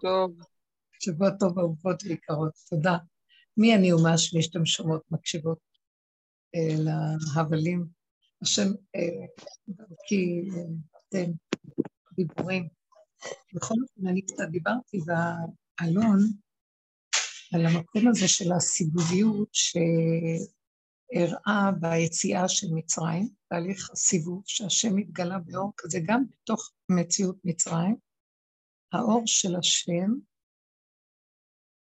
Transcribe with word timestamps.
טוב. 0.00 0.36
שבוע 1.00 1.30
טוב, 1.30 1.58
אהובות 1.58 2.02
ויקרות. 2.02 2.52
תודה. 2.70 2.96
מי 3.56 3.74
אני 3.74 3.92
ומה 3.92 4.18
שמי 4.18 4.42
שאתם 4.42 4.66
שומעות, 4.66 5.02
מקשיבות 5.10 5.58
אה, 6.54 6.76
להבלים. 7.34 7.86
השם, 8.42 8.68
אה, 8.96 9.26
דרכי, 9.68 10.50
אה, 10.56 10.62
אתם, 11.08 11.30
דיבורים. 12.12 12.68
בכל 13.54 13.74
אופן, 13.82 14.06
אני 14.08 14.22
קצת 14.22 14.48
דיברתי 14.50 14.98
באלון 15.06 16.18
על 17.54 17.66
המקום 17.66 18.08
הזה 18.08 18.28
של 18.28 18.52
הסיבוביות 18.52 19.48
שהראה 21.12 21.70
ביציאה 21.80 22.48
של 22.48 22.66
מצרים, 22.74 23.28
תהליך 23.48 23.90
הסיבוב 23.90 24.42
שהשם 24.46 24.96
התגלה 24.96 25.38
באור 25.38 25.72
כזה, 25.76 26.00
גם 26.06 26.24
בתוך 26.30 26.72
מציאות 26.88 27.36
מצרים. 27.44 27.96
האור 28.92 29.22
של 29.26 29.56
השם 29.56 30.10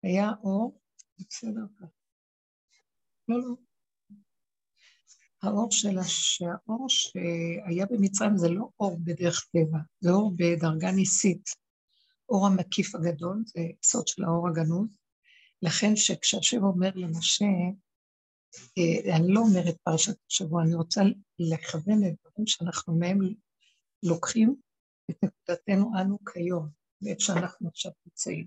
היה 0.04 0.32
אור, 0.44 0.80
בסדר. 1.20 1.66
לא, 3.28 3.42
לא. 3.42 3.56
האור 5.44 5.72
של 5.72 6.02
שהאור 6.04 6.86
שהיה 6.90 7.86
במצרים 7.86 8.38
זה 8.38 8.50
לא 8.50 8.70
אור 8.80 8.98
בדרך 9.04 9.48
טבע, 9.52 9.80
זה 10.00 10.10
אור 10.12 10.32
בדרגה 10.38 10.92
ניסית. 10.92 11.50
אור 12.30 12.48
המקיף 12.48 12.96
הגדול, 12.96 13.44
זה 13.46 13.62
סוד 13.84 14.08
של 14.08 14.24
האור 14.24 14.48
הגנוז. 14.50 14.98
לכן 15.62 15.96
שכשהשם 15.96 16.64
אומר 16.64 16.90
למשה, 16.96 17.46
אה, 18.78 19.16
אני 19.16 19.34
לא 19.34 19.40
אומרת 19.40 19.78
פרשת 19.84 20.16
השבוע, 20.32 20.64
אני 20.64 20.76
רוצה 20.76 21.02
לכוון 21.40 21.98
לדברים 22.00 22.48
שאנחנו 22.48 23.00
מהם 23.00 23.20
לוקחים 24.04 24.56
את 25.12 25.16
נקודתנו 25.24 25.92
אנו 26.02 26.18
כיום, 26.34 26.70
ואת 27.06 27.20
שאנחנו 27.20 27.70
עכשיו 27.70 27.92
נמצאים. 28.06 28.46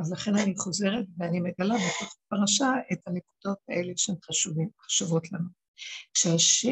אז 0.00 0.12
לכן 0.12 0.36
אני 0.36 0.56
חוזרת 0.56 1.06
ואני 1.18 1.40
מגלה 1.40 1.74
בתוך 1.74 2.16
הפרשה 2.26 2.72
את 2.92 2.98
הנקודות 3.06 3.58
האלה 3.68 3.92
שהן 3.96 4.16
חשובות 4.80 5.32
לנו. 5.32 5.48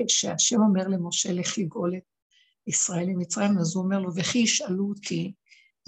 כשהשם 0.07 0.57
אומר 0.61 0.89
למשה 0.89 1.33
לך 1.33 1.59
לגאול 1.59 1.97
את 1.97 2.03
ישראל 2.67 3.07
ממצרים, 3.07 3.59
אז 3.59 3.77
הוא 3.77 3.85
אומר 3.85 3.99
לו, 3.99 4.11
וכי 4.17 4.39
ישאלו 4.39 4.89
אותי, 4.89 5.33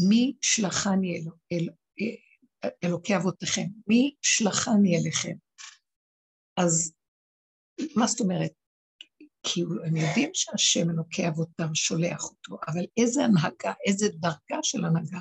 מי 0.08 0.36
שלחני 0.40 1.16
אל, 1.16 1.30
אל, 1.52 1.68
אל, 2.00 2.70
אלוקי 2.84 3.16
אבותיכם? 3.16 3.66
מי 3.86 4.14
שלחני 4.22 4.98
אליכם? 4.98 5.34
אז 6.56 6.92
מה 7.96 8.06
זאת 8.06 8.20
אומרת? 8.20 8.52
כי 9.42 9.62
הם 9.86 9.96
יודעים 9.96 10.30
שהשם 10.34 10.90
אלוקי 10.90 11.28
אבותם 11.28 11.74
שולח 11.74 12.24
אותו, 12.24 12.58
אבל 12.68 12.84
איזה 12.96 13.24
הנהגה, 13.24 13.72
איזה 13.86 14.08
דרגה 14.08 14.58
של 14.62 14.84
הנהגה. 14.84 15.20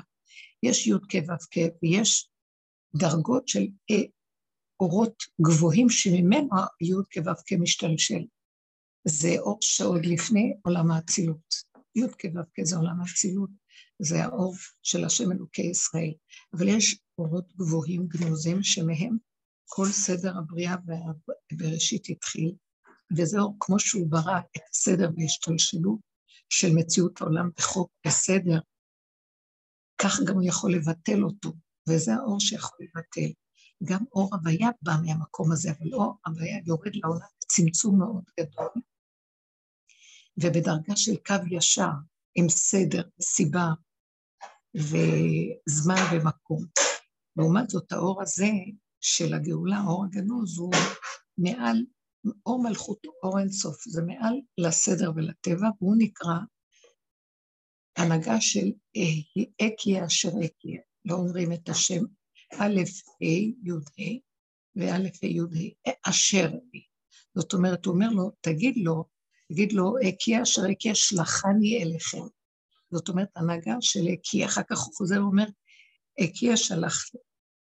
יש 0.62 0.86
י' 0.86 0.92
כ' 1.08 1.14
ו' 1.14 1.46
כ' 1.50 1.58
ויש 1.82 2.28
דרגות 2.96 3.48
של 3.48 3.66
אה, 3.90 4.02
אורות 4.80 5.22
גבוהים 5.40 5.90
שממנו 5.90 6.48
י' 6.80 6.92
כו' 7.14 7.32
כמשתלשל. 7.46 8.24
זה 9.04 9.38
אור 9.38 9.58
שעוד 9.60 10.06
לפני 10.06 10.52
עולם 10.64 10.90
האצילות. 10.90 11.54
י' 11.96 12.08
כו' 12.08 12.64
זה 12.64 12.76
עולם 12.76 13.00
האצילות, 13.00 13.50
זה 14.02 14.24
האור 14.24 14.54
של 14.82 15.04
השם 15.04 15.32
אלוקי 15.32 15.62
ישראל. 15.62 16.12
אבל 16.54 16.68
יש 16.68 16.98
אורות 17.18 17.52
גבוהים 17.56 18.06
גנוזים 18.06 18.62
שמהם 18.62 19.16
כל 19.64 19.86
סדר 19.86 20.38
הבריאה 20.38 20.76
בראשית 21.52 22.08
התחיל, 22.08 22.54
וזה 23.16 23.38
אור 23.38 23.56
כמו 23.60 23.78
שהוא 23.78 24.10
ברא 24.10 24.38
את 24.56 24.62
הסדר 24.70 25.10
בהשתלשלות 25.14 25.98
של 26.48 26.68
מציאות 26.74 27.20
העולם 27.20 27.50
בחוק 27.58 27.90
בסדר, 28.06 28.58
כך 30.02 30.20
גם 30.26 30.34
הוא 30.34 30.42
יכול 30.46 30.74
לבטל 30.74 31.24
אותו, 31.24 31.52
וזה 31.88 32.14
האור 32.14 32.40
שיכול 32.40 32.78
לבטל. 32.80 33.32
גם 33.84 34.04
אור 34.12 34.28
הוויה 34.34 34.68
בא 34.82 34.92
מהמקום 35.02 35.52
הזה, 35.52 35.70
אבל 35.70 35.94
אור 35.94 36.14
הוויה 36.26 36.58
יורד 36.66 36.94
לעולם 36.94 37.26
בצמצום 37.44 37.98
מאוד 37.98 38.24
גדול, 38.40 38.82
ובדרגה 40.36 40.96
של 40.96 41.16
קו 41.26 41.34
ישר, 41.50 41.90
עם 42.34 42.48
סדר, 42.48 43.02
סיבה 43.22 43.66
וזמן 44.76 46.02
ומקום. 46.12 46.66
לעומת 47.36 47.70
זאת, 47.70 47.92
האור 47.92 48.22
הזה 48.22 48.50
של 49.00 49.34
הגאולה, 49.34 49.80
אור 49.86 50.04
הגנוז, 50.04 50.58
הוא 50.58 50.72
מעל, 51.38 51.76
אור 52.46 52.62
מלכות, 52.62 53.06
אור 53.22 53.38
אינסוף, 53.38 53.84
זה 53.88 54.02
מעל 54.02 54.34
לסדר 54.58 55.12
ולטבע, 55.16 55.68
והוא 55.80 55.96
נקרא 55.98 56.34
הנהגה 57.96 58.40
של 58.40 58.72
אקיה 59.62 60.06
אשר 60.06 60.28
אקיה. 60.28 60.80
לא 61.04 61.14
אומרים 61.14 61.52
את 61.52 61.68
השם 61.68 62.02
א', 62.54 62.80
ה', 63.20 63.24
י', 63.24 63.70
ה', 63.98 64.20
וא', 64.76 64.92
ה', 64.92 65.26
י', 65.26 65.74
ה', 65.86 66.10
אשר 66.10 66.50
לי. 66.72 66.82
זאת 67.34 67.52
אומרת, 67.54 67.84
הוא 67.84 67.94
אומר 67.94 68.08
לו, 68.08 68.30
תגיד 68.40 68.76
לו, 68.76 69.04
תגיד 69.48 69.72
לו, 69.72 69.94
כי 70.18 70.42
אשר 70.42 70.62
כי 70.78 70.92
אשלחני 70.92 71.82
אליכם. 71.82 72.22
זאת 72.90 73.08
אומרת, 73.08 73.28
הנהגה 73.36 73.76
של 73.80 74.00
כי, 74.22 74.44
אחר 74.44 74.62
כך 74.70 74.78
הוא 74.78 74.94
חוזר 74.94 75.22
ואומר, 75.22 75.46
כי 76.34 76.54
אשלח, 76.54 77.04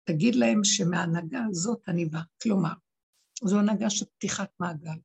תגיד 0.05 0.35
להם 0.35 0.65
שמההנהגה 0.65 1.41
הזאת 1.51 1.89
אני 1.89 2.07
בא. 2.07 2.21
כלומר, 2.43 2.73
זו 3.45 3.59
הנהגה 3.59 3.91
של 3.91 4.05
פתיחת 4.05 4.51
מעגל, 4.61 4.99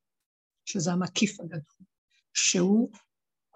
שזה 0.65 0.91
המקיף 0.91 1.39
הגדול, 1.39 1.85
שהוא 2.33 2.91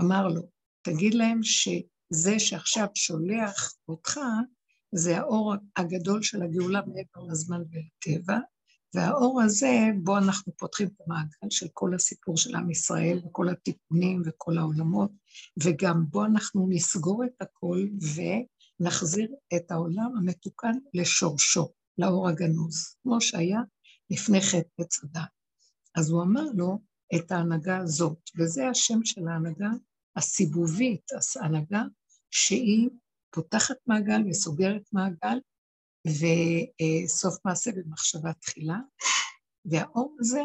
אמר 0.01 0.27
לו, 0.27 0.41
תגיד 0.81 1.13
להם 1.13 1.39
שזה 1.43 2.39
שעכשיו 2.39 2.87
שולח 2.95 3.73
אותך, 3.87 4.19
זה 4.95 5.17
האור 5.17 5.53
הגדול 5.77 6.23
של 6.23 6.43
הגאולה 6.43 6.81
מעבר 6.81 7.31
לזמן 7.31 7.61
ולטבע, 7.71 8.37
והאור 8.95 9.41
הזה, 9.41 9.87
בו 10.03 10.17
אנחנו 10.17 10.53
פותחים 10.57 10.87
את 10.87 11.01
המעגל 11.07 11.49
של 11.49 11.67
כל 11.73 11.95
הסיפור 11.95 12.37
של 12.37 12.55
עם 12.55 12.69
ישראל, 12.69 13.21
וכל 13.25 13.49
התיקונים 13.49 14.21
וכל 14.25 14.57
העולמות, 14.57 15.11
וגם 15.63 16.05
בו 16.09 16.25
אנחנו 16.25 16.67
נסגור 16.69 17.23
את 17.25 17.41
הכל 17.41 17.87
ונחזיר 18.15 19.31
את 19.55 19.71
העולם 19.71 20.17
המתוקן 20.17 20.73
לשורשו, 20.93 21.69
לאור 21.97 22.29
הגנוז, 22.29 22.95
כמו 23.03 23.21
שהיה 23.21 23.59
לפני 24.13 24.41
חטא 24.41 24.81
עץ 24.81 25.03
הדת. 25.03 25.21
אז 25.95 26.09
הוא 26.09 26.23
אמר 26.23 26.43
לו 26.53 26.79
את 27.15 27.31
ההנהגה 27.31 27.77
הזאת, 27.77 28.29
וזה 28.37 28.67
השם 28.67 28.99
של 29.05 29.27
ההנהגה 29.27 29.69
הסיבובית, 30.15 31.01
ההנהגה 31.41 31.83
שהיא 32.31 32.89
פותחת 33.31 33.75
מעגל 33.87 34.21
וסוגרת 34.29 34.89
מעגל, 34.93 35.39
וסוף 36.07 37.45
מעשה 37.45 37.71
במחשבה 37.71 38.33
תחילה, 38.33 38.77
והאור 39.65 40.17
הזה, 40.19 40.43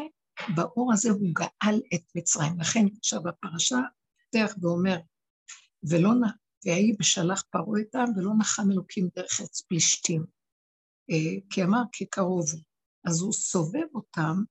באור 0.55 0.93
הזה 0.93 1.09
הוא 1.09 1.27
גאל 1.33 1.81
את 1.93 2.01
מצרים. 2.15 2.59
לכן 2.59 2.85
עכשיו 2.97 3.23
בפרשה 3.23 3.79
פותח 4.23 4.55
ואומר, 4.61 4.97
ולא 5.89 6.09
נ... 6.13 6.21
ויהי 6.65 6.93
בשלח 6.99 7.43
פרעה 7.51 7.79
איתם, 7.79 8.05
ולא 8.15 8.31
נחם 8.39 8.71
אלוקים 8.71 9.09
דרך 9.15 9.39
עץ 9.39 9.61
פלישתים. 9.61 10.25
אה, 11.11 11.39
כי 11.49 11.63
אמר 11.63 11.81
כי 11.91 12.05
קרוב 12.05 12.51
הוא. 12.51 12.68
אז 13.05 13.21
הוא 13.21 13.33
סובב 13.33 13.87
אותם 13.95 14.43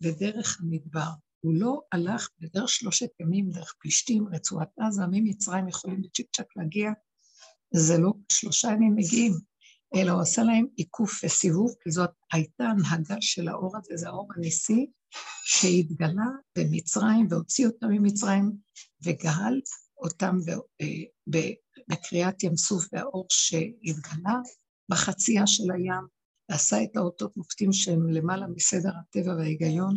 בדרך 0.00 0.60
המדבר. 0.60 1.10
הוא 1.40 1.54
לא 1.54 1.80
הלך 1.92 2.28
בדרך 2.38 2.68
שלושת 2.68 3.10
ימים 3.20 3.50
דרך 3.50 3.74
פלישתים, 3.80 4.28
רצועת 4.32 4.68
עזה, 4.80 5.02
ממצרים 5.10 5.68
יכולים 5.68 6.02
בצ'יק 6.02 6.26
צ'אק 6.36 6.56
להגיע 6.56 6.90
זה 7.74 7.98
לא 7.98 8.12
שלושה 8.32 8.68
ימים 8.68 8.94
מגיעים, 8.96 9.32
אלא 9.94 10.12
הוא 10.12 10.20
עשה 10.20 10.42
להם 10.42 10.66
עיקוף 10.76 11.24
וסיבוב, 11.24 11.74
כי 11.84 11.90
זאת 11.90 12.10
הייתה 12.32 12.64
הנהגה 12.64 13.16
של 13.20 13.48
האור 13.48 13.76
הזה, 13.76 13.96
זה 13.96 14.08
האור 14.08 14.28
הניסי 14.36 14.86
שהתגלה 15.44 16.26
במצרים 16.58 17.26
והוציא 17.30 17.66
אותם 17.66 17.86
ממצרים 17.90 18.52
וגאל 19.04 19.60
אותם 19.98 20.36
אה, 20.80 20.86
בקריאת 21.88 22.42
ים 22.42 22.56
סוף 22.56 22.84
והאור 22.92 23.26
שהתגלה 23.30 24.38
בחצייה 24.90 25.46
של 25.46 25.70
הים, 25.70 26.06
ועשה 26.52 26.82
את 26.82 26.96
האותות 26.96 27.36
מופתים 27.36 27.72
שהם 27.72 28.08
למעלה 28.08 28.46
מסדר 28.46 28.90
הטבע 29.00 29.34
וההיגיון, 29.34 29.96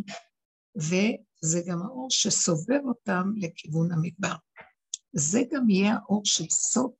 וזה 0.76 1.60
גם 1.66 1.82
האור 1.82 2.06
שסובב 2.10 2.80
אותם 2.84 3.32
לכיוון 3.36 3.92
המדבר. 3.92 4.34
זה 5.12 5.42
גם 5.52 5.70
יהיה 5.70 5.94
האור 5.94 6.22
של 6.24 6.44
סוף 6.50 6.92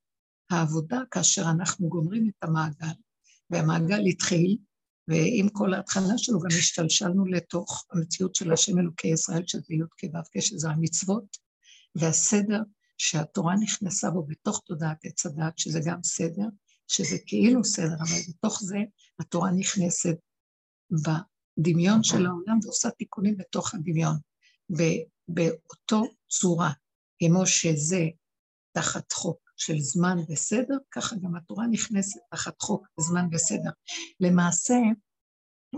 העבודה 0.50 1.00
כאשר 1.11 1.43
אנחנו 1.50 1.88
גומרים 1.88 2.29
את 2.29 2.44
המעגל, 2.44 2.94
והמעגל 3.50 4.00
התחיל, 4.06 4.56
ועם 5.08 5.49
כל 5.49 5.75
ההתחלה 5.75 6.19
שלו 6.19 6.41
גם 6.41 6.59
השתלשלנו 6.59 7.26
לתוך 7.26 7.87
המציאות 7.93 8.35
של 8.35 8.52
השם 8.52 8.79
אלוקי 8.79 9.09
ישראל, 9.09 9.43
שזה 9.47 9.75
י"ק 9.75 10.14
ו"ק, 10.14 10.41
שזה 10.41 10.70
המצוות, 10.70 11.37
והסדר 11.94 12.62
שהתורה 12.99 13.55
נכנסה 13.61 14.11
בו 14.11 14.23
בתוך 14.23 14.62
תודעת 14.67 15.05
עץ 15.05 15.26
הדת, 15.26 15.59
שזה 15.59 15.81
גם 15.87 16.02
סדר, 16.02 16.47
שזה 16.88 17.17
כאילו 17.27 17.65
סדר, 17.65 17.94
אבל 17.94 18.21
בתוך 18.29 18.61
זה 18.62 18.79
התורה 19.21 19.50
נכנסת 19.50 20.17
בדמיון 20.91 22.03
של 22.03 22.27
העולם 22.27 22.59
ועושה 22.62 22.91
תיקונים 22.91 23.37
בתוך 23.37 23.75
הדמיון, 23.75 24.17
באותו 25.29 26.05
צורה, 26.29 26.73
כמו 27.19 27.47
שזה 27.47 28.05
תחת 28.73 29.12
חוק 29.12 29.38
של 29.56 29.81
זמן 29.81 30.17
וסדר, 30.29 30.77
ככה 30.91 31.17
גם 31.17 31.37
התורה 31.37 31.67
נכנסת 31.67 32.21
תחת 32.31 32.62
חוק 32.62 32.87
זמן 33.00 33.29
וסדר. 33.33 33.71
למעשה, 34.21 34.75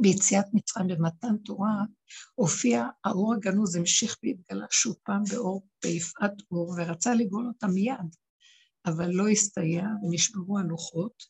ביציאת 0.00 0.44
מצרים 0.52 0.86
במתן 0.88 1.36
תורה, 1.44 1.82
הופיע 2.34 2.86
האור 3.04 3.34
הגנוז, 3.34 3.76
המשיך 3.76 4.16
והתגלה 4.22 4.66
שוב 4.70 4.96
פעם 5.02 5.22
באור, 5.30 5.66
ביפעת 5.84 6.32
אור, 6.50 6.74
ורצה 6.78 7.14
לגאול 7.14 7.46
אותה 7.46 7.66
מיד, 7.66 8.16
אבל 8.88 9.10
לא 9.10 9.28
הסתייע, 9.28 9.84
ונשברו 10.02 10.58
הלוחות 10.58 11.22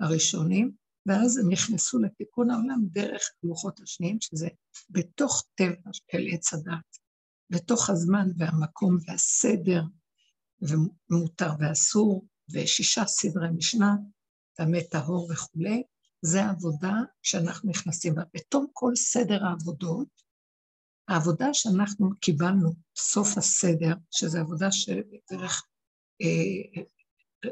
הראשונים, 0.00 0.72
ואז 1.06 1.38
הם 1.38 1.52
נכנסו 1.52 1.98
לתיקון 1.98 2.50
העולם 2.50 2.80
דרך 2.82 3.22
הלוחות 3.44 3.80
השניים, 3.80 4.20
שזה 4.20 4.48
בתוך 4.90 5.46
טבע 5.54 5.90
של 5.92 6.26
עץ 6.32 6.54
הדת, 6.54 6.98
בתוך 7.50 7.90
הזמן 7.90 8.28
והמקום 8.36 8.96
והסדר, 9.06 9.82
ומותר 10.60 11.50
ואסור, 11.58 12.26
ושישה 12.52 13.06
סדרי 13.06 13.48
משנה, 13.56 13.94
טמא 14.56 14.78
טהור 14.90 15.28
וכולי, 15.32 15.82
זה 16.22 16.44
העבודה 16.44 16.94
שאנחנו 17.22 17.70
נכנסים 17.70 18.14
בה. 18.14 18.22
בתום 18.34 18.66
כל 18.72 18.92
סדר 18.96 19.44
העבודות, 19.44 20.08
העבודה 21.08 21.46
שאנחנו 21.52 22.10
קיבלנו, 22.20 22.72
סוף 22.96 23.38
הסדר, 23.38 23.94
שזו 24.10 24.38
עבודה 24.38 24.72
של 24.72 25.00
דרך, 25.30 25.62
אה, 26.22 26.82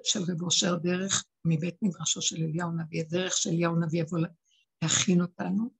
של 0.04 0.20
רב 0.22 0.42
אושר, 0.42 0.76
דרך 0.76 1.24
מבית 1.44 1.76
מדרשו 1.82 2.22
של 2.22 2.36
אליהו 2.36 2.70
נביא, 2.70 3.04
דרך 3.08 3.36
של 3.36 3.50
אליהו 3.50 3.80
נביא 3.80 4.00
יבוא 4.00 4.18
להכין 4.82 5.20
אותנו 5.20 5.70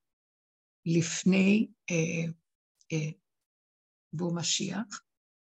לפני 0.86 1.68
אה, 1.90 2.32
אה, 2.92 3.10
בוא 4.12 4.34
משיח, 4.34 5.02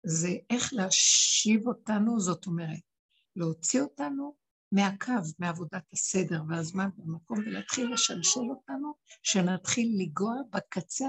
זה 0.06 0.28
איך 0.50 0.72
להשיב 0.72 1.66
אותנו, 1.66 2.20
זאת 2.20 2.46
אומרת, 2.46 2.80
להוציא 3.36 3.80
אותנו 3.80 4.36
מהקו, 4.72 5.12
מעבודת 5.38 5.92
הסדר 5.92 6.42
והזמן 6.48 6.88
והמקום, 6.98 7.38
ולהתחיל 7.38 7.92
לשלשל 7.92 8.40
אותנו, 8.40 8.94
שנתחיל 9.22 9.88
לנגוע 9.96 10.34
בקצה 10.50 11.06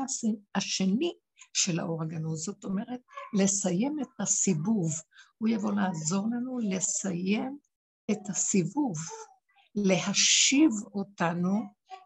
השני 0.55 1.13
של 1.53 1.79
האור 1.79 2.03
הגנוז. 2.03 2.43
זאת 2.45 2.63
אומרת, 2.63 2.99
לסיים 3.33 3.97
את 4.01 4.07
הסיבוב. 4.19 4.91
הוא 5.43 5.49
יבוא 5.49 5.71
לעזור 5.71 6.27
לנו 6.27 6.59
לסיים 6.59 7.57
את 8.11 8.29
הסיבוב, 8.29 8.97
להשיב 9.75 10.71
אותנו 10.93 11.61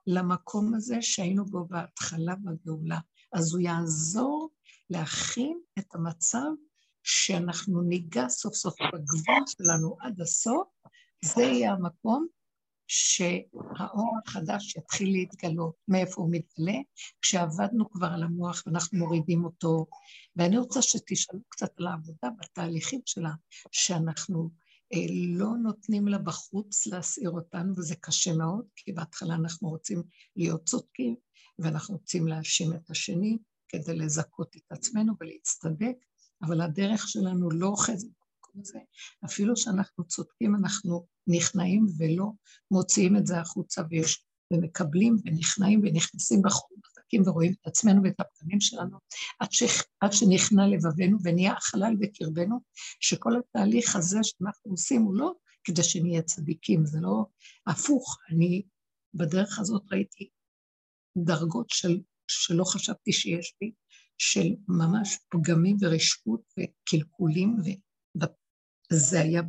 למקום 0.07 0.74
הזה 0.74 1.01
שהיינו 1.01 1.45
בו 1.45 1.66
בהתחלה 1.66 2.36
בגאולה. 2.36 3.00
אז 3.34 3.54
הוא 3.54 3.62
יעזור 3.62 4.50
להכין 4.89 5.60
את 5.80 5.95
המצב 5.95 6.48
שאנחנו 7.04 7.81
ניגע 7.81 8.30
סוף 8.30 8.56
סוף 8.56 8.75
בגבול 8.94 9.44
שלנו 9.48 9.98
עד 10.00 10.22
הסוף, 10.22 10.68
זה 11.24 11.42
יהיה 11.42 11.74
המקום 11.74 12.28
שהאור 12.88 14.18
החדש 14.25 14.75
יתחיל 14.75 15.12
להתגלות. 15.12 15.75
מאיפה 15.88 16.22
הוא 16.22 16.30
מתגלה? 16.31 16.78
כשעבדנו 17.22 17.89
כבר 17.92 18.07
על 18.07 18.24
המוח 18.24 18.63
ואנחנו 18.66 18.98
מורידים 18.98 19.45
אותו. 19.45 19.86
ואני 20.36 20.57
רוצה 20.57 20.81
שתשאלו 20.81 21.39
קצת 21.50 21.80
על 21.80 21.88
העבודה 21.88 22.30
בתהליכים 22.39 23.01
שלה, 23.06 23.31
שאנחנו 23.72 24.50
אה, 24.94 25.06
לא 25.28 25.50
נותנים 25.63 26.07
לה 26.07 26.18
בחוץ 26.18 26.88
להסעיר 26.88 27.30
אותנו, 27.30 27.74
וזה 27.78 27.95
קשה 27.95 28.34
מאוד, 28.34 28.66
כי 28.75 28.92
בהתחלה 28.92 29.36
אנחנו 29.36 29.69
רוצים 29.69 30.04
להיות 30.36 30.66
צודקים, 30.66 31.16
ואנחנו 31.60 31.95
רוצים 31.95 32.28
להאשים 32.28 32.74
את 32.74 32.89
השני 32.89 33.38
כדי 33.69 33.95
לזכות 33.95 34.56
את 34.56 34.72
עצמנו 34.72 35.13
ולהצטדק, 35.19 35.95
אבל 36.42 36.62
הדרך 36.62 37.07
שלנו 37.07 37.50
לא 37.51 37.68
אוחזת 37.68 38.07
הזה. 38.59 38.80
אפילו 39.25 39.57
שאנחנו 39.57 40.04
צודקים, 40.07 40.56
אנחנו 40.56 41.07
נכנעים 41.27 41.86
ולא 41.98 42.31
מוציאים 42.71 43.18
את 43.18 43.27
זה 43.27 43.39
החוצה 43.39 43.81
ויש, 43.89 44.25
ומקבלים 44.54 45.15
ונכנעים 45.25 45.81
ונכנסים 45.83 46.42
בחורים 46.42 46.81
חזקים 46.86 47.21
ורואים 47.25 47.54
את 47.62 47.68
עצמנו 47.68 48.04
ואת 48.04 48.19
הפנים 48.19 48.62
שלנו, 48.62 48.98
עד, 49.39 49.51
ש, 49.51 49.63
עד 50.00 50.13
שנכנע 50.13 50.68
לבבינו 50.68 51.18
ונהיה 51.24 51.54
החלל 51.54 51.95
בקרבנו, 52.00 52.59
שכל 53.00 53.31
התהליך 53.39 53.95
הזה 53.95 54.19
שאנחנו 54.24 54.71
עושים 54.71 55.01
הוא 55.01 55.15
לא 55.15 55.31
כדי 55.63 55.83
שנהיה 55.83 56.21
צדיקים, 56.21 56.86
זה 56.86 56.98
לא 57.01 57.25
הפוך. 57.68 58.18
אני 58.31 58.63
בדרך 59.13 59.60
הזאת 59.60 59.83
ראיתי 59.92 60.30
דרגות 61.18 61.69
של, 61.69 62.00
שלא 62.27 62.63
חשבתי 62.63 63.13
שיש 63.13 63.53
לי, 63.62 63.71
של 64.18 64.48
ממש 64.68 65.18
פגמים 65.30 65.77
ורשעות 65.81 66.42
וקלקולים, 66.60 67.57
וזה 68.94 69.22
היה 69.22 69.42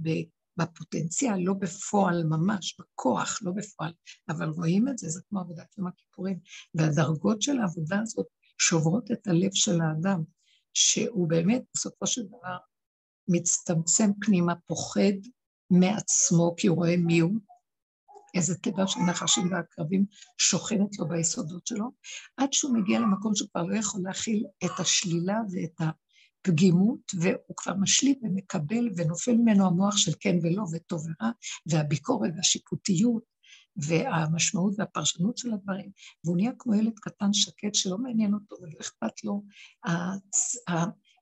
בפוטנציאל, 0.57 1.39
לא 1.39 1.55
בפועל 1.55 2.25
ממש, 2.25 2.77
בכוח, 2.81 3.39
לא 3.43 3.53
בפועל, 3.53 3.93
אבל 4.29 4.49
רואים 4.49 4.89
את 4.89 4.99
זה, 4.99 5.09
זה 5.09 5.21
כמו 5.29 5.41
עבודת 5.41 5.79
יום 5.79 5.87
הכיפורים, 5.87 6.39
והדרגות 6.75 7.43
של 7.43 7.59
העבודה 7.59 8.01
הזאת 8.01 8.27
שוברות 8.59 9.11
את 9.11 9.27
הלב 9.27 9.51
של 9.53 9.81
האדם, 9.81 10.23
שהוא 10.75 11.29
באמת 11.29 11.63
בסופו 11.75 12.07
של 12.07 12.23
דבר 12.27 12.57
מצטמצם 13.29 14.11
פנימה, 14.21 14.55
פוחד 14.67 15.13
מעצמו, 15.71 16.55
כי 16.57 16.67
הוא 16.67 16.77
רואה 16.77 16.97
מי 16.97 17.19
הוא, 17.19 17.35
איזה 18.35 18.59
טבע 18.59 18.87
של 18.87 19.01
נחשים 19.01 19.53
ועקרבים 19.53 20.07
שוכנת 20.39 20.99
לו 20.99 21.09
ביסודות 21.09 21.67
שלו, 21.67 21.91
עד 22.37 22.53
שהוא 22.53 22.75
מגיע 22.75 23.01
למקום 23.01 23.35
שהוא 23.35 23.49
כבר 23.51 23.63
לא 23.63 23.77
יכול 23.77 24.01
להכיל 24.05 24.45
את 24.65 24.71
השלילה 24.79 25.41
ואת 25.53 25.81
הפגימות, 26.49 27.13
והוא 27.21 27.57
כבר 27.57 27.75
משלים 27.75 28.15
ומקבל, 28.23 28.89
ונופל 28.97 29.35
ממנו 29.35 29.67
המוח 29.67 29.97
של 29.97 30.13
כן 30.21 30.37
ולא, 30.43 30.65
וטוב 30.73 31.07
ורע, 31.07 31.31
והביקורת 31.67 32.31
והשיפוטיות, 32.37 33.23
והמשמעות 33.77 34.75
והפרשנות 34.79 35.39
של 35.39 35.53
הדברים, 35.53 35.91
והוא 36.25 36.37
נהיה 36.37 36.51
כמו 36.59 36.75
ילד 36.75 36.99
קטן 36.99 37.33
שקט 37.33 37.75
שלא 37.75 37.99
מעניין 37.99 38.35
אותו 38.35 38.57
ולא 38.63 38.75
אכפת 38.81 39.25
לו 39.25 39.43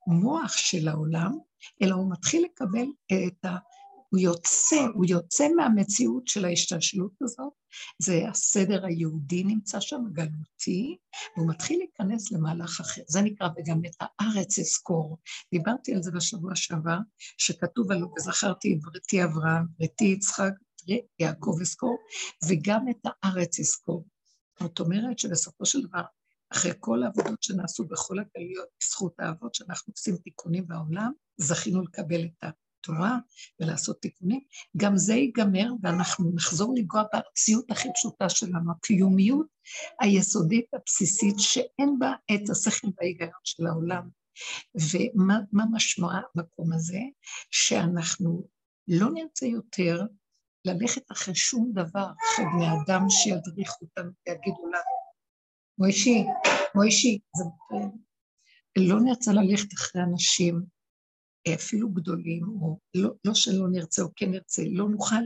המוח 0.07 0.57
של 0.57 0.87
העולם, 0.87 1.31
אלא 1.81 1.95
הוא 1.95 2.11
מתחיל 2.11 2.45
לקבל 2.45 2.87
את 3.13 3.45
ה... 3.45 3.57
הוא 4.09 4.19
יוצא, 4.19 4.85
הוא 4.93 5.05
יוצא 5.09 5.47
מהמציאות 5.55 6.27
של 6.27 6.45
ההשתלשלות 6.45 7.11
הזאת, 7.21 7.53
זה 8.01 8.21
הסדר 8.29 8.85
היהודי 8.85 9.43
נמצא 9.43 9.79
שם, 9.79 10.01
גלותי, 10.13 10.97
והוא 11.35 11.49
מתחיל 11.49 11.77
להיכנס 11.77 12.31
למהלך 12.31 12.79
אחר. 12.79 13.01
זה 13.07 13.21
נקרא, 13.21 13.47
וגם 13.57 13.81
את 13.85 13.95
הארץ 13.99 14.59
אזכור. 14.59 15.17
דיברתי 15.53 15.95
על 15.95 16.03
זה 16.03 16.11
בשבוע 16.11 16.55
שעבר, 16.55 16.97
שכתוב 17.37 17.91
עלו, 17.91 18.07
וזכרתי 18.17 18.73
את 18.73 18.79
בריתי 18.81 19.23
אברהם, 19.23 19.65
בריתי 19.79 20.05
יצחק, 20.05 20.51
יעקב 21.19 21.57
אזכור, 21.61 21.97
וגם 22.49 22.85
את 22.89 23.05
הארץ 23.05 23.59
אזכור. 23.59 24.05
זאת 24.59 24.79
אומרת 24.79 25.19
שבסופו 25.19 25.65
של 25.65 25.81
דבר, 25.81 26.01
אחרי 26.49 26.71
כל 26.79 27.03
העבודות 27.03 27.43
שנעשו 27.43 27.83
בכל 27.83 28.15
הגלויות, 28.19 28.67
בזכות 28.81 29.13
האבות 29.19 29.55
שאנחנו 29.55 29.93
עושים 29.95 30.17
תיקונים 30.17 30.67
בעולם, 30.67 31.11
זכינו 31.37 31.81
לקבל 31.81 32.25
את. 32.25 32.66
התורה 32.87 33.17
ולעשות 33.59 34.01
תיקונים, 34.01 34.39
גם 34.77 34.97
זה 34.97 35.13
ייגמר 35.13 35.71
ואנחנו 35.83 36.31
נחזור 36.35 36.73
לנגוע 36.75 37.03
בארציות 37.13 37.71
הכי 37.71 37.89
פשוטה 37.93 38.29
שלנו, 38.29 38.71
הקיומיות 38.71 39.47
היסודית 39.99 40.65
הבסיסית 40.73 41.35
שאין 41.37 41.99
בה 41.99 42.13
את 42.33 42.49
השכל 42.49 42.87
וההיגיון 42.97 43.31
של 43.43 43.65
העולם. 43.65 44.09
ומה 44.75 45.65
משמע 45.71 46.07
המקום 46.35 46.73
הזה? 46.73 46.99
שאנחנו 47.51 48.47
לא 48.87 49.07
נרצה 49.13 49.45
יותר 49.45 50.01
ללכת 50.65 51.11
אחרי 51.11 51.35
שום 51.35 51.71
דבר, 51.73 52.07
אחרי 52.33 52.45
בני 52.53 52.67
אדם 52.67 53.01
שידריכו 53.09 53.85
אותנו 53.85 54.11
ויגידו 54.27 54.65
לנו, 54.65 54.97
מוישי, 55.77 56.23
מוישי, 56.75 57.19
זה... 57.35 57.43
לא 58.77 58.99
נרצה 59.01 59.31
ללכת 59.33 59.73
אחרי 59.73 60.01
אנשים 60.01 60.76
אפילו 61.55 61.89
גדולים, 61.89 62.43
או 62.61 62.79
לא, 62.95 63.09
לא 63.25 63.33
שלא 63.33 63.69
נרצה 63.69 64.01
או 64.01 64.07
כן 64.15 64.31
נרצה, 64.31 64.63
לא 64.71 64.89
נוכל, 64.89 65.23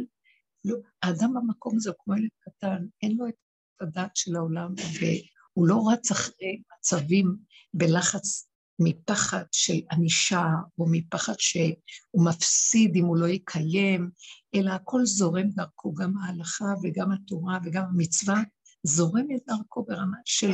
לא, 0.65 0.75
האדם 1.03 1.33
במקום 1.33 1.75
הזה 1.75 1.89
הוא 1.89 1.97
כמו 1.99 2.15
ילד 2.15 2.29
קטן, 2.39 2.85
אין 3.01 3.17
לו 3.17 3.27
את 3.27 3.33
הדעת 3.81 4.15
של 4.15 4.35
העולם, 4.35 4.73
והוא 4.77 5.67
לא 5.67 5.89
רץ 5.91 6.11
אחרי 6.11 6.61
מצבים 6.77 7.37
בלחץ 7.73 8.47
מפחד 8.79 9.43
של 9.51 9.79
ענישה, 9.91 10.45
או 10.77 10.85
מפחד 10.91 11.33
שהוא 11.37 12.25
מפסיד 12.25 12.95
אם 12.95 13.05
הוא 13.05 13.17
לא 13.17 13.27
יקיים, 13.27 14.09
אלא 14.55 14.71
הכל 14.71 15.05
זורם 15.05 15.49
דרכו, 15.49 15.93
גם 15.93 16.17
ההלכה 16.17 16.73
וגם 16.83 17.11
התורה 17.11 17.59
וגם 17.63 17.83
המצווה, 17.83 18.41
זורמת 18.83 19.41
דרכו 19.47 19.83
ברמה 19.83 20.17
של 20.25 20.51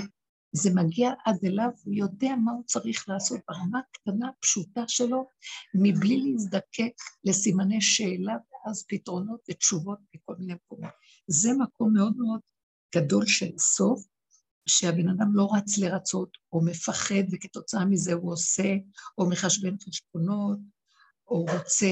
זה 0.51 0.69
מגיע 0.75 1.11
עד 1.25 1.37
אליו, 1.45 1.69
הוא 1.83 1.93
יודע 1.93 2.35
מה 2.45 2.51
הוא 2.51 2.63
צריך 2.65 3.09
לעשות 3.09 3.39
ברמה 3.49 3.79
הקטנה, 3.79 4.29
פשוטה 4.39 4.83
שלו, 4.87 5.29
מבלי 5.75 6.17
להזדקק 6.17 6.93
לסימני 7.23 7.81
שאלה 7.81 8.33
ואז 8.33 8.85
פתרונות 8.87 9.39
ותשובות 9.49 9.99
בכל 10.13 10.35
מיני 10.39 10.53
מקומות. 10.53 10.93
זה 11.27 11.49
מקום 11.59 11.93
מאוד 11.93 12.17
מאוד 12.17 12.39
גדול 12.95 13.25
של 13.25 13.57
סוף, 13.57 14.05
שהבן 14.69 15.09
אדם 15.09 15.35
לא 15.35 15.49
רץ 15.53 15.77
לרצות, 15.77 16.37
או 16.53 16.65
מפחד, 16.65 17.23
וכתוצאה 17.31 17.85
מזה 17.85 18.13
הוא 18.13 18.31
עושה, 18.31 18.75
או 19.17 19.29
מחשבן 19.29 19.75
חשבונות, 19.87 20.59
או 21.27 21.45
רוצה 21.53 21.91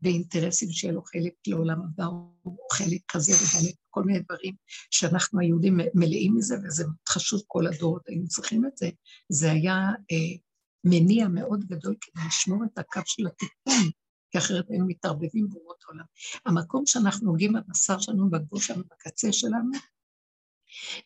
באינטרסים 0.00 0.70
שיהיה 0.70 0.94
לו 0.94 1.02
חלק 1.02 1.32
לעולם 1.46 1.80
הבא, 1.80 2.04
או 2.44 2.56
חלק 2.72 3.00
כזה 3.08 3.32
וכאלה, 3.32 3.72
כל 3.90 4.02
מיני 4.02 4.18
דברים 4.18 4.54
שאנחנו 4.90 5.40
היהודים 5.40 5.78
מלאים 5.94 6.36
מזה, 6.36 6.56
וזה 6.64 6.84
חשוב 7.08 7.42
כל 7.46 7.66
הדורות, 7.66 8.08
היינו 8.08 8.28
צריכים 8.28 8.66
את 8.66 8.76
זה. 8.76 8.88
זה 9.28 9.52
היה 9.52 9.74
אה, 10.12 10.36
מניע 10.84 11.28
מאוד 11.28 11.64
גדול 11.64 11.96
כדי 12.00 12.22
לשמור 12.26 12.64
את 12.64 12.78
הקו 12.78 13.00
של 13.04 13.26
התיקון, 13.26 13.90
כי 14.30 14.38
אחרת 14.38 14.70
היינו 14.70 14.86
מתערבבים 14.86 15.48
באומות 15.48 15.82
העולם. 15.88 16.04
המקום 16.46 16.86
שאנחנו 16.86 17.26
נוגעים 17.26 17.52
בבשר 17.52 17.98
שלנו, 17.98 18.30
בגבול 18.30 18.60
שלנו, 18.60 18.82
בקצה 18.90 19.32
שלנו, 19.32 19.70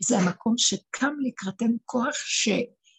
זה 0.01 0.19
המקום 0.19 0.55
שקם 0.59 1.15
לקראתנו 1.27 1.77
כוח 1.85 2.15
ש... 2.15 2.49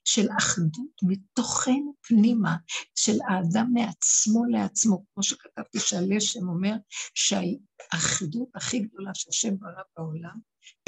של 0.04 0.28
אחדות 0.38 1.02
מתוכנו 1.04 1.94
פנימה, 2.08 2.56
של 2.96 3.18
האדם 3.30 3.70
מעצמו 3.74 4.46
לעצמו, 4.46 5.06
כמו 5.14 5.24
שכתבתי 5.24 5.80
שהלשם 5.80 6.50
אומר 6.50 6.74
שהאחדות 7.14 8.50
הכי 8.56 8.80
גדולה 8.80 9.12
שהשם 9.14 9.58
ברא 9.60 9.84
בעולם, 9.98 10.40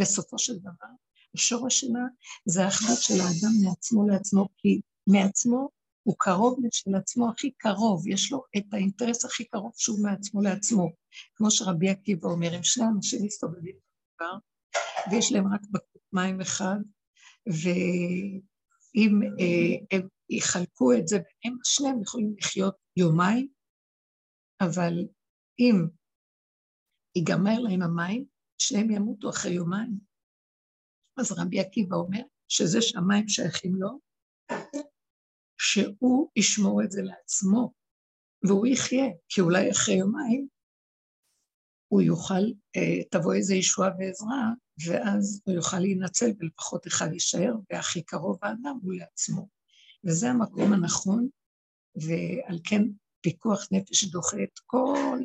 בסופו 0.01 0.39
של 0.39 0.57
דבר, 0.57 0.93
השורש 1.35 1.79
שלה 1.79 2.05
זה 2.45 2.65
האחדות 2.65 2.97
של 3.01 3.13
האדם 3.13 3.51
מעצמו 3.63 4.07
לעצמו, 4.07 4.47
כי 4.57 4.81
מעצמו 5.07 5.69
הוא 6.03 6.15
קרוב 6.17 6.59
של 6.71 6.95
עצמו 6.95 7.29
הכי 7.29 7.51
קרוב, 7.57 8.07
יש 8.07 8.31
לו 8.31 8.43
את 8.57 8.63
האינטרס 8.73 9.25
הכי 9.25 9.45
קרוב 9.45 9.71
שהוא 9.75 10.03
מעצמו 10.03 10.41
לעצמו. 10.41 10.91
כמו 11.35 11.51
שרבי 11.51 11.89
עקיבא 11.89 12.27
אומר, 12.27 12.57
אם 12.57 12.63
שני 12.63 12.85
אנשים 12.95 13.25
מסתובבים 13.25 13.75
במדבר, 14.19 14.37
ויש 15.11 15.31
להם 15.31 15.53
רק 15.53 15.61
בקבוק 15.61 16.03
מים 16.13 16.41
אחד, 16.41 16.77
ואם 18.95 19.21
אה, 19.23 19.97
הם 19.97 20.07
יחלקו 20.29 20.93
את 20.93 21.07
זה 21.07 21.15
ביניהם, 21.15 21.59
שניהם 21.63 22.01
יכולים 22.01 22.35
לחיות 22.37 22.75
יומיים, 22.97 23.47
אבל 24.61 24.93
אם 25.59 25.75
ייגמר 27.15 27.59
להם 27.59 27.81
המים, 27.81 28.25
שניהם 28.61 28.91
ימותו 28.91 29.29
אחרי 29.29 29.51
יומיים. 29.51 29.99
אז 31.19 31.31
רבי 31.31 31.59
עקיבא 31.59 31.95
אומר 31.95 32.21
שזה 32.47 32.81
שהמים 32.81 33.27
שייכים 33.27 33.75
לו, 33.75 33.99
שהוא 35.61 36.29
ישמור 36.35 36.83
את 36.83 36.91
זה 36.91 37.01
לעצמו, 37.01 37.73
והוא 38.47 38.67
יחיה, 38.67 39.05
כי 39.29 39.41
אולי 39.41 39.71
אחרי 39.71 39.95
יומיים 39.95 40.47
הוא 41.95 42.01
יוכל, 42.01 42.43
אה, 42.75 43.03
תבוא 43.11 43.33
איזו 43.33 43.53
ישועה 43.53 43.89
ועזרה, 43.99 44.51
ואז 44.85 45.41
הוא 45.45 45.55
יוכל 45.55 45.79
להינצל 45.79 46.31
ולפחות 46.39 46.87
אחד 46.87 47.13
יישאר, 47.13 47.53
והכי 47.69 48.01
קרוב 48.01 48.39
האדם 48.41 48.79
הוא 48.81 48.93
לעצמו. 48.93 49.47
וזה 50.03 50.29
המקום 50.29 50.73
הנכון, 50.73 51.27
ועל 51.95 52.59
כן 52.63 52.81
פיקוח 53.21 53.67
נפש 53.71 54.03
דוחה 54.03 54.37
את 54.43 54.59
כל 54.65 55.19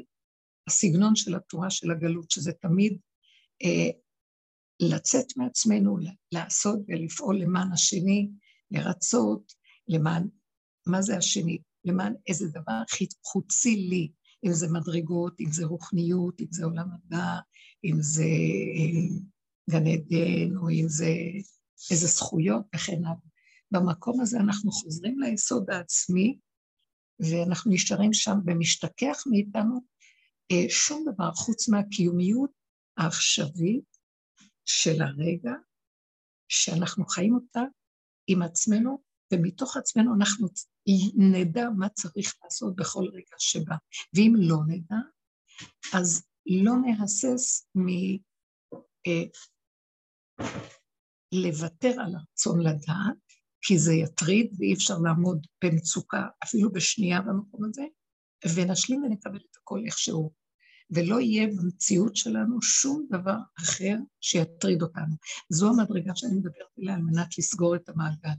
הסגנון 0.69 1.17
של 1.17 1.35
התורה 1.35 1.71
של 1.71 1.91
הגלות, 1.91 2.31
שזה 2.31 2.53
תמיד 2.53 2.99
אה, 3.65 3.91
לצאת 4.81 5.37
מעצמנו, 5.37 5.99
לעשות 6.33 6.79
ולפעול 6.89 7.39
למען 7.39 7.73
השני, 7.73 8.29
לרצות, 8.71 9.53
למען, 9.89 10.29
מה 10.87 11.03
זה 11.03 11.17
השני? 11.17 11.59
למען 11.85 12.15
איזה 12.27 12.49
דבר 12.49 12.83
חוצי 13.25 13.77
לי, 13.77 14.13
אם 14.45 14.53
זה 14.53 14.67
מדרגות, 14.69 15.41
אם 15.41 15.53
זה 15.53 15.65
רוחניות, 15.65 16.41
אם 16.41 16.47
זה 16.51 16.65
עולם 16.65 16.89
הבא, 16.93 17.39
אם 17.85 17.97
זה 18.01 18.23
אה, 18.23 19.19
גן 19.71 19.87
עדן, 19.87 20.57
או 20.57 20.71
אם 20.71 20.85
זה 20.89 21.11
איזה 21.91 22.07
זכויות 22.07 22.63
וכן 22.75 23.05
הלאה. 23.05 23.31
במקום 23.71 24.21
הזה 24.21 24.39
אנחנו 24.39 24.73
חוזרים 24.73 25.21
ליסוד 25.21 25.71
העצמי, 25.71 26.39
ואנחנו 27.21 27.73
נשארים 27.73 28.13
שם 28.13 28.39
ומשתכח 28.47 29.23
מאיתנו 29.31 29.81
אה, 30.53 30.65
שום 30.69 31.05
דבר 31.15 31.33
חוץ 31.35 31.69
מהקיומיות 31.69 32.51
העכשווית 32.97 33.85
של 34.65 35.03
הרגע, 35.03 35.53
שאנחנו 36.49 37.07
חיים 37.07 37.35
אותה 37.35 37.63
עם 38.27 38.43
עצמנו 38.43 39.03
ומתוך 39.33 39.77
עצמנו 39.77 40.15
אנחנו 40.15 40.49
נדע 41.17 41.71
מה 41.77 41.89
צריך 41.89 42.35
לעשות 42.45 42.77
בכל 42.77 43.05
רגע 43.13 43.37
שבא. 43.39 43.77
ואם 44.15 44.35
לא 44.39 44.57
נדע, 44.69 44.97
אז 45.95 46.23
לא 46.47 46.73
נהסס 46.77 47.67
מ... 47.77 47.89
אה, 49.07 49.25
לוותר 51.33 52.01
על 52.01 52.15
הרצון 52.15 52.61
לדעת, 52.61 53.17
כי 53.63 53.79
זה 53.79 53.93
יטריד 53.93 54.55
ואי 54.59 54.75
אפשר 54.75 54.99
לעמוד 54.99 55.47
במצוקה 55.65 56.27
אפילו 56.45 56.73
בשנייה 56.73 57.21
במקום 57.21 57.65
הזה, 57.65 57.83
ונשלים 58.55 59.03
ונקבל 59.03 59.37
את 59.37 59.57
הכל 59.57 59.83
איכשהו. 59.87 60.33
ולא 60.91 61.21
יהיה 61.21 61.47
במציאות 61.47 62.17
שלנו 62.17 62.63
שום 62.63 63.07
דבר 63.11 63.37
אחר 63.59 63.97
שיטריד 64.21 64.83
אותנו. 64.83 65.15
זו 65.49 65.69
המדרגה 65.69 66.13
שאני 66.17 66.35
מדברת 66.35 66.79
עליה 66.79 66.95
על 66.95 67.03
מנת 67.03 67.39
לסגור 67.39 67.77
את 67.77 67.89
המעגל. 67.89 68.31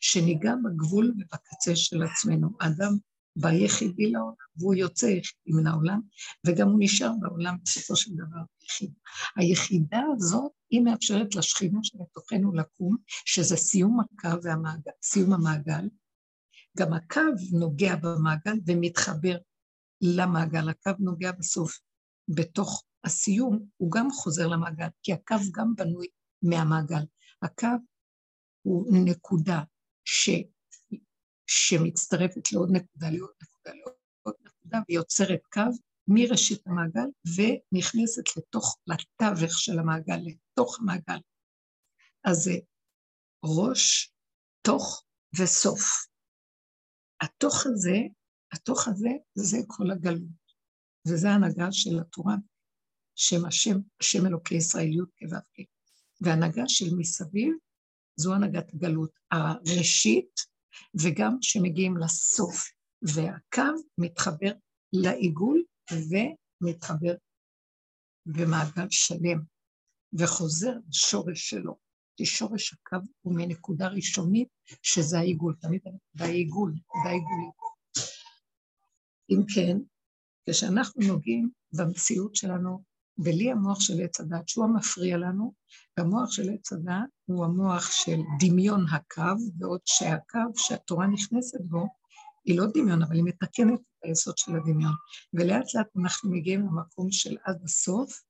שניגע 0.00 0.54
בגבול 0.64 1.14
ובקצה 1.16 1.76
של 1.76 2.02
עצמנו. 2.02 2.48
אדם 2.60 2.96
בא 3.36 3.50
יחידי 3.52 4.10
לעולם, 4.10 4.34
והוא 4.56 4.74
יוצא 4.74 5.06
יחידי 5.06 5.52
מן 5.52 5.66
העולם, 5.66 6.00
וגם 6.46 6.68
הוא 6.68 6.78
נשאר 6.80 7.12
בעולם 7.20 7.56
בסופו 7.64 7.96
של 7.96 8.10
דבר 8.14 8.40
יחיד. 8.62 8.92
היחידה 9.36 10.00
הזאת, 10.16 10.52
היא 10.70 10.80
מאפשרת 10.80 11.34
לשכינה 11.34 11.78
שבתוכנו 11.82 12.54
לקום, 12.54 12.96
שזה 13.24 13.56
סיום 13.56 14.00
הקו 14.00 14.42
והמעגל, 14.42 14.90
סיום 15.02 15.32
המעגל. 15.32 15.88
גם 16.78 16.92
הקו 16.92 17.20
נוגע 17.52 17.96
במעגל 17.96 18.60
ומתחבר 18.66 19.38
למעגל. 20.00 20.68
הקו 20.68 20.92
נוגע 20.98 21.32
בסוף, 21.32 21.78
בתוך 22.28 22.82
הסיום, 23.04 23.66
הוא 23.76 23.92
גם 23.92 24.10
חוזר 24.10 24.46
למעגל, 24.46 24.88
כי 25.02 25.12
הקו 25.12 25.36
גם 25.52 25.74
בנוי 25.76 26.06
מהמעגל. 26.42 27.02
הקו 27.42 27.68
הוא 28.68 28.86
נקודה 29.04 29.60
ש, 30.04 30.30
שמצטרפת 31.46 32.52
לעוד 32.52 32.70
נקודה, 32.72 33.10
לעוד 33.10 33.30
נקודה, 33.42 33.72
לעוד 33.74 34.34
נקודה, 34.40 34.78
ויוצרת 34.88 35.40
קו 35.52 35.60
מראשית 36.08 36.66
המעגל 36.66 37.08
ונכנסת 37.36 38.36
לתוך, 38.36 38.78
לתווך 38.86 39.58
של 39.58 39.78
המעגל, 39.78 40.18
לתוך 40.26 40.80
המעגל. 40.80 41.18
אז 42.24 42.36
זה 42.36 42.58
ראש, 43.44 44.12
תוך 44.62 45.04
וסוף. 45.40 46.06
התוך 47.20 47.66
הזה, 47.66 47.98
התוך 48.52 48.88
הזה, 48.88 49.10
זה 49.34 49.56
כל 49.66 49.90
הגלות. 49.90 50.48
וזה 51.08 51.28
ההנהגה 51.28 51.72
של 51.72 52.00
התורה, 52.00 52.34
שם 53.14 53.44
השם, 53.46 53.78
השם 54.00 54.26
אלוקי 54.26 54.54
ישראל, 54.54 54.88
י' 54.88 54.98
כו' 55.18 55.64
והנהגה 56.20 56.62
של 56.66 56.86
מסביב 56.98 57.54
זו 58.18 58.34
הנהגת 58.34 58.74
הגלות, 58.74 59.10
הראשית, 59.30 60.40
וגם 61.02 61.36
שמגיעים 61.40 61.96
לסוף, 61.96 62.70
והקו 63.02 63.82
מתחבר 63.98 64.52
לעיגול 64.92 65.64
ומתחבר 65.92 67.14
במעגל 68.26 68.86
שלם, 68.90 69.38
וחוזר 70.18 70.72
לשורש 70.88 71.50
שלו, 71.50 71.76
כי 72.16 72.26
שורש 72.26 72.72
הקו 72.72 72.96
הוא 73.20 73.34
מנקודה 73.36 73.88
ראשונית, 73.88 74.48
שזה 74.82 75.18
העיגול, 75.18 75.54
תמיד 75.60 75.80
הנקודה 75.84 76.24
היא 76.24 76.34
עיגול, 76.34 76.72
נקודה 76.74 77.10
עיגולית. 77.10 77.58
אם 79.30 79.42
כן, 79.54 79.76
כשאנחנו 80.50 81.02
נוגעים 81.08 81.50
במציאות 81.72 82.34
שלנו 82.34 82.82
בלי 83.18 83.50
המוח 83.50 83.80
של 83.80 84.00
עץ 84.04 84.20
הדת, 84.20 84.48
שהוא 84.48 84.64
המפריע 84.64 85.16
לנו, 85.16 85.54
והמוח 85.96 86.30
של 86.30 86.50
עץ 86.50 86.72
הדת 86.72 87.08
הוא 87.26 87.44
המוח 87.44 87.90
של 87.90 88.20
דמיון 88.40 88.86
הקו, 88.92 89.22
בעוד 89.54 89.80
שהקו 89.84 90.38
שהתורה 90.56 91.06
נכנסת 91.06 91.60
בו, 91.60 91.86
היא 92.44 92.58
לא 92.58 92.64
דמיון, 92.74 93.02
אבל 93.02 93.14
היא 93.14 93.24
מתקנת 93.24 93.80
את 93.80 94.04
היסוד 94.04 94.38
של 94.38 94.56
הדמיון. 94.56 94.92
ולאט 95.34 95.74
לאט 95.74 95.86
אנחנו 96.02 96.30
מגיעים 96.30 96.60
למקום 96.60 97.10
של 97.10 97.36
עד 97.44 97.60
הסוף, 97.64 98.22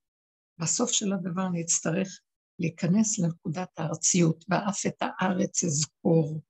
בסוף 0.58 0.90
של 0.90 1.12
הדבר 1.12 1.48
נצטרך 1.48 2.20
להיכנס 2.58 3.18
לנקודת 3.18 3.68
הארציות, 3.76 4.44
ואף 4.48 4.86
את 4.86 4.96
הארץ 5.00 5.64
אזכור. 5.64 6.40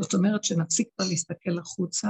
זאת 0.00 0.14
אומרת 0.14 0.44
שנפסיק 0.44 0.88
כבר 0.96 1.08
להסתכל 1.08 1.58
החוצה 1.58 2.08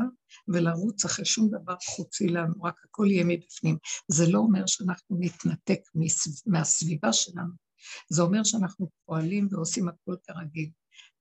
ולרוץ 0.49 1.05
אחרי 1.05 1.25
שום 1.25 1.49
דבר 1.49 1.77
חוצי 1.87 2.29
לנו, 2.29 2.63
רק 2.63 2.75
הכל 2.85 3.07
יהיה 3.11 3.25
מבפנים. 3.25 3.79
זה 4.09 4.25
לא 4.29 4.39
אומר 4.39 4.67
שאנחנו 4.67 5.17
נתנתק 5.21 5.81
מהסביבה 6.47 7.13
שלנו, 7.13 7.53
זה 8.11 8.23
אומר 8.23 8.45
שאנחנו 8.45 8.91
פועלים 9.05 9.49
ועושים 9.51 9.89
הכל 9.89 10.17
כרגיל. 10.27 10.71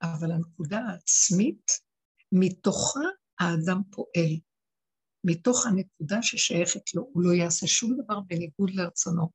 אבל 0.01 0.31
הנקודה 0.31 0.79
העצמית, 0.79 1.71
מתוכה 2.31 2.99
האדם 3.39 3.81
פועל. 3.91 4.35
מתוך 5.25 5.65
הנקודה 5.65 6.21
ששייכת 6.21 6.93
לו, 6.93 7.09
הוא 7.13 7.23
לא 7.23 7.33
יעשה 7.33 7.67
שום 7.67 7.97
דבר 8.03 8.19
בניגוד 8.19 8.69
לרצונו. 8.73 9.29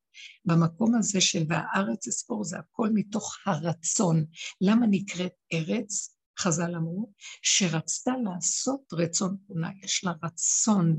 במקום 0.45 0.95
הזה 0.95 1.21
של 1.21 1.43
והארץ 1.49 2.07
אספור 2.07 2.43
זה 2.43 2.57
הכל 2.59 2.89
מתוך 2.93 3.37
הרצון. 3.45 4.25
למה 4.61 4.85
נקראת 4.89 5.33
ארץ? 5.53 6.17
חז"ל 6.39 6.75
אמרו, 6.75 7.11
שרצתה 7.41 8.11
לעשות 8.23 8.81
רצון 8.93 9.37
פונה, 9.47 9.69
יש 9.83 10.03
לה 10.03 10.13
רצון. 10.23 10.97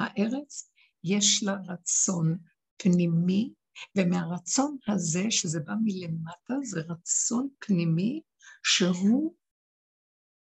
הארץ, 0.00 0.70
יש 1.04 1.42
לה 1.42 1.56
רצון 1.68 2.38
פנימי, 2.76 3.52
ומהרצון 3.98 4.76
הזה, 4.88 5.24
שזה 5.30 5.60
בא 5.60 5.72
מלמטה, 5.84 6.54
זה 6.62 6.80
רצון 6.80 7.48
פנימי 7.58 8.20
שהוא 8.64 9.34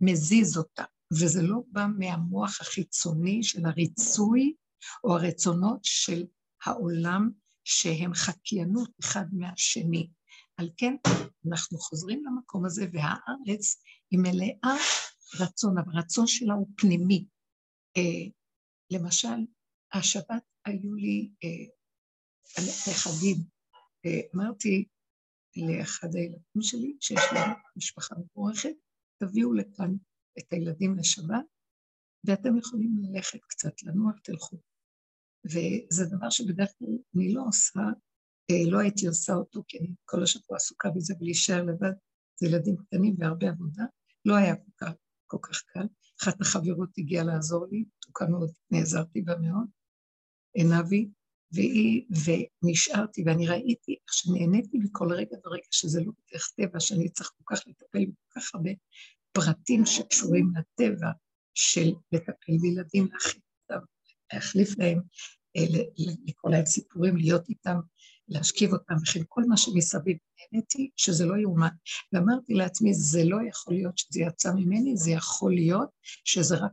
מזיז 0.00 0.56
אותה, 0.56 0.84
וזה 1.12 1.42
לא 1.42 1.56
בא 1.72 1.86
מהמוח 1.98 2.60
החיצוני 2.60 3.42
של 3.42 3.66
הריצוי 3.66 4.54
או 5.04 5.16
הרצונות 5.16 5.80
של 5.82 6.24
העולם 6.64 7.30
שהם 7.64 8.14
חקיינות 8.14 8.90
אחד 9.00 9.24
מהשני. 9.32 10.10
על 10.56 10.70
כן 10.76 10.94
אנחנו 11.48 11.78
חוזרים 11.78 12.24
למקום 12.24 12.64
הזה, 12.64 12.86
והארץ 12.92 13.82
היא 14.10 14.20
מלאה 14.20 14.76
רצון, 15.40 15.78
אבל 15.78 15.96
הרצון 15.96 16.26
שלה 16.26 16.54
הוא 16.54 16.68
פנימי. 16.76 17.26
אה, 17.96 18.30
למשל, 18.90 19.46
השבת 19.92 20.42
היו 20.64 20.94
לי 20.94 21.30
אה, 21.44 22.64
נכדים, 22.90 23.36
אה, 24.06 24.20
אמרתי 24.34 24.84
לאחד 25.56 26.08
הילדים 26.14 26.62
שלי, 26.62 26.96
שיש 27.00 27.20
להם 27.32 27.50
משפחה 27.76 28.14
מבורכת, 28.18 28.74
תביאו 29.18 29.52
לכאן 29.52 29.94
את 30.38 30.52
הילדים 30.52 30.96
לשבת, 30.96 31.44
ואתם 32.24 32.58
יכולים 32.58 32.96
ללכת 33.02 33.38
קצת, 33.48 33.82
לנוח, 33.82 34.18
תלכו. 34.24 34.56
וזה 35.46 36.04
דבר 36.16 36.30
שבדרך 36.30 36.68
כלל 36.78 36.88
אני 37.16 37.32
לא 37.32 37.42
עושה, 37.46 37.80
אה, 38.50 38.70
לא 38.70 38.78
הייתי 38.78 39.06
עושה 39.06 39.32
אותו, 39.32 39.62
כי 39.68 39.78
אני 39.78 39.88
כל 40.04 40.22
השבוע 40.22 40.56
עסוקה 40.56 40.90
בזה 40.90 41.14
ולהישאר 41.20 41.62
לבד, 41.62 41.92
זה 42.40 42.46
ילדים 42.46 42.76
קטנים 42.76 43.16
והרבה 43.18 43.48
עבודה, 43.48 43.84
לא 44.24 44.36
היה 44.36 44.56
כל 44.56 44.70
כך, 44.76 44.92
כל 45.26 45.38
כך 45.42 45.62
קל. 45.66 45.86
אחת 46.22 46.40
החברות 46.40 46.90
הגיעה 46.98 47.24
לעזור 47.24 47.66
לי, 47.70 47.84
תוקה 47.98 48.26
מאוד, 48.26 48.50
נעזרתי 48.70 49.22
בה 49.22 49.38
מאוד, 49.38 49.66
עינבי, 50.54 51.08
והיא, 51.52 52.06
ונשארתי, 52.62 53.22
ואני 53.26 53.46
ראיתי 53.46 53.92
איך 53.92 54.14
שנהניתי 54.14 54.78
מכל 54.78 55.12
רגע 55.12 55.36
ורגע, 55.44 55.66
שזה 55.70 56.00
לא 56.00 56.12
בדרך 56.12 56.50
טבע, 56.56 56.80
שאני 56.80 57.08
צריך 57.08 57.32
כל 57.36 57.54
כך 57.56 57.66
לטפל 57.66 58.04
בכל 58.04 58.40
כך 58.40 58.54
הרבה 58.54 58.70
פרטים 59.40 59.86
שקשורים 59.86 60.52
לטבע 60.56 61.10
של 61.54 61.92
לטפל 62.12 62.52
בילדים, 62.60 63.08
להחליף 63.12 63.42
אותם, 63.62 63.84
להחליף 64.32 64.78
להם, 64.78 65.00
אה, 65.56 65.62
לקרוא 65.98 66.52
להם 66.52 66.66
סיפורים, 66.66 67.16
להיות 67.16 67.48
איתם, 67.48 67.76
להשכיב 68.28 68.72
אותם, 68.72 68.94
וכן 69.02 69.20
כל 69.28 69.42
מה 69.48 69.56
שמסביב. 69.56 70.16
נהניתי 70.52 70.90
שזה 70.96 71.26
לא 71.26 71.36
יאומן. 71.36 71.68
ואמרתי 72.12 72.54
לעצמי, 72.54 72.94
זה 72.94 73.24
לא 73.24 73.38
יכול 73.48 73.74
להיות 73.74 73.98
שזה 73.98 74.20
יצא 74.20 74.52
ממני, 74.52 74.96
זה 74.96 75.10
יכול 75.10 75.54
להיות 75.54 75.88
שזה 76.24 76.56
רק 76.56 76.72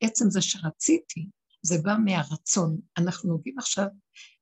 עצם 0.00 0.30
זה 0.30 0.40
שרציתי, 0.40 1.28
זה 1.62 1.78
בא 1.82 1.96
מהרצון. 2.04 2.78
אנחנו 2.98 3.28
נוגעים 3.30 3.58
עכשיו 3.58 3.86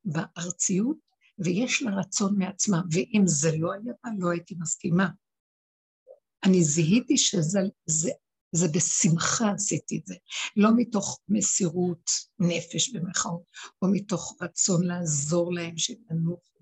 בארציות, 0.04 0.96
ויש 1.38 1.82
לה 1.82 1.96
רצון 1.96 2.38
מעצמה, 2.38 2.82
ואם 2.90 3.22
זה 3.26 3.56
לא 3.56 3.72
היה 3.72 3.92
בה, 4.04 4.10
לא 4.18 4.30
הייתי 4.30 4.54
מסכימה. 4.58 5.08
אני 6.44 6.64
זיהיתי 6.64 7.16
שזה 7.16 7.60
זה, 7.86 8.10
זה 8.52 8.68
בשמחה 8.68 9.50
עשיתי 9.50 9.98
את 9.98 10.06
זה, 10.06 10.14
לא 10.56 10.70
מתוך 10.76 11.20
מסירות 11.28 12.10
נפש 12.38 12.88
במחאות, 12.88 13.42
או 13.82 13.88
מתוך 13.92 14.36
רצון 14.42 14.86
לעזור 14.86 15.54
להם 15.54 15.78
שינוחו, 15.78 16.58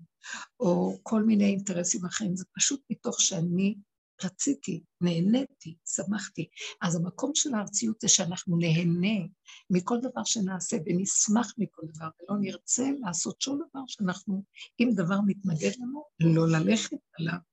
או 0.59 0.97
כל 1.03 1.23
מיני 1.23 1.45
אינטרסים 1.45 2.05
אחרים, 2.05 2.35
זה 2.35 2.45
פשוט 2.57 2.81
מתוך 2.89 3.21
שאני 3.21 3.75
רציתי, 4.23 4.83
נהניתי, 5.01 5.75
שמחתי. 5.95 6.47
אז 6.81 6.95
המקום 6.95 7.31
של 7.35 7.53
הארציות 7.53 8.01
זה 8.01 8.07
שאנחנו 8.07 8.57
נהנה 8.57 9.27
מכל 9.69 9.97
דבר 10.01 10.23
שנעשה 10.25 10.77
ונשמח 10.85 11.53
מכל 11.57 11.81
דבר, 11.95 12.07
ולא 12.19 12.39
נרצה 12.39 12.89
לעשות 12.99 13.41
שום 13.41 13.59
דבר 13.69 13.81
שאנחנו, 13.87 14.43
אם 14.79 14.89
דבר 14.95 15.17
מתנגד 15.25 15.71
לנו, 15.79 16.03
לא 16.19 16.47
ללכת 16.47 16.97
עליו. 17.19 17.50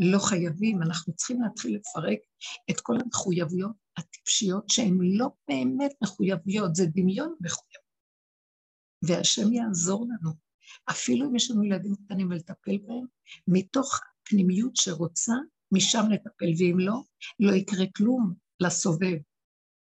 לא 0.00 0.18
חייבים, 0.18 0.82
אנחנו 0.82 1.12
צריכים 1.16 1.42
להתחיל 1.42 1.76
לפרק 1.76 2.18
את 2.70 2.80
כל 2.80 2.96
המחויבויות 3.04 3.76
הטיפשיות 3.96 4.68
שהן 4.68 4.98
לא 5.02 5.28
באמת 5.48 5.92
מחויבויות, 6.02 6.74
זה 6.74 6.86
דמיון 6.86 7.34
מחויב. 7.40 7.80
והשם 9.02 9.52
יעזור 9.52 10.06
לנו. 10.06 10.30
אפילו 10.90 11.26
אם 11.26 11.36
יש 11.36 11.50
לנו 11.50 11.64
ילדים 11.64 11.94
קטנים 11.94 12.30
ולטפל 12.30 12.78
בהם, 12.78 13.04
מתוך 13.48 14.00
פנימיות 14.22 14.76
שרוצה 14.76 15.32
משם 15.72 16.10
לטפל, 16.10 16.50
ואם 16.58 16.78
לא, 16.78 17.00
לא 17.40 17.52
יקרה 17.52 17.84
כלום 17.96 18.34
לסובב. 18.60 19.16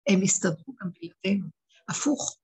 הם 0.09 0.23
יסתדרו 0.23 0.75
גם 0.81 0.89
בלעדינו. 0.91 1.47
הפוך, 1.89 2.37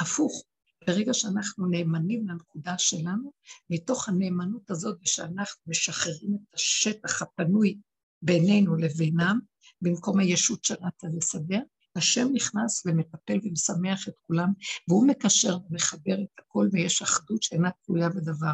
הפוך. 0.00 0.44
ברגע 0.86 1.14
שאנחנו 1.14 1.66
נאמנים 1.66 2.28
לנקודה 2.28 2.74
שלנו, 2.78 3.32
מתוך 3.70 4.08
הנאמנות 4.08 4.70
הזאת, 4.70 4.98
ושאנחנו 5.02 5.62
משחררים 5.66 6.34
את 6.34 6.54
השטח 6.54 7.22
הפנוי 7.22 7.78
בינינו 8.22 8.76
לבינם, 8.76 9.38
במקום 9.82 10.20
הישות 10.20 10.64
שרצה 10.64 11.06
לסדר, 11.16 11.60
השם 11.96 12.28
נכנס 12.32 12.86
ומטפל 12.86 13.38
ומשמח 13.42 14.08
את 14.08 14.14
כולם, 14.26 14.48
והוא 14.88 15.06
מקשר 15.06 15.58
ומחבר 15.70 16.22
את 16.22 16.38
הכל, 16.38 16.68
ויש 16.72 17.02
אחדות 17.02 17.42
שאינה 17.42 17.70
תלויה 17.86 18.08
בדבר. 18.08 18.52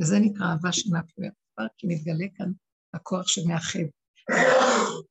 וזה 0.00 0.18
נקרא 0.18 0.46
אהבה 0.46 0.72
שאינה 0.72 1.00
תלויה 1.02 1.30
בדבר, 1.30 1.68
כי 1.78 1.86
מתגלה 1.86 2.26
כאן 2.34 2.52
הכוח 2.94 3.28
שמאחד. 3.28 3.78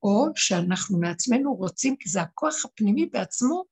או 0.03 0.27
שאנחנו 0.35 0.99
מעצמנו 0.99 1.53
רוצים, 1.53 1.95
כי 1.99 2.09
זה 2.09 2.21
הכוח 2.21 2.65
הפנימי 2.65 3.05
בעצמו 3.05 3.63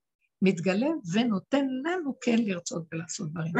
מתגלה 0.42 0.88
ונותן 1.12 1.66
לנו 1.84 2.14
כן 2.20 2.38
לרצות 2.38 2.86
ולעשות 2.92 3.30
דברים. 3.30 3.52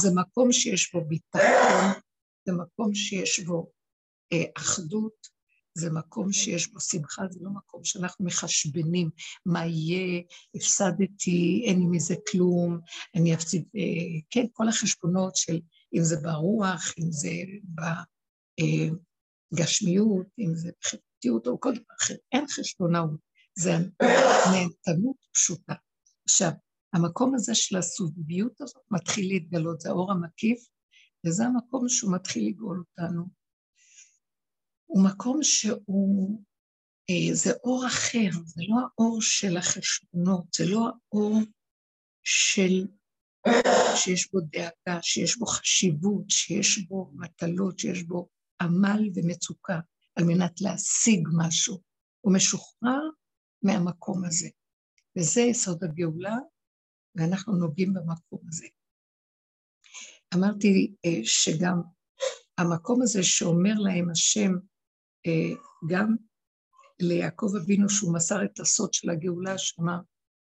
זה 0.00 0.08
מקום 0.14 0.52
שיש 0.52 0.94
בו 0.94 1.04
ביטחון, 1.04 2.00
זה 2.46 2.52
מקום 2.52 2.94
שיש 2.94 3.40
בו 3.40 3.70
אה, 4.32 4.44
אחדות, 4.56 5.40
זה 5.74 5.90
מקום 5.90 6.32
שיש 6.32 6.72
בו 6.72 6.80
שמחה, 6.80 7.22
זה 7.30 7.38
לא 7.42 7.50
מקום 7.50 7.84
שאנחנו 7.84 8.24
מחשבנים 8.24 9.10
מה 9.46 9.66
יהיה, 9.66 10.22
הפסדתי, 10.54 11.64
אין 11.66 11.78
לי 11.78 11.86
מזה 11.86 12.14
כלום, 12.30 12.78
אני 13.14 13.34
אפסיד, 13.34 13.64
אה, 13.76 14.20
כן, 14.30 14.46
כל 14.52 14.68
החשבונות 14.68 15.36
של 15.36 15.60
אם 15.94 16.02
זה 16.02 16.16
ברוח, 16.22 16.94
אם 16.98 17.12
זה 17.12 17.30
בגשמיות, 19.52 20.26
אה, 20.26 20.44
אם 20.44 20.54
זה 20.54 20.70
בחברתיות 20.80 21.46
או 21.46 21.60
כל 21.60 21.72
דבר 21.72 21.94
אחר, 22.00 22.14
אין 22.32 22.44
חשבונאות, 22.48 23.20
זה 23.58 23.70
נהנתנות 24.52 25.16
פשוטה. 25.32 25.74
עכשיו, 26.30 26.50
המקום 26.92 27.34
הזה 27.34 27.54
של 27.54 27.76
הסובביות 27.76 28.60
הזאת 28.60 28.82
מתחיל 28.90 29.28
להתגלות, 29.28 29.80
זה 29.80 29.88
האור 29.88 30.12
המקיף, 30.12 30.68
וזה 31.26 31.44
המקום 31.44 31.88
שהוא 31.88 32.14
מתחיל 32.14 32.48
לגאול 32.48 32.78
אותנו. 32.78 33.24
הוא 34.86 35.04
מקום 35.04 35.42
שהוא, 35.42 36.42
אה, 37.10 37.34
זה 37.34 37.50
אור 37.64 37.86
אחר, 37.86 38.30
זה 38.44 38.62
לא 38.68 38.76
האור 38.80 39.22
של 39.22 39.56
החשבונות, 39.56 40.44
זה 40.54 40.64
לא 40.66 40.88
האור 40.88 41.38
של, 42.22 42.86
שיש 43.96 44.32
בו 44.32 44.40
דאגה, 44.40 45.02
שיש 45.02 45.38
בו 45.38 45.46
חשיבות, 45.46 46.24
שיש 46.28 46.78
בו 46.78 47.12
מטלות, 47.14 47.78
שיש 47.78 48.02
בו 48.02 48.28
עמל 48.60 49.10
ומצוקה 49.14 49.80
על 50.16 50.24
מנת 50.24 50.60
להשיג 50.60 51.28
משהו. 51.36 51.80
הוא 52.20 52.34
משוחרר 52.34 53.02
מהמקום 53.62 54.24
הזה. 54.24 54.48
וזה 55.20 55.40
יסוד 55.40 55.84
הגאולה, 55.84 56.36
ואנחנו 57.14 57.52
נוגעים 57.52 57.94
במקום 57.94 58.40
הזה. 58.48 58.66
אמרתי 60.34 60.94
אה, 61.04 61.20
שגם 61.24 61.82
המקום 62.58 63.02
הזה 63.02 63.22
שאומר 63.22 63.74
להם 63.74 64.10
השם, 64.10 64.52
אה, 65.26 65.56
גם 65.90 66.16
ליעקב 67.02 67.52
אבינו 67.62 67.88
שהוא 67.88 68.14
מסר 68.14 68.44
את 68.44 68.60
הסוד 68.60 68.94
של 68.94 69.10
הגאולה, 69.10 69.58
שאמר, 69.58 69.98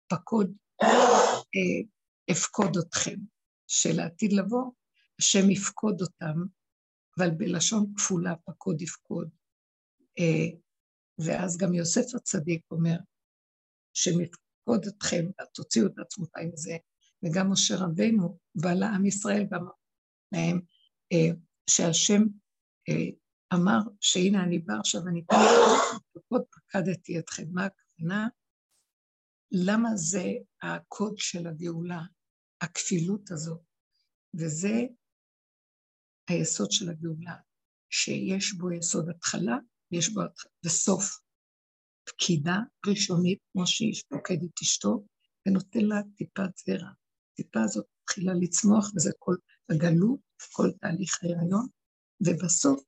פקוד, 0.07 0.55
אה, 0.83 1.81
אפקוד 2.31 2.77
אתכם, 2.77 3.15
שלעתיד 3.67 4.33
לבוא, 4.33 4.71
השם 5.19 5.49
יפקוד 5.49 6.01
אותם, 6.01 6.35
אבל 7.17 7.29
בלשון 7.29 7.93
כפולה, 7.97 8.35
פקוד 8.45 8.81
יפקוד. 8.81 9.29
ואז 11.19 11.57
גם 11.57 11.73
יוסף 11.73 12.15
הצדיק 12.15 12.61
אומר, 12.71 12.97
יפקוד 14.65 14.85
אתכם, 14.87 15.25
תוציאו 15.53 15.87
את 15.87 15.99
עצמותיי 15.99 16.45
מזה, 16.53 16.77
וגם 17.23 17.51
משה 17.51 17.75
רבנו 17.75 18.37
בא 18.55 18.73
לעם 18.73 19.05
ישראל 19.05 19.47
ואמר 19.51 19.71
להם 20.31 20.61
אה, 21.13 21.35
שהשם 21.69 22.21
אה, 22.89 23.09
אמר 23.53 23.79
שהנה 24.01 24.43
אני 24.43 24.59
בא 24.59 24.73
עכשיו 24.79 25.01
ואני 25.05 25.25
פקוד 26.13 26.43
פקדתי 26.51 27.19
אתכם. 27.19 27.43
מה 27.51 27.65
הכוונה? 27.65 28.27
למה 29.51 29.89
זה 29.95 30.23
הקוד 30.61 31.17
של 31.17 31.47
הגאולה, 31.47 32.01
הכפילות 32.61 33.31
הזאת? 33.31 33.61
וזה 34.33 34.81
היסוד 36.29 36.71
של 36.71 36.89
הגאולה, 36.89 37.35
שיש 37.89 38.53
בו 38.53 38.71
יסוד 38.71 39.09
התחלה 39.09 39.57
ויש 39.91 40.09
בו 40.09 40.21
וסוף. 40.65 41.24
פקידה 42.05 42.57
ראשונית, 42.87 43.39
כמו 43.53 43.67
שאיש 43.67 44.03
פוקד 44.03 44.37
אשתו, 44.63 45.05
ונותן 45.47 45.85
לה 45.85 46.01
טיפת 46.17 46.57
זרע. 46.65 46.89
הטיפה 47.33 47.61
הזאת 47.63 47.85
מתחילה 48.03 48.33
לצמוח, 48.33 48.91
וזה 48.95 49.11
כל 49.19 49.35
הגלות, 49.69 50.19
כל 50.51 50.71
תהליך 50.81 51.23
ההיריון, 51.23 51.67
ובסוף 52.21 52.83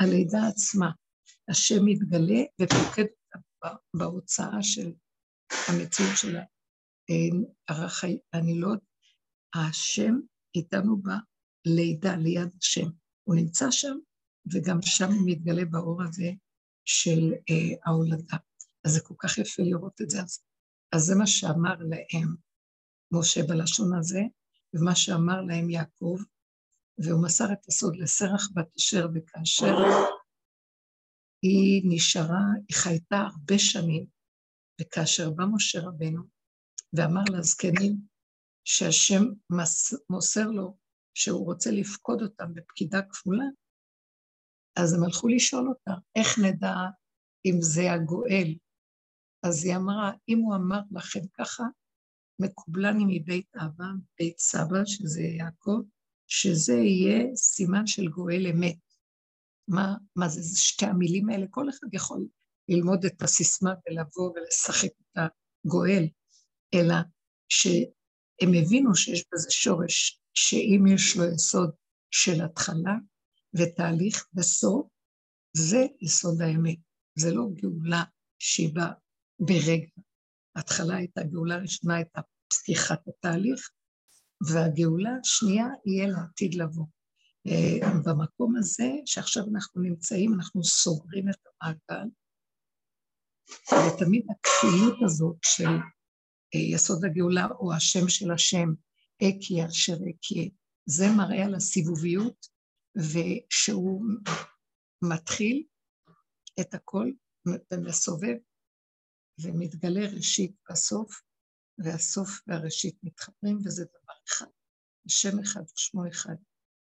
הלידה 0.00 0.48
עצמה, 0.48 0.90
השם 1.48 1.84
מתגלה 1.84 2.40
ופוקד 2.60 3.04
בהוצאה 3.96 4.62
של 4.62 4.92
המציאות 5.68 6.16
של 6.16 6.36
הנילות, 8.32 8.80
השם 9.54 10.14
איתנו 10.54 11.02
בלידה, 11.02 12.16
ליד 12.16 12.48
השם. 12.60 12.86
הוא 13.24 13.36
נמצא 13.36 13.70
שם, 13.70 13.96
וגם 14.52 14.82
שם 14.82 15.12
הוא 15.12 15.22
מתגלה 15.26 15.64
באור 15.64 16.02
הזה 16.02 16.30
של 16.84 17.32
אה, 17.50 17.76
ההולדה. 17.86 18.36
אז 18.84 18.92
זה 18.92 19.00
כל 19.00 19.14
כך 19.18 19.38
יפה 19.38 19.62
לראות 19.62 20.00
את 20.02 20.10
זה. 20.10 20.22
אז, 20.22 20.42
אז 20.92 21.02
זה 21.02 21.14
מה 21.14 21.26
שאמר 21.26 21.76
להם 21.78 22.34
משה 23.12 23.40
בלשון 23.42 23.98
הזה, 23.98 24.20
ומה 24.74 24.94
שאמר 24.94 25.40
להם 25.40 25.70
יעקב, 25.70 26.16
והוא 26.98 27.24
מסר 27.24 27.52
את 27.52 27.68
הסוד 27.68 27.96
לסרח 27.96 28.50
בת 28.54 28.76
אשר, 28.78 29.06
וכאשר 29.14 29.74
היא 31.42 31.82
נשארה, 31.84 32.44
היא 32.68 32.76
חייתה 32.76 33.16
הרבה 33.16 33.58
שנים, 33.58 34.06
וכאשר 34.80 35.30
בא 35.30 35.44
משה 35.54 35.80
רבנו 35.80 36.22
ואמר 36.92 37.22
לזקנים 37.32 37.96
שהשם 38.64 39.22
מוסר 40.10 40.46
לו 40.46 40.76
שהוא 41.14 41.46
רוצה 41.46 41.70
לפקוד 41.70 42.22
אותם 42.22 42.54
בפקידה 42.54 43.02
כפולה, 43.02 43.44
אז 44.76 44.94
הם 44.94 45.04
הלכו 45.04 45.28
לשאול 45.28 45.68
אותה, 45.68 45.92
איך 46.16 46.38
נדע 46.38 46.74
אם 47.46 47.58
זה 47.60 47.92
הגואל? 47.92 48.54
אז 49.44 49.64
היא 49.64 49.76
אמרה, 49.76 50.12
אם 50.28 50.38
הוא 50.38 50.54
אמר 50.54 50.80
לכם 50.90 51.20
ככה, 51.38 51.64
מקובלני 52.38 53.04
מבית 53.08 53.56
אבא, 53.56 53.84
בית 54.18 54.38
סבא, 54.38 54.84
שזה 54.84 55.22
יעקב, 55.22 55.80
שזה 56.26 56.74
יהיה 56.74 57.36
סימן 57.36 57.86
של 57.86 58.08
גואל 58.08 58.46
אמת. 58.46 58.76
מה, 59.68 59.94
מה 60.16 60.28
זה, 60.28 60.42
זה 60.42 60.58
שתי 60.58 60.86
המילים 60.86 61.28
האלה? 61.28 61.46
כל 61.50 61.68
אחד 61.68 61.86
יכול 61.92 62.26
ללמוד 62.68 63.04
את 63.04 63.22
הסיסמה 63.22 63.74
ולבוא 63.86 64.30
ולשחק 64.30 64.90
את 65.00 65.18
הגואל, 65.66 66.08
אלא 66.74 66.94
שהם 67.48 68.50
הבינו 68.62 68.94
שיש 68.94 69.24
בזה 69.32 69.50
שורש, 69.50 70.20
שאם 70.34 70.84
יש 70.94 71.16
לו 71.16 71.24
יסוד 71.34 71.70
של 72.10 72.44
התחלה 72.44 72.94
ותהליך 73.54 74.26
וסוף, 74.34 74.86
זה 75.56 75.86
יסוד 76.00 76.42
האמת. 76.42 76.78
זה 77.18 77.34
לא 77.34 77.44
גאולה 77.54 78.02
שהיא 78.38 78.74
באה 78.74 79.03
ברגע. 79.40 79.86
ההתחלה 80.56 80.96
הייתה, 80.96 81.24
גאולה 81.24 81.56
ראשונה 81.56 81.96
הייתה 81.96 82.20
פתיחת 82.48 83.08
התהליך, 83.08 83.70
והגאולה 84.52 85.10
השנייה 85.24 85.66
יהיה 85.86 86.08
לעתיד 86.08 86.54
לבוא. 86.54 86.86
אה, 87.46 87.88
במקום 88.04 88.56
הזה 88.56 88.90
שעכשיו 89.06 89.44
אנחנו 89.54 89.82
נמצאים, 89.82 90.34
אנחנו 90.34 90.64
סוגרים 90.64 91.28
את 91.28 91.36
המעגל, 91.46 92.08
ותמיד 93.72 94.26
הכפילות 94.30 94.98
הזאת 95.04 95.36
של 95.42 95.68
אה, 96.54 96.60
יסוד 96.60 97.04
הגאולה, 97.04 97.46
או 97.60 97.72
השם 97.72 98.08
של 98.08 98.30
השם, 98.32 98.68
אקי 99.22 99.66
אשר 99.66 99.96
אקי, 100.10 100.50
זה 100.86 101.04
מראה 101.16 101.44
על 101.44 101.54
הסיבוביות, 101.54 102.46
ושהוא 102.96 104.04
מתחיל 105.02 105.64
את 106.60 106.74
הכל 106.74 107.10
ומסובב, 107.72 108.36
ומתגלה 109.42 110.00
ראשית 110.16 110.56
בסוף, 110.70 111.22
והסוף 111.78 112.40
והראשית 112.46 112.98
מתחברים, 113.02 113.56
וזה 113.64 113.84
דבר 113.84 114.14
אחד. 114.28 114.46
השם 115.06 115.38
אחד 115.42 115.62
ושמו 115.76 116.08
אחד. 116.08 116.34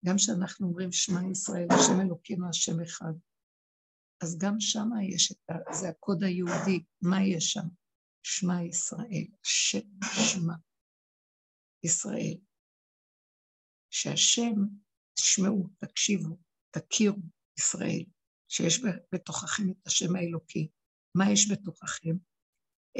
גם 0.05 0.17
כשאנחנו 0.17 0.67
אומרים 0.67 0.93
שמע 0.93 1.21
ישראל, 1.31 1.67
השם 1.71 2.01
אלוקינו 2.07 2.49
השם 2.49 2.83
אחד, 2.83 3.13
אז 4.23 4.39
גם 4.39 4.61
שם 4.61 4.89
יש 5.15 5.33
את 5.33 5.51
ה... 5.51 5.75
זה 5.75 5.89
הקוד 5.89 6.23
היהודי, 6.23 6.85
מה 7.03 7.23
יש 7.23 7.53
שם? 7.53 7.69
שמע 8.23 8.63
ישראל, 8.63 9.27
שם, 9.43 9.89
שמע 10.03 10.55
ישראל. 11.85 12.39
שהשם, 13.91 14.55
תשמעו, 15.15 15.69
תקשיבו, 15.79 16.39
תכירו 16.71 17.19
ישראל, 17.59 18.05
שיש 18.49 18.81
בתוככם 19.13 19.71
את 19.71 19.87
השם 19.87 20.17
האלוקי. 20.17 20.69
מה 21.17 21.33
יש 21.33 21.53
בתוככם? 21.53 22.17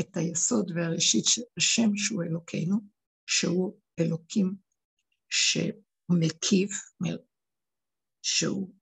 את 0.01 0.17
היסוד 0.17 0.71
והראשית 0.75 1.25
של 1.25 1.43
השם 1.57 1.97
שהוא 1.97 2.23
אלוקינו, 2.23 2.77
שהוא 3.27 3.81
אלוקים 4.01 4.55
שמקיף, 5.31 6.71
שהוא 8.23 8.73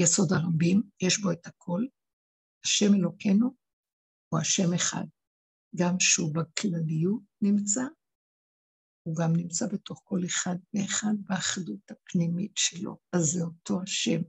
יסוד 0.00 0.32
הרבים, 0.32 0.82
יש 1.02 1.18
בו 1.18 1.32
את 1.32 1.46
הכל. 1.46 1.82
השם 2.64 2.94
אלוקינו 2.94 3.54
הוא 4.28 4.40
השם 4.40 4.74
אחד, 4.74 5.04
גם 5.76 6.00
שהוא 6.00 6.34
בכלליות 6.34 7.22
נמצא, 7.42 7.82
הוא 9.02 9.16
גם 9.16 9.36
נמצא 9.36 9.66
בתוך 9.72 10.00
כל 10.04 10.20
אחד 10.26 10.56
ואחד 10.74 11.14
באחדות 11.28 11.90
הפנימית 11.90 12.52
שלו. 12.56 12.98
אז 13.12 13.22
זה 13.24 13.42
אותו 13.44 13.82
השם. 13.82 14.20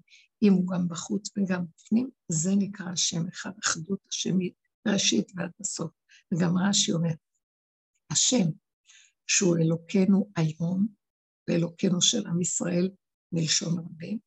אם 0.41 0.53
הוא 0.53 0.67
גם 0.67 0.87
בחוץ 0.87 1.29
וגם 1.37 1.65
בפנים, 1.65 2.09
זה 2.31 2.51
נקרא 2.57 2.85
השם 2.85 3.27
אחד, 3.27 3.51
אחדות 3.63 3.99
השמית, 4.09 4.53
ראשית 4.87 5.31
ועד 5.35 5.51
הסוף. 5.61 5.91
וגם 6.33 6.57
רש"י 6.57 6.91
אומר, 6.91 7.13
השם, 8.11 8.45
שהוא 9.27 9.57
אלוקינו 9.57 10.31
היום, 10.35 10.87
ואלוקינו 11.47 12.01
של 12.01 12.27
עם 12.27 12.41
ישראל, 12.41 12.89
מלשון 13.31 13.79
רבים, 13.79 14.19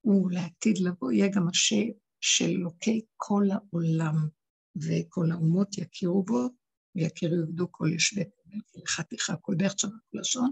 הוא 0.00 0.30
לעתיד 0.30 0.78
לבוא, 0.78 1.12
יהיה 1.12 1.28
גם 1.28 1.48
השם 1.48 1.86
של 2.20 2.44
אלוקי 2.44 3.00
כל 3.16 3.44
העולם, 3.52 4.28
וכל 4.76 5.30
האומות 5.32 5.78
יכירו 5.78 6.22
בו, 6.24 6.48
ויכירו 6.96 7.34
יעבדו 7.34 7.66
כל 7.70 7.88
יושבי 7.92 8.24
תבל, 8.24 8.60
ולחתיכה 8.76 9.36
כל 9.36 9.54
דרך 9.54 9.78
שם 9.78 9.88
כל 9.88 10.18
לשון, 10.18 10.50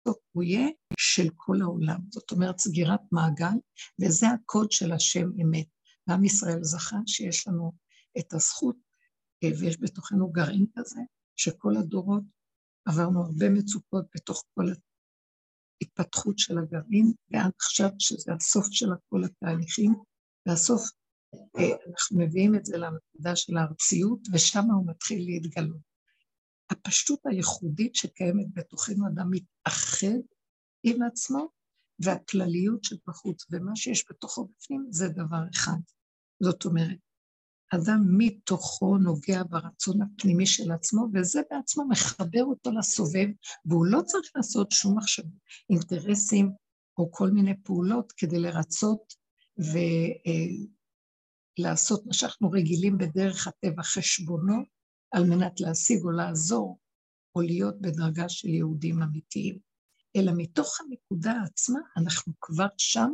בסוף 0.00 0.18
הוא 0.32 0.42
יהיה 0.42 0.68
של 0.98 1.28
כל 1.36 1.62
העולם. 1.62 2.00
זאת 2.10 2.30
אומרת, 2.30 2.58
סגירת 2.58 3.00
מעגל, 3.12 3.58
וזה 4.02 4.26
הקוד 4.28 4.72
של 4.72 4.92
השם 4.92 5.28
אמת. 5.42 5.66
ועם 6.06 6.24
ישראל 6.24 6.62
זכה 6.62 6.96
שיש 7.06 7.48
לנו 7.48 7.72
את 8.18 8.32
הזכות, 8.32 8.76
ויש 9.44 9.80
בתוכנו 9.80 10.32
גרעין 10.32 10.66
כזה, 10.78 11.00
שכל 11.36 11.76
הדורות 11.76 12.22
עברנו 12.88 13.20
הרבה 13.24 13.50
מצוקות 13.50 14.04
בתוך 14.14 14.44
כל 14.54 14.64
ההתפתחות 15.82 16.38
של 16.38 16.58
הגרעין, 16.58 17.12
ועד 17.30 17.52
עכשיו 17.56 17.90
שזה 17.98 18.32
הסוף 18.32 18.66
של 18.70 18.86
כל 19.08 19.24
התהליכים, 19.24 19.94
והסוף 20.46 20.82
אה, 21.34 21.90
אנחנו 21.90 22.18
מביאים 22.18 22.54
את 22.54 22.64
זה 22.64 22.76
לנקודה 22.76 23.36
של 23.36 23.56
הארציות, 23.56 24.20
ושם 24.32 24.64
הוא 24.70 24.86
מתחיל 24.86 25.24
להתגלות. 25.24 25.89
הפשטות 26.70 27.20
הייחודית 27.24 27.94
שקיימת 27.94 28.46
בתוכנו, 28.54 29.06
אדם 29.08 29.30
מתאחד 29.30 30.20
עם 30.82 31.02
עצמו, 31.02 31.48
והכלליות 31.98 32.84
שבחוץ, 32.84 33.46
ומה 33.50 33.76
שיש 33.76 34.04
בתוכו 34.10 34.48
בפנים 34.56 34.86
זה 34.90 35.08
דבר 35.08 35.42
אחד. 35.54 35.78
זאת 36.42 36.64
אומרת, 36.64 36.98
אדם 37.74 38.00
מתוכו 38.18 38.98
נוגע 38.98 39.42
ברצון 39.50 40.02
הפנימי 40.02 40.46
של 40.46 40.72
עצמו, 40.72 41.06
וזה 41.14 41.40
בעצמו 41.50 41.88
מחבר 41.88 42.44
אותו 42.44 42.70
לסובב, 42.70 43.26
והוא 43.64 43.86
לא 43.86 44.00
צריך 44.06 44.30
לעשות 44.36 44.72
שום 44.72 44.98
מחשב, 44.98 45.22
אינטרסים 45.70 46.52
או 46.98 47.12
כל 47.12 47.30
מיני 47.30 47.62
פעולות 47.62 48.12
כדי 48.12 48.38
לרצות 48.38 49.14
ולעשות 51.58 52.06
מה 52.06 52.12
שאנחנו 52.12 52.50
רגילים 52.50 52.98
בדרך 52.98 53.46
הטבע 53.46 53.82
חשבונו, 53.82 54.54
על 55.10 55.24
מנת 55.24 55.60
להשיג 55.60 56.04
או 56.04 56.10
לעזור, 56.10 56.78
או 57.36 57.40
להיות 57.40 57.80
בדרגה 57.80 58.28
של 58.28 58.48
יהודים 58.48 59.02
אמיתיים. 59.02 59.58
אלא 60.16 60.32
מתוך 60.36 60.80
הנקודה 60.80 61.32
עצמה 61.44 61.80
אנחנו 61.96 62.32
כבר 62.40 62.66
שם 62.78 63.10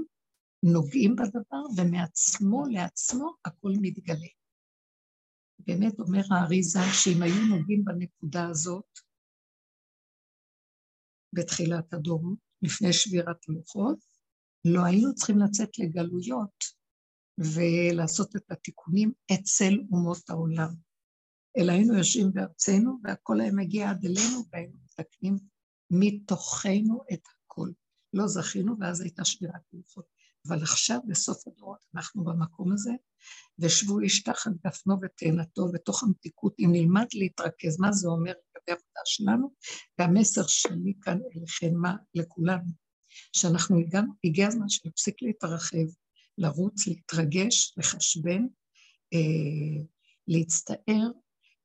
נוגעים 0.63 1.17
בדבר, 1.17 1.63
ומעצמו 1.77 2.67
לעצמו 2.67 3.35
הכל 3.45 3.73
מתגלה. 3.81 4.29
באמת 5.59 6.01
אומר 6.01 6.23
האריזה 6.31 6.79
שאם 6.93 7.23
היו 7.23 7.57
נוגעים 7.57 7.85
בנקודה 7.85 8.49
הזאת 8.49 8.99
בתחילת 11.33 11.95
הדורות, 11.95 12.39
לפני 12.63 12.93
שבירת 12.93 13.37
הלוחות, 13.49 13.99
לא 14.65 14.85
היינו 14.85 15.15
צריכים 15.15 15.39
לצאת 15.39 15.79
לגלויות 15.79 16.65
ולעשות 17.39 18.37
את 18.37 18.51
התיקונים 18.51 19.13
אצל 19.35 19.75
אומות 19.93 20.31
העולם, 20.31 20.86
אלא 21.59 21.73
היינו 21.73 21.99
יושבים 21.99 22.33
בארצנו 22.33 22.99
והכל 23.05 23.41
היה 23.41 23.53
מגיע 23.53 23.91
עד 23.91 24.05
אלינו 24.05 24.45
והיינו 24.53 24.73
מתקנים 24.85 25.39
מתוכנו 25.91 27.01
את 27.13 27.23
הכל. 27.27 27.71
לא 28.13 28.27
זכינו 28.27 28.75
ואז 28.81 29.01
הייתה 29.01 29.25
שבירת 29.25 29.61
הלוחות. 29.73 30.05
אבל 30.49 30.63
עכשיו, 30.63 30.99
בסוף 31.07 31.49
הדורות, 31.49 31.79
אנחנו 31.95 32.25
במקום 32.25 32.73
הזה, 32.73 32.91
ושבו 33.59 34.01
איש 34.01 34.23
תחת 34.23 34.51
גפנו 34.67 34.97
ותאנתו 35.03 35.73
בתוך 35.73 36.03
המתיקות, 36.03 36.55
אם 36.59 36.69
נלמד 36.73 37.07
להתרכז, 37.15 37.81
מה 37.81 37.93
זה 37.93 38.09
אומר 38.09 38.31
לגבי 38.31 38.73
עבודה 38.73 39.01
שלנו, 39.05 39.51
והמסר 39.99 40.47
שלי 40.47 40.95
כאן 41.03 41.19
אליכם, 41.37 41.75
מה 41.75 41.97
לכולנו, 42.15 42.71
שאנחנו 43.33 43.79
הגענו, 43.79 44.13
הגיע 44.25 44.49
הזמן 44.49 44.69
שנפסיק 44.69 45.23
להתרחב, 45.23 45.87
לרוץ, 46.39 46.87
להתרגש, 46.87 47.75
לחשבן, 47.77 48.47
אה, 49.15 49.85
להצטער, 50.29 51.11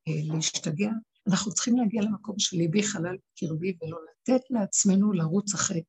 להשתגע. 0.08 0.90
אנחנו 1.28 1.52
צריכים 1.54 1.78
להגיע 1.78 2.02
למקום 2.02 2.36
של 2.40 2.58
ליבי 2.58 2.84
חלל 2.84 3.18
בקרבי 3.18 3.78
ולא 3.82 3.98
לתת 4.04 4.42
לעצמנו 4.50 5.14
לרוץ 5.14 5.54
אחרי 5.54 5.84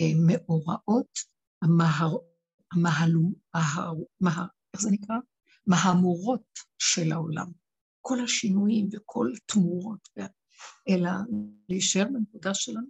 המאורעות, 0.00 1.18
המהר, 1.62 2.16
מהר, 4.20 4.46
איך 4.74 4.82
זה 4.82 4.90
נקרא? 4.90 5.16
מהמורות 5.66 6.58
של 6.78 7.12
העולם. 7.12 7.46
כל 8.00 8.20
השינויים 8.24 8.88
וכל 8.92 9.30
תמורות, 9.46 10.08
אלא 10.88 11.10
להישאר 11.68 12.04
בנקודה 12.04 12.54
שלנו, 12.54 12.86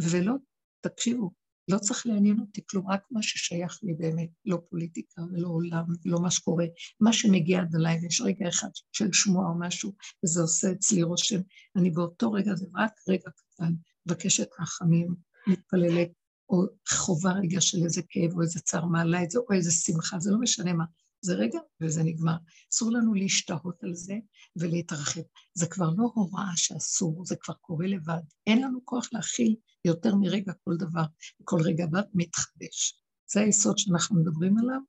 ולא, 0.00 0.34
תקשיבו, 0.80 1.30
לא 1.68 1.78
צריך 1.78 2.06
לעניין 2.06 2.40
אותי 2.40 2.60
כלום, 2.66 2.90
רק 2.90 3.02
מה 3.10 3.22
ששייך 3.22 3.78
לי 3.82 3.94
באמת, 3.94 4.28
לא 4.44 4.58
פוליטיקה 4.70 5.22
ולא 5.22 5.48
עולם 5.48 5.84
ולא 6.04 6.20
מה 6.20 6.30
שקורה, 6.30 6.64
מה 7.00 7.12
שמגיע 7.12 7.60
עד 7.60 7.74
אליי, 7.74 7.98
ויש 8.02 8.20
רגע 8.20 8.48
אחד 8.48 8.68
של 8.92 9.12
שמוע 9.12 9.46
או 9.46 9.58
משהו, 9.58 9.92
וזה 10.24 10.40
עושה 10.40 10.72
אצלי 10.72 11.02
רושם, 11.02 11.40
אני 11.76 11.90
באותו 11.90 12.32
רגע, 12.32 12.54
זה 12.54 12.66
רק 12.74 12.92
רגע 13.08 13.30
קטן, 13.30 13.72
מבקשת 14.06 14.48
רחמים, 14.60 15.14
מתפללת, 15.46 16.08
או 16.48 16.66
חובה 16.88 17.32
רגע 17.32 17.60
של 17.60 17.78
איזה 17.84 18.02
כאב 18.08 18.32
או 18.34 18.42
איזה 18.42 18.60
צער 18.60 18.84
מעלה 18.84 19.22
את 19.22 19.30
זה, 19.30 19.38
או 19.38 19.54
איזה 19.54 19.70
שמחה, 19.70 20.18
זה 20.18 20.30
לא 20.30 20.38
משנה 20.40 20.72
מה. 20.72 20.84
זה 21.24 21.34
רגע 21.34 21.58
וזה 21.80 22.02
נגמר. 22.02 22.36
אסור 22.72 22.92
לנו 22.92 23.14
להשתהות 23.14 23.84
על 23.84 23.94
זה 23.94 24.14
ולהתרחב. 24.56 25.20
זה 25.54 25.66
כבר 25.66 25.90
לא 25.90 26.10
הוראה 26.14 26.52
שאסור, 26.56 27.24
זה 27.24 27.36
כבר 27.36 27.54
קורה 27.54 27.86
לבד. 27.86 28.22
אין 28.46 28.62
לנו 28.62 28.80
כוח 28.84 29.08
להכיל 29.12 29.56
יותר 29.84 30.14
מרגע 30.14 30.52
כל 30.64 30.76
דבר, 30.78 31.04
כל 31.44 31.60
רגע 31.64 31.86
בא 31.86 32.00
מתחדש. 32.14 33.02
זה 33.32 33.40
היסוד 33.40 33.78
שאנחנו 33.78 34.20
מדברים 34.20 34.58
עליו, 34.58 34.80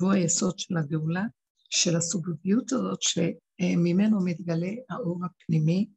והוא 0.00 0.12
היסוד 0.12 0.58
של 0.58 0.76
הגאולה, 0.76 1.24
של 1.70 1.96
הסובביות 1.96 2.72
הזאת, 2.72 3.02
שממנו 3.02 4.24
מתגלה 4.24 4.72
האור 4.90 5.20
הפנימי 5.24 5.88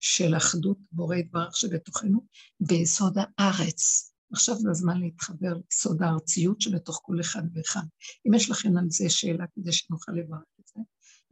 של 0.00 0.36
אחדות 0.36 0.78
בורא 0.92 1.16
יתברך 1.16 1.56
שבתוכנו, 1.56 2.26
ביסוד 2.60 3.16
הארץ. 3.38 4.12
עכשיו 4.32 4.54
זה 4.54 4.70
הזמן 4.70 5.00
להתחבר 5.00 5.52
לסוד 5.70 6.02
הארציות 6.02 6.60
שבתוך 6.60 7.00
כל 7.02 7.20
אחד 7.20 7.42
ואחד. 7.54 7.86
אם 8.28 8.34
יש 8.34 8.50
לכם 8.50 8.68
על 8.78 8.84
זה 8.88 9.04
שאלה 9.08 9.44
כדי 9.54 9.72
שנוכל 9.72 10.12
לברך 10.12 10.44
את 10.60 10.66
זה, 10.66 10.80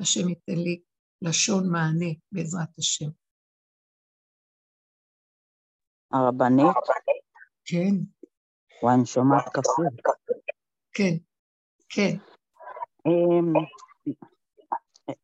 השם 0.00 0.28
ייתן 0.28 0.56
לי 0.56 0.80
לשון 1.22 1.70
מענה 1.72 2.12
בעזרת 2.32 2.78
השם. 2.78 3.10
הרבנית? 6.12 6.76
כן. 7.64 7.94
וואי, 8.82 8.94
אני 8.94 9.06
שומעת 9.06 9.44
כפול. 9.48 9.86
כן, 10.92 11.16
כן. 11.88 12.16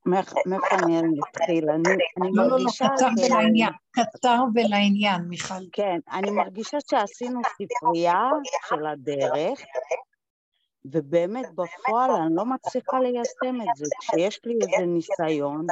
מאיפה 0.07 0.77
אני 0.83 1.21
אתחיל? 1.31 1.71
אני 1.71 1.83
לא, 2.33 2.47
לא, 2.49 2.59
לא, 2.59 2.71
קצר 2.71 3.09
ולעניין, 3.27 3.73
קצר 3.91 4.39
ולעניין, 4.55 5.23
מיכל. 5.23 5.65
כן, 5.73 5.99
אני 6.13 6.31
מרגישה 6.31 6.79
שעשינו 6.91 7.41
ספרייה 7.45 8.21
של 8.69 8.87
הדרך, 8.87 9.61
ובאמת 10.85 11.51
בפועל 11.55 12.11
אני 12.11 12.35
לא 12.35 12.45
מצליחה 12.45 13.01
ליישם 13.01 13.61
את 13.61 13.77
זה. 13.77 13.85
כשיש 14.01 14.41
לי 14.45 14.55
איזה 14.55 14.87
ניסיון, 14.87 15.67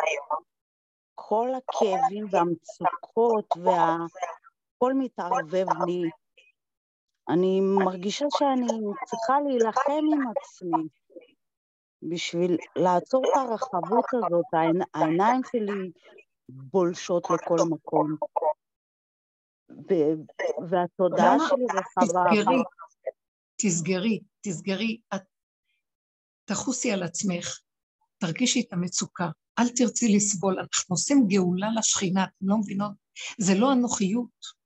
כל 1.14 1.48
הכאבים 1.54 2.26
והמצוקות 2.30 3.56
והכל 3.56 4.94
מתערבב 4.94 5.66
לי. 5.86 6.10
אני 7.28 7.60
מרגישה 7.60 8.26
שאני 8.38 8.66
צריכה 9.06 9.40
להילחם 9.40 10.04
עם 10.12 10.24
עצמי. 10.30 10.99
בשביל 12.02 12.56
לעצור 12.76 13.22
את 13.24 13.36
הרחבות 13.36 14.04
הזאת, 14.12 14.44
העיניים 14.94 15.40
שלי 15.52 15.90
בולשות 16.48 17.30
לכל 17.30 17.58
מקום, 17.70 18.16
והתודעה 20.68 21.36
שלי 21.48 21.64
רחבה. 21.64 22.24
תסגרי, 22.30 22.62
תסגרי, 23.56 24.20
תסגרי, 24.40 25.00
את 25.14 25.22
תחוסי 26.44 26.92
על 26.92 27.02
עצמך, 27.02 27.58
תרגישי 28.18 28.60
את 28.60 28.72
המצוקה, 28.72 29.28
אל 29.58 29.68
תרצי 29.68 30.16
לסבול, 30.16 30.58
אנחנו 30.58 30.92
עושים 30.92 31.26
גאולה 31.28 31.68
לשכינה, 31.78 32.24
אתם 32.24 32.48
לא 32.48 32.56
מבינות? 32.58 32.92
זה 33.38 33.54
לא 33.54 33.72
אנוכיות. 33.72 34.60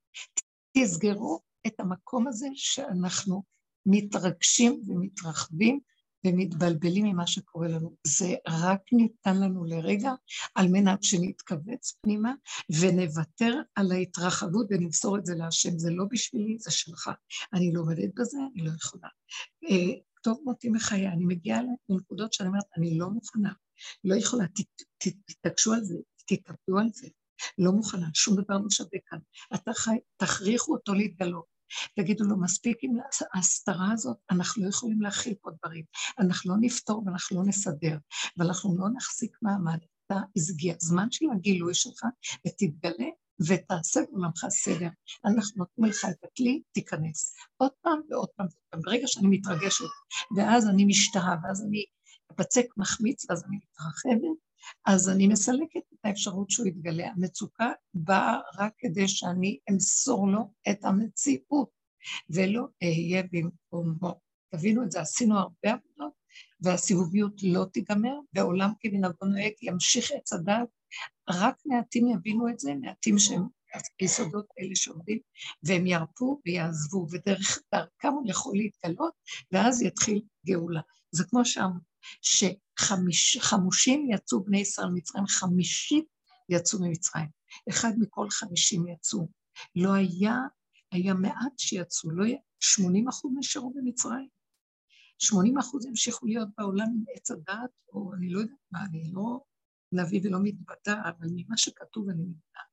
תסגרו 0.79 1.41
את 1.67 1.81
המקום 1.81 2.27
הזה 2.27 2.47
שאנחנו 2.55 3.43
מתרגשים 3.87 4.83
ומתרחבים 4.87 5.81
ומתבלבלים 6.27 7.05
ממה 7.07 7.27
שקורה 7.27 7.69
לנו. 7.69 7.97
זה 8.07 8.35
רק 8.49 8.81
ניתן 8.93 9.41
לנו 9.41 9.65
לרגע 9.65 10.13
על 10.55 10.69
מנת 10.69 11.03
שנתכווץ 11.03 11.99
פנימה 12.03 12.33
ונוותר 12.81 13.55
על 13.75 13.93
ההתרחבות 13.93 14.67
ונמסור 14.71 15.19
את 15.19 15.27
זה 15.27 15.35
להשם. 15.35 15.79
זה 15.79 15.91
לא 15.91 16.05
בשבילי, 16.11 16.59
זה 16.59 16.71
שלך. 16.71 17.11
אני 17.53 17.73
לא 17.73 17.81
עומדת 17.81 18.11
בזה, 18.17 18.39
אני 18.55 18.65
לא 18.65 18.71
יכולה. 18.77 19.09
אה, 19.65 20.01
טוב 20.23 20.41
מותי 20.45 20.69
מחיי, 20.69 21.09
אני 21.09 21.25
מגיעה 21.25 21.61
לנקודות 21.89 22.33
שאני 22.33 22.49
אומרת, 22.49 22.65
אני 22.77 22.99
לא 22.99 23.11
מוכנה, 23.11 23.53
לא 24.05 24.15
יכולה, 24.15 24.45
תתעקשו 25.27 25.73
על 25.73 25.85
זה, 25.85 25.95
תתאבדו 26.27 26.79
על 26.79 26.89
זה. 26.93 27.09
לא 27.59 27.73
מוכנה, 27.73 28.07
שום 28.15 28.37
דבר 28.37 28.59
לא 28.59 28.71
שווה 28.71 28.99
כאן. 29.07 29.19
אתה 29.55 29.73
חי, 29.75 29.99
תכריחו 30.17 30.75
אותו 30.75 30.95
להתגלות. 30.95 31.54
תגידו 31.97 32.25
לו, 32.25 32.41
מספיק 32.41 32.79
עם 32.83 32.97
ההסתרה 33.35 33.93
הזאת, 33.93 34.17
אנחנו 34.31 34.65
לא 34.65 34.69
יכולים 34.69 35.03
להכיל 35.03 35.35
פה 35.41 35.51
דברים. 35.51 35.85
אנחנו 36.19 36.51
לא 36.51 36.57
נפתור 36.61 37.03
ואנחנו 37.07 37.37
לא 37.37 37.47
נסדר, 37.47 37.97
ואנחנו 38.37 38.77
לא 38.79 38.87
נחזיק 38.97 39.37
מעמד. 39.43 39.79
אתה 40.07 40.21
הגיע 40.53 40.75
הזמן 40.83 41.11
של 41.11 41.27
הגילוי 41.37 41.75
שלך, 41.75 42.05
ותתגלה 42.47 43.07
ותעשה 43.49 44.01
בעולמך 44.11 44.45
סדר. 44.49 44.89
אנחנו 45.25 45.57
נותנים 45.57 45.91
לך 45.91 46.05
את 46.11 46.25
הכלי, 46.25 46.63
תיכנס. 46.73 47.35
עוד 47.57 47.71
פעם 47.83 48.01
ועוד 48.11 48.29
פעם 48.37 48.47
ועוד 48.47 48.63
פעם. 48.71 48.81
ברגע 48.81 49.07
שאני 49.07 49.29
מתרגשת, 49.29 49.85
ואז 50.37 50.69
אני 50.69 50.85
משתהה, 50.85 51.37
ואז 51.43 51.65
אני 51.65 51.85
בצק 52.39 52.67
מחמיץ, 52.77 53.31
ואז 53.31 53.45
אני 53.45 53.57
מתרחבת, 53.57 54.39
אז 54.87 55.09
אני 55.09 55.27
מסלקת 55.27 55.83
את 55.95 55.99
האפשרות 56.05 56.51
שהוא 56.51 56.67
יתגלה. 56.67 57.09
המצוקה 57.09 57.73
באה 57.95 58.39
רק 58.59 58.73
כדי 58.79 59.09
שאני 59.09 59.59
אמסור 59.71 60.29
לו 60.29 60.53
את 60.71 60.85
המציאות, 60.85 61.71
ולא 62.31 62.67
אהיה 62.83 63.23
במקומו. 63.33 64.21
תבינו 64.55 64.83
את 64.83 64.91
זה, 64.91 65.01
עשינו 65.01 65.39
הרבה 65.39 65.73
עבודות, 65.73 66.13
והסיבוביות 66.61 67.43
לא 67.43 67.65
תיגמר, 67.73 68.15
ועולם 68.35 68.71
כמנהגו 68.81 69.27
נוהג 69.27 69.53
ימשיך 69.63 70.11
עץ 70.13 70.33
הדת. 70.33 70.69
רק 71.31 71.57
מעטים 71.67 72.09
יבינו 72.09 72.49
את 72.49 72.59
זה, 72.59 72.75
מעטים 72.75 73.19
שהם 73.19 73.43
היסודות 74.01 74.47
האלה 74.59 74.75
שעומדים, 74.75 75.19
והם 75.63 75.87
ירפו 75.87 76.41
ויעזבו, 76.47 77.07
ודרך 77.11 77.59
דרכם 77.75 78.09
הוא 78.09 78.31
יכול 78.31 78.57
להתגלות, 78.57 79.13
ואז 79.53 79.83
יתחיל 79.83 80.23
גאולה. 80.47 80.81
זה 81.11 81.25
כמו 81.25 81.45
שאמרו, 81.45 81.81
שחמושים 83.11 84.11
יצאו 84.11 84.45
בני 84.45 84.59
ישראל 84.59 84.89
ממצרים, 84.89 85.27
חמישית 85.27 86.05
יצאו 86.49 86.79
ממצרים. 86.81 87.29
אחד 87.69 87.93
מכל 87.99 88.31
חמישים 88.31 88.89
יצאו. 88.89 89.29
לא 89.77 89.93
היה, 89.93 90.39
היה 90.93 91.15
מעט 91.15 91.59
שיצאו, 91.59 92.11
לא 92.11 92.25
היה, 92.25 92.39
80 92.61 93.09
אחוז 93.09 93.33
נשארו 93.39 93.73
במצרים. 93.75 94.29
80 95.19 95.59
אחוז 95.59 95.87
המשיכו 95.87 96.27
להיות 96.27 96.49
בעולם 96.59 96.87
עם 96.87 97.05
עץ 97.17 97.31
הדעת, 97.31 97.71
או 97.93 98.15
אני 98.15 98.31
לא 98.31 98.41
יודעת 98.41 98.57
מה, 98.71 98.85
אני 98.85 99.13
לא 99.13 99.41
נביא 99.93 100.21
ולא 100.25 100.39
מתבטא, 100.43 100.95
אבל 101.05 101.29
ממה 101.35 101.57
שכתוב 101.57 102.09
אני 102.09 102.23
מבינה. 102.23 102.65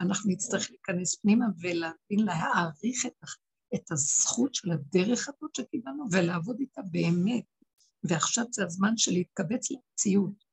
אנחנו 0.00 0.30
נצטרך 0.30 0.70
להיכנס 0.70 1.14
פנימה 1.14 1.46
ולהבין, 1.58 2.26
להעריך 2.26 3.06
את, 3.06 3.12
את 3.74 3.92
הזכות 3.92 4.54
של 4.54 4.70
הדרך 4.70 5.28
הזאת 5.28 5.54
שקיבלנו 5.54 6.04
ולעבוד 6.12 6.56
איתה 6.60 6.82
באמת. 6.90 7.44
ועכשיו 8.04 8.44
זה 8.50 8.64
הזמן 8.64 8.96
של 8.96 9.12
להתקבץ 9.12 9.70
למציאות. 9.70 10.44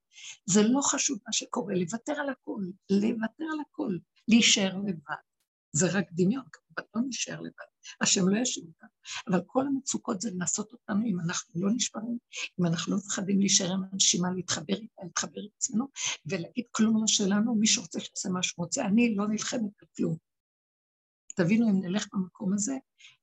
זה 0.45 0.63
לא 0.63 0.81
חשוב 0.81 1.19
מה 1.27 1.33
שקורה, 1.33 1.75
לוותר 1.75 2.13
על 2.13 2.29
הכל, 2.29 2.61
לוותר 2.89 3.45
על 3.53 3.59
הכל, 3.69 3.97
להישאר 4.27 4.77
לבד. 4.77 5.27
זה 5.71 5.87
רק 5.91 6.05
דמיון, 6.11 6.43
כמובן 6.51 6.89
לא 6.95 7.01
נשאר 7.07 7.41
לבד, 7.41 7.65
השם 8.01 8.27
לא 8.27 8.37
ישאיר 8.37 8.65
אותנו. 8.65 8.89
אבל 9.27 9.41
כל 9.45 9.67
המצוקות 9.67 10.21
זה 10.21 10.31
לנסות 10.31 10.73
אותנו 10.73 11.05
אם 11.05 11.19
אנחנו 11.19 11.61
לא 11.61 11.71
נשברים, 11.75 12.17
אם 12.59 12.65
אנחנו 12.65 12.93
לא 12.93 12.97
מפחדים 12.97 13.39
להישאר 13.39 13.73
עם 13.73 13.83
הנשימה, 13.91 14.31
להתחבר 14.35 14.75
איתה, 14.75 15.01
להתחבר 15.03 15.41
עם 15.41 15.49
עצמנו, 15.57 15.87
ולהגיד 16.25 16.65
כלום 16.71 17.01
לא 17.01 17.07
שלנו, 17.07 17.55
מי 17.55 17.67
שרוצה 17.67 17.99
שיעשה 17.99 18.29
מה 18.29 18.43
שהוא 18.43 18.63
רוצה, 18.63 18.85
אני 18.85 19.15
לא 19.15 19.27
נלחמת 19.27 19.71
על 19.81 19.87
כלום. 19.97 20.17
תבינו, 21.35 21.69
אם 21.69 21.85
נלך 21.85 22.07
במקום 22.13 22.53
הזה, 22.53 22.73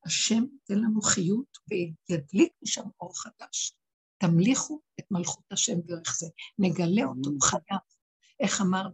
השם 0.07 0.45
ייתן 0.53 0.79
לנו 0.79 1.03
חיות 1.03 1.59
וידליק 1.69 2.53
משם 2.63 2.85
אור 3.01 3.13
חדש. 3.23 3.77
תמליכו 4.19 4.81
את 5.01 5.05
מלכות 5.11 5.45
השם 5.51 5.81
דרך 5.81 6.17
זה, 6.19 6.27
נגלה 6.59 7.05
אותו, 7.05 7.31
חייב. 7.43 7.81
איך 8.41 8.61
אמר 8.61 8.89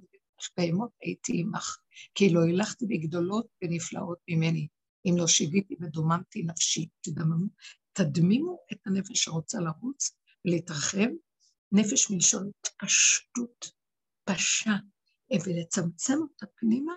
בהמות 0.57 0.91
הייתי 1.03 1.41
עמך, 1.41 1.79
כי 2.15 2.33
לא 2.33 2.41
הילכתי 2.43 2.87
בגדולות 2.87 3.47
ונפלאות 3.65 4.19
ממני, 4.31 4.69
אם 5.05 5.15
לא 5.17 5.27
שיוויתי 5.27 5.77
ודוממתי 5.81 6.43
נפשי. 6.43 6.89
תדממו, 7.01 7.47
תדמימו 7.93 8.59
את 8.73 8.79
הנפש 8.87 9.25
שרוצה 9.25 9.59
לרוץ 9.61 10.11
ולהתרחב, 10.45 11.09
נפש 11.73 12.11
מלשון 12.11 12.51
פשטות, 12.79 13.71
פשה, 14.25 14.77
ולצמצם 15.47 16.19
אותה 16.23 16.47
פנימה, 16.57 16.93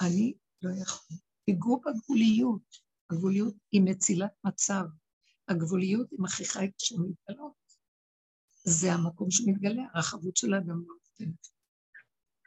אני 0.00 0.34
לא 0.62 0.70
יכול. 0.82 1.16
תיגעו 1.44 1.80
בגבוליות, 1.80 2.76
הגבוליות 3.10 3.54
היא 3.72 3.82
מצילת 3.84 4.32
מצב, 4.44 4.84
הגבוליות 5.48 6.10
היא 6.10 6.18
מכריחה 6.22 6.64
את 6.64 6.70
השם 6.82 7.02
להתגלות. 7.02 7.41
זה 8.64 8.92
המקום 8.92 9.30
שמתגלה, 9.30 9.82
הרחבות 9.94 10.36
שלה 10.36 10.60
גם 10.60 10.82
לא 10.86 10.94
נותנת. 10.94 11.46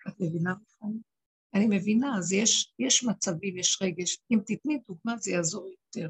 את 0.07 0.13
מבינה 0.19 0.53
בכלל? 0.53 0.89
אני 1.53 1.67
מבינה, 1.69 2.17
אז 2.17 2.33
יש, 2.33 2.73
יש 2.79 3.03
מצבים, 3.03 3.57
יש 3.57 3.79
רגש. 3.81 4.17
אם 4.31 4.39
תתני 4.45 4.79
דוגמה 4.87 5.17
זה 5.17 5.31
יעזור 5.31 5.67
יותר. 5.67 6.09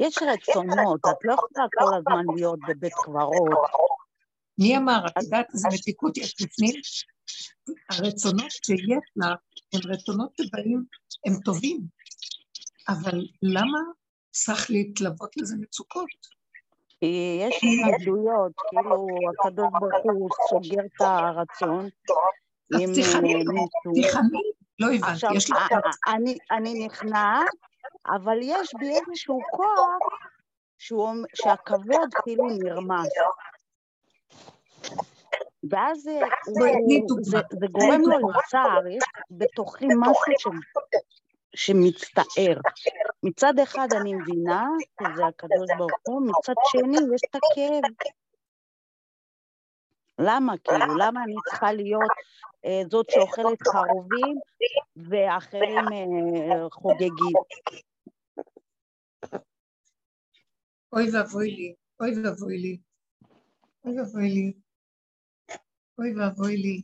יש 0.00 0.18
רצונות, 0.18 1.00
את 1.00 1.24
לא 1.24 1.32
יכולה 1.32 1.66
כל 1.78 1.96
הזמן 1.96 2.34
להיות 2.36 2.58
בבית 2.68 2.92
קברות. 3.04 3.58
מי 4.58 4.76
אמר? 4.76 5.06
את 5.06 5.22
יודעת 5.22 5.46
איזה 5.54 5.68
מתיקות 5.72 6.16
יש 6.16 6.34
בפנים? 6.42 6.74
הרצונות 7.90 8.50
שיש 8.50 9.04
לך 9.16 9.26
הם 9.72 9.80
רצונות 9.92 10.32
שבאים, 10.40 10.84
הם 11.26 11.40
טובים, 11.44 11.80
אבל 12.88 13.18
למה 13.42 13.78
צריך 14.30 14.70
להתלוות 14.70 15.36
לזה 15.36 15.56
מצוקות? 15.60 16.08
יש 17.40 17.60
התנגדויות, 17.64 18.52
כאילו 18.68 19.06
הקדוש 19.40 19.66
ברוך 19.80 20.04
הוא 20.04 20.28
סוגר 20.48 20.84
את 20.84 21.00
הרצון 21.00 21.88
עם 22.80 22.90
מישהו. 22.90 23.20
לא 24.78 24.86
הבנתי, 24.94 25.36
יש 25.36 25.50
לך... 25.50 25.68
אני 26.50 26.86
נכנעת, 26.86 27.48
אבל 28.06 28.38
יש 28.42 28.74
בי 28.78 28.94
איזשהו 29.08 29.40
כוח 29.50 29.98
שהכבוד 31.34 32.14
כאילו 32.22 32.48
נרמס. 32.48 33.08
ואז 35.70 36.02
זה, 36.02 36.20
גורם 37.70 38.00
לו 38.00 38.30
לצער, 38.30 38.86
יש 38.86 39.04
בתוכי 39.30 39.86
משהו 40.00 40.52
שמצטער. 41.54 42.60
מצד 43.22 43.54
אחד 43.62 43.88
אני 44.00 44.14
מבינה 44.14 44.66
שזה 45.02 45.26
הקדוש 45.26 45.68
ברוך 45.78 46.00
הוא, 46.02 46.22
מצד 46.28 46.54
שני 46.70 47.14
יש 47.14 47.20
את 47.30 47.34
הכאב. 47.34 48.10
למה 50.18 50.52
כאילו? 50.64 50.94
למה 50.98 51.24
אני 51.24 51.34
צריכה 51.50 51.72
להיות 51.72 52.10
אה, 52.64 52.82
זאת 52.90 53.10
שאוכלת 53.10 53.62
חרובים 53.62 54.36
ואחרים 54.96 55.84
אה, 55.92 56.70
חוגגים? 56.72 57.34
אוי 60.92 61.10
ואבוי 61.12 61.50
לי, 61.50 61.74
אוי 62.00 62.10
ואבוי 62.24 62.58
לי, 62.58 62.78
אוי 63.84 63.98
ואבוי 63.98 64.30
לי. 64.30 64.52
אוי 65.98 66.14
ואבוי 66.16 66.56
לי, 66.56 66.82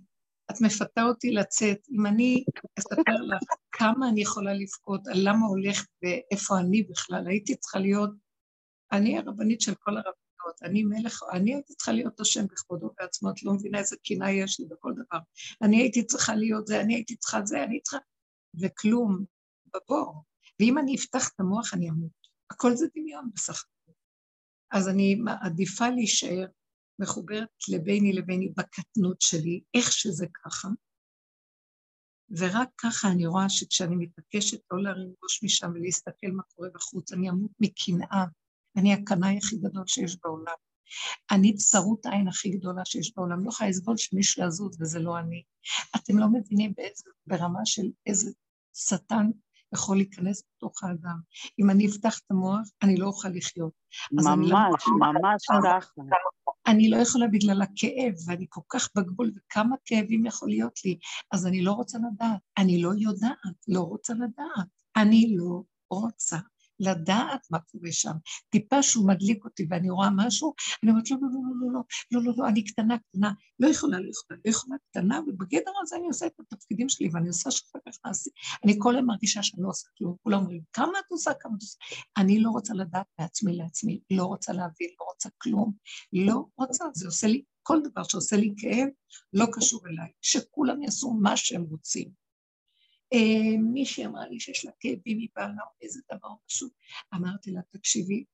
את 0.50 0.60
מפתה 0.60 1.02
אותי 1.02 1.30
לצאת. 1.30 1.78
אם 1.90 2.06
אני 2.06 2.44
אספר 2.78 3.22
לך 3.28 3.42
כמה 3.72 4.08
אני 4.08 4.20
יכולה 4.22 4.54
לבכות 4.54 5.06
על 5.06 5.18
למה 5.28 5.46
הולך 5.46 5.86
ואיפה 6.02 6.58
אני 6.58 6.82
בכלל, 6.82 7.26
הייתי 7.26 7.56
צריכה 7.56 7.78
להיות, 7.78 8.10
אני 8.92 9.18
הרבנית 9.18 9.60
של 9.60 9.74
כל 9.74 9.90
הרבניות, 9.90 10.62
אני 10.62 10.84
מלך, 10.84 11.22
אני 11.32 11.54
הייתי 11.54 11.74
צריכה 11.74 11.92
להיות 11.92 12.20
השם 12.20 12.46
בכבודו 12.46 12.90
בעצמו, 13.00 13.30
את 13.30 13.42
לא 13.42 13.52
מבינה 13.52 13.78
איזה 13.78 13.96
קינה 14.02 14.30
יש 14.30 14.60
לי 14.60 14.66
בכל 14.66 14.92
דבר. 14.92 15.18
אני 15.62 15.76
הייתי 15.76 16.06
צריכה 16.06 16.34
להיות 16.34 16.66
זה, 16.66 16.80
אני 16.80 16.94
הייתי 16.94 17.16
צריכה 17.16 17.40
זה, 17.44 17.64
אני 17.64 17.80
צריכה... 17.80 17.98
וכלום, 18.60 19.24
בבור. 19.74 20.24
ואם 20.60 20.78
אני 20.78 20.96
אפתח 20.96 21.28
את 21.28 21.40
המוח 21.40 21.74
אני 21.74 21.90
אמות. 21.90 22.20
הכל 22.50 22.74
זה 22.74 22.86
דמיון 22.96 23.30
בסך 23.34 23.64
הכל. 23.64 23.92
אז 24.70 24.88
אני 24.88 25.14
מעדיפה 25.14 25.88
להישאר 25.88 26.46
מחוברת 27.00 27.48
לביני 27.68 28.12
לביני 28.12 28.48
בקטנות 28.48 29.20
שלי, 29.20 29.60
איך 29.74 29.92
שזה 29.92 30.26
ככה, 30.44 30.68
ורק 32.38 32.68
ככה 32.76 33.08
אני 33.08 33.26
רואה 33.26 33.48
שכשאני 33.48 33.96
מתעקשת 33.96 34.60
לא 34.70 34.82
להרים 34.82 35.12
ראש 35.22 35.44
משם 35.44 35.70
ולהסתכל 35.74 36.30
מה 36.32 36.42
קורה 36.56 36.68
בחוץ, 36.74 37.12
אני 37.12 37.30
אמות 37.30 37.50
מקנאה, 37.60 38.24
אני 38.76 38.92
הקנאי 38.92 39.38
הכי 39.38 39.56
גדול 39.56 39.84
שיש 39.86 40.16
בעולם. 40.24 40.54
אני 41.30 41.54
צרות 41.54 42.06
העין 42.06 42.28
הכי 42.28 42.50
גדולה 42.50 42.84
שיש 42.84 43.12
בעולם, 43.16 43.44
לא 43.44 43.48
יכולה 43.48 43.70
לסבול 43.70 43.96
שמישהו 43.96 44.46
יזוז 44.46 44.76
וזה 44.80 44.98
לא 44.98 45.18
אני. 45.18 45.42
אתם 45.96 46.18
לא 46.18 46.26
מבינים 46.32 46.72
באיזה, 46.76 47.10
ברמה 47.26 47.60
של 47.64 47.86
איזה 48.06 48.30
שטן 48.74 49.30
יכול 49.74 49.96
להיכנס 49.96 50.42
בתוך 50.56 50.84
האדם. 50.84 51.20
אם 51.58 51.70
אני 51.70 51.86
אפתח 51.86 52.18
את 52.18 52.30
המוח, 52.30 52.68
אני 52.82 52.96
לא 52.96 53.06
אוכל 53.06 53.28
לחיות. 53.28 53.72
ממש, 54.12 54.52
ממש 55.00 55.46
ככה. 55.64 56.02
אני 56.70 56.90
לא 56.90 56.96
יכולה 56.96 57.26
בגלל 57.26 57.62
הכאב, 57.62 58.14
ואני 58.26 58.46
כל 58.48 58.60
כך 58.68 58.88
בגבול, 58.96 59.32
וכמה 59.36 59.76
כאבים 59.84 60.26
יכול 60.26 60.48
להיות 60.48 60.84
לי, 60.84 60.98
אז 61.32 61.46
אני 61.46 61.62
לא 61.62 61.72
רוצה 61.72 61.98
לדעת. 61.98 62.40
אני 62.58 62.82
לא 62.82 62.90
יודעת, 62.98 63.56
לא 63.68 63.80
רוצה 63.80 64.14
לדעת. 64.14 64.68
אני 64.96 65.34
לא 65.36 65.62
רוצה 65.90 66.38
לדעת 66.80 67.46
מה 67.50 67.58
קורה 67.58 67.92
שם. 67.92 68.12
טיפה 68.50 68.82
שהוא 68.82 69.08
מדליק 69.08 69.44
אותי 69.44 69.66
ואני 69.70 69.90
רואה 69.90 70.08
משהו, 70.16 70.54
אני 70.82 70.90
אומרת, 70.90 71.10
לא, 71.10 71.16
לא, 71.20 71.28
לא, 71.32 71.40
לא, 71.60 71.72
לא, 71.72 71.82
לא, 72.12 72.22
לא, 72.24 72.32
לא, 72.36 72.48
אני 72.48 72.64
קטנה, 72.64 72.98
קטנה, 72.98 73.32
לא 73.60 73.68
יכולה, 73.68 73.98
לא 73.98 74.08
יכולה, 74.10 74.40
לא 74.44 74.50
יכולה, 74.50 74.76
קטנה, 74.90 75.20
ובגדר 75.26 75.72
הזה 75.82 75.96
אני 75.96 76.06
עושה 76.06 76.26
את 76.26 76.40
התפקידים 76.40 76.88
שלי, 76.88 77.08
ואני 77.12 77.28
עושה 77.28 77.50
שאחר 77.50 77.78
כך 77.88 77.96
נעשי. 78.06 78.30
אני 78.64 78.74
כל 78.78 78.94
היום 78.94 79.06
מרגישה 79.06 79.42
שאני 79.42 79.62
לא 79.62 79.68
עושה 79.68 79.88
כלום, 79.98 80.16
כולם 80.22 80.38
אומרים, 80.38 80.62
כמה 80.72 80.98
את 81.06 81.10
עושה, 81.10 81.30
כמה 81.40 81.52
את 81.56 81.62
עושה. 81.62 81.76
אני 82.16 82.40
לא 82.40 82.50
רוצה 82.50 82.74
לדעת 82.74 83.06
בעצמי 83.18 83.56
לעצמי, 83.56 84.00
לא 84.10 84.24
רוצה 84.24 84.52
להבין, 84.52 84.88
לא 85.00 85.04
רוצה 85.12 85.28
כלום, 85.38 85.72
לא 86.12 86.44
רוצה, 86.56 86.84
זה 86.94 87.06
עושה 87.06 87.26
לי, 87.26 87.42
כל 87.62 87.78
דבר 87.90 88.02
שעושה 88.02 88.36
לי 88.36 88.54
כאב, 88.56 88.88
לא 89.32 89.46
קשור 89.52 89.80
אליי, 89.86 90.10
שכולם 90.20 90.82
יעשו 90.82 91.10
מה 91.10 91.36
שהם 91.36 91.62
רוצים. 91.62 92.19
אה, 93.12 93.58
מישהי 93.72 94.06
אמרה 94.06 94.28
לי 94.28 94.40
שיש 94.40 94.64
לה 94.64 94.72
כאבים 94.80 95.28
או 95.38 95.66
איזה 95.82 96.00
דבר 96.12 96.34
פשוט. 96.46 96.72
אמרתי 97.14 97.50
לה, 97.50 97.60
תקשיבי, 97.70 98.24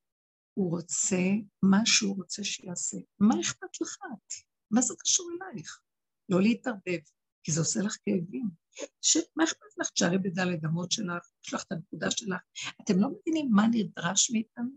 הוא 0.54 0.70
רוצה 0.70 1.22
מה 1.62 1.80
שהוא 1.84 2.16
רוצה 2.16 2.44
שיעשה. 2.44 2.96
מה 3.20 3.40
אכפת 3.40 3.80
לך 3.80 3.96
את? 4.12 4.32
מה 4.70 4.80
זה 4.80 4.94
קשור 4.98 5.26
אלייך? 5.30 5.80
לא 6.28 6.42
להתערבב, 6.42 6.98
כי 7.42 7.52
זה 7.52 7.60
עושה 7.60 7.80
לך 7.80 7.96
כאבים. 8.04 8.50
ש... 9.02 9.16
מה 9.36 9.44
אכפת 9.44 9.78
לך? 9.78 9.90
תשארי 9.90 10.18
בדלת 10.18 10.64
אמות 10.64 10.92
שלך, 10.92 11.30
יש 11.46 11.54
לך 11.54 11.64
את 11.64 11.72
הנקודה 11.72 12.10
שלך. 12.10 12.40
אתם 12.82 13.00
לא 13.00 13.08
מבינים 13.08 13.48
מה 13.52 13.66
נדרש 13.66 14.30
מאיתנו? 14.30 14.70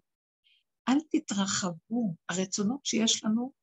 אל 0.89 0.97
תתרחבו. 1.11 2.15
הרצונות 2.29 2.85
שיש 2.85 3.25
לנו, 3.25 3.53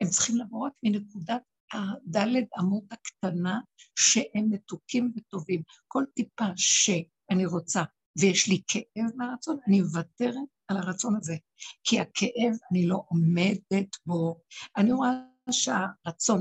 הם 0.00 0.08
צריכים 0.08 0.36
לבוא 0.36 0.66
רק 0.66 0.72
מנקודת 0.82 1.42
הדלת 1.72 2.48
אמות 2.60 2.84
הקטנה 2.90 3.60
שהם 3.96 4.50
מתוקים 4.50 5.12
וטובים. 5.16 5.62
כל 5.88 6.04
טיפה 6.14 6.46
שאני 6.56 7.46
רוצה 7.46 7.82
ויש 8.18 8.48
לי 8.48 8.62
כאב 8.68 9.10
מהרצון, 9.16 9.58
אני 9.66 9.80
מוותרת 9.80 10.48
על 10.68 10.76
הרצון 10.76 11.16
הזה. 11.16 11.36
כי 11.84 12.00
הכאב, 12.00 12.56
אני 12.70 12.86
לא 12.86 13.02
עומדת 13.08 13.96
בו. 14.06 14.40
אני 14.76 14.92
רואה 14.92 15.10
שהרצון 15.50 16.40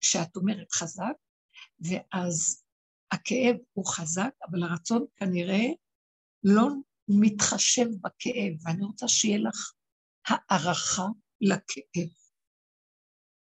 שאת 0.00 0.36
אומרת 0.36 0.72
חזק, 0.72 1.14
ואז 1.80 2.62
הכאב 3.12 3.56
הוא 3.72 3.86
חזק, 3.86 4.30
אבל 4.50 4.62
הרצון 4.62 5.04
כנראה 5.16 5.66
לא 6.44 6.68
מתחשב 7.08 7.86
בכאב, 8.00 8.52
ואני 8.62 8.84
רוצה 8.84 9.08
שיהיה 9.08 9.38
לך 9.38 9.72
הערכה 10.26 11.06
לכאב. 11.40 12.19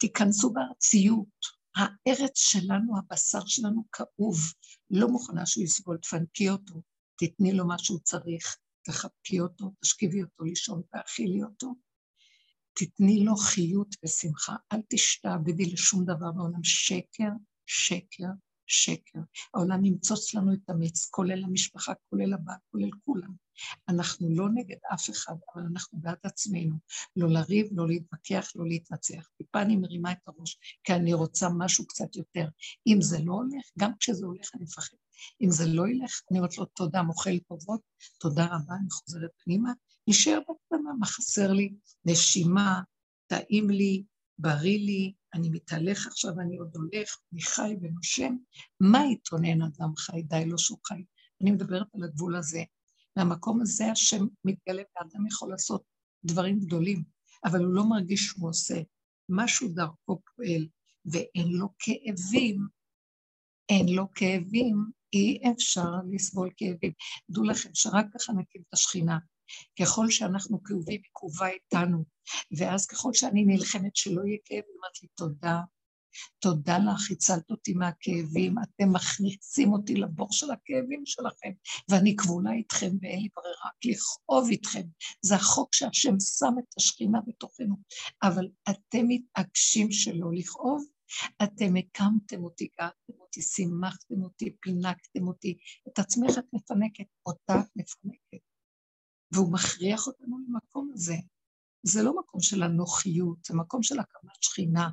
תיכנסו 0.04 0.52
בארציות. 0.52 1.28
הארץ 1.76 2.38
שלנו, 2.38 2.98
הבשר 2.98 3.46
שלנו 3.46 3.84
כאוב, 3.92 4.36
לא 4.90 5.08
מוכנה 5.08 5.46
שהוא 5.46 5.64
יסבול, 5.64 5.98
תפנקי 5.98 6.50
אותו, 6.50 6.82
תתני 7.16 7.52
לו 7.52 7.66
מה 7.66 7.78
שהוא 7.78 7.98
צריך, 8.00 8.56
תחבקי 8.82 9.40
אותו, 9.40 9.72
תשכיבי 9.80 10.22
אותו 10.22 10.44
לישון, 10.44 10.82
תאכילי 10.90 11.42
אותו. 11.42 11.74
תתני 12.74 13.24
לו 13.24 13.36
חיות 13.36 13.94
ושמחה, 14.04 14.56
אל 14.72 14.78
תשתעבדי 14.88 15.72
לשום 15.72 16.04
דבר 16.04 16.32
בעולם. 16.32 16.64
שקר, 16.64 17.30
שקר, 17.66 18.28
שקר. 18.66 19.20
העולם 19.54 19.84
ימצוץ 19.84 20.34
לנו 20.34 20.52
את 20.54 20.70
המיץ, 20.70 21.08
כולל 21.10 21.44
המשפחה, 21.44 21.92
כולל 22.10 22.34
הבא, 22.34 22.52
כולל 22.70 22.90
כולם. 23.04 23.43
אנחנו 23.88 24.28
לא 24.30 24.48
נגד 24.54 24.76
אף 24.94 25.10
אחד, 25.10 25.34
אבל 25.54 25.62
אנחנו 25.72 25.98
בעד 26.00 26.18
עצמנו. 26.22 26.76
לא 27.16 27.28
לריב, 27.28 27.66
לא 27.72 27.88
להתווכח, 27.88 28.52
לא 28.54 28.68
להתנצח. 28.68 29.28
טיפה 29.38 29.62
אני 29.62 29.76
מרימה 29.76 30.12
את 30.12 30.18
הראש, 30.26 30.58
כי 30.84 30.92
אני 30.92 31.14
רוצה 31.14 31.48
משהו 31.58 31.86
קצת 31.86 32.16
יותר. 32.16 32.48
אם 32.86 32.98
זה 33.00 33.18
לא 33.24 33.32
הולך, 33.32 33.64
גם 33.78 33.90
כשזה 34.00 34.26
הולך 34.26 34.50
אני 34.54 34.62
מפחד. 34.62 34.96
אם 35.40 35.50
זה 35.50 35.66
לא 35.66 35.88
ילך, 35.88 36.20
אני 36.30 36.38
אומרת 36.38 36.58
לו 36.58 36.64
תודה, 36.64 37.02
מוחל 37.02 37.38
טובות, 37.38 37.80
תודה 38.20 38.44
רבה, 38.44 38.74
אני 38.80 38.90
חוזרת 38.90 39.30
פנימה, 39.44 39.72
נשאר 40.08 40.38
בקטנה, 40.40 40.90
מה 40.98 41.06
חסר 41.06 41.52
לי? 41.52 41.74
נשימה, 42.04 42.82
טעים 43.26 43.70
לי, 43.70 44.04
בריא 44.38 44.78
לי, 44.78 45.12
אני 45.34 45.48
מתהלך 45.48 46.06
עכשיו, 46.06 46.40
אני 46.40 46.56
עוד 46.56 46.76
הולך, 46.76 47.16
אני 47.32 47.42
חי 47.42 47.76
ונושם, 47.80 48.36
מה 48.80 49.04
יתונן 49.12 49.62
אדם 49.62 49.96
חי? 49.96 50.22
די 50.22 50.44
לו 50.46 50.58
שהוא 50.58 50.78
חי. 50.86 51.04
אני 51.42 51.50
מדברת 51.50 51.86
על 51.94 52.04
הגבול 52.04 52.36
הזה. 52.36 52.62
מהמקום 53.16 53.60
הזה 53.60 53.90
השם 53.90 54.26
מתגלה, 54.44 54.82
ואדם 54.96 55.26
יכול 55.26 55.50
לעשות 55.50 55.82
דברים 56.24 56.60
גדולים, 56.60 57.04
אבל 57.44 57.64
הוא 57.64 57.74
לא 57.74 57.84
מרגיש 57.84 58.20
שהוא 58.20 58.48
עושה. 58.48 58.80
משהו 59.28 59.68
דרכו 59.68 60.20
פועל, 60.36 60.66
ואין 61.04 61.52
לו 61.52 61.68
כאבים. 61.78 62.66
אין 63.68 63.88
לו 63.88 64.10
כאבים, 64.14 64.84
אי 65.12 65.40
אפשר 65.52 65.90
לסבול 66.10 66.50
כאבים. 66.56 66.92
דעו 67.30 67.44
לכם 67.44 67.70
שרק 67.74 68.06
ככה 68.14 68.32
נקים 68.32 68.62
את 68.68 68.72
השכינה. 68.74 69.18
ככל 69.80 70.10
שאנחנו 70.10 70.62
כאובים, 70.62 71.00
היא 71.02 71.10
קרובה 71.12 71.48
איתנו, 71.48 72.04
ואז 72.58 72.86
ככל 72.86 73.10
שאני 73.14 73.44
נלחמת 73.44 73.96
שלא 73.96 74.22
יהיה 74.26 74.38
כאב, 74.44 74.62
היא 74.66 74.74
אומרת 74.76 75.02
לי, 75.02 75.08
תודה, 75.14 75.60
תודה 76.38 76.78
לך, 76.78 77.10
הצלת 77.10 77.50
אותי 77.50 77.72
מהכאבים, 77.72 78.54
אתם 78.58 78.92
מכניסים 78.92 79.72
אותי 79.72 79.94
לבור 79.94 80.28
של 80.32 80.50
הכאבים 80.50 81.02
שלכם, 81.06 81.50
ואני 81.88 82.16
כבולה 82.16 82.52
איתכם 82.52 82.90
ואין 83.00 83.20
לי 83.20 83.28
ברירה, 83.36 83.66
רק 83.66 83.84
לכאוב 83.84 84.48
איתכם. 84.50 84.82
זה 85.22 85.34
החוק 85.34 85.74
שהשם 85.74 86.14
שם 86.20 86.54
את 86.58 86.74
השכינה 86.78 87.18
בתוכנו, 87.26 87.76
אבל 88.22 88.48
אתם 88.70 89.04
מתעקשים 89.08 89.92
שלא 89.92 90.32
לכאוב, 90.32 90.84
אתם 91.42 91.76
הקמתם 91.76 92.44
אותי, 92.44 92.68
גאתם 92.80 93.20
אותי, 93.20 93.42
שימחתם 93.42 94.22
אותי, 94.22 94.56
פינקתם 94.60 95.28
אותי, 95.28 95.58
את 95.88 95.98
עצמך 95.98 96.38
את 96.38 96.44
מפנקת, 96.52 97.04
אותה 97.26 97.60
את 97.60 97.76
מפנקת. 97.76 98.44
והוא 99.32 99.52
מכריח 99.52 100.06
אותנו 100.06 100.38
למקום 100.48 100.90
הזה. 100.94 101.16
זה 101.82 102.02
לא 102.02 102.16
מקום 102.18 102.40
של 102.40 102.62
הנוחיות, 102.62 103.44
זה 103.44 103.54
מקום 103.54 103.82
של 103.82 103.98
הקמת 103.98 104.42
שכינה. 104.42 104.90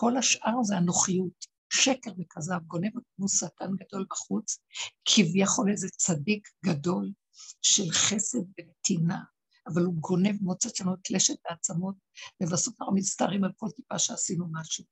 כל 0.00 0.16
השאר 0.16 0.62
זה 0.62 0.76
הנוחיות. 0.76 1.46
שקר 1.72 2.10
וכזב, 2.18 2.58
גונב 2.66 2.90
כמו 3.16 3.28
שטן 3.28 3.70
גדול 3.76 4.06
בחוץ, 4.10 4.58
כביכול 5.04 5.70
איזה 5.70 5.88
צדיק 5.96 6.48
גדול 6.64 7.12
של 7.62 7.90
חסד 7.90 8.38
ונתינה, 8.58 9.22
אבל 9.66 9.82
הוא 9.82 9.94
גונב, 9.94 10.42
מוצץ 10.42 10.80
לנו 10.80 10.94
את 10.94 11.10
לשת 11.10 11.34
העצמות, 11.48 11.94
ובסוף 12.42 12.80
אנחנו 12.80 12.94
מצטערים 12.94 13.44
על 13.44 13.52
כל 13.56 13.66
טיפה 13.76 13.98
שעשינו 13.98 14.46
משהו. 14.52 14.84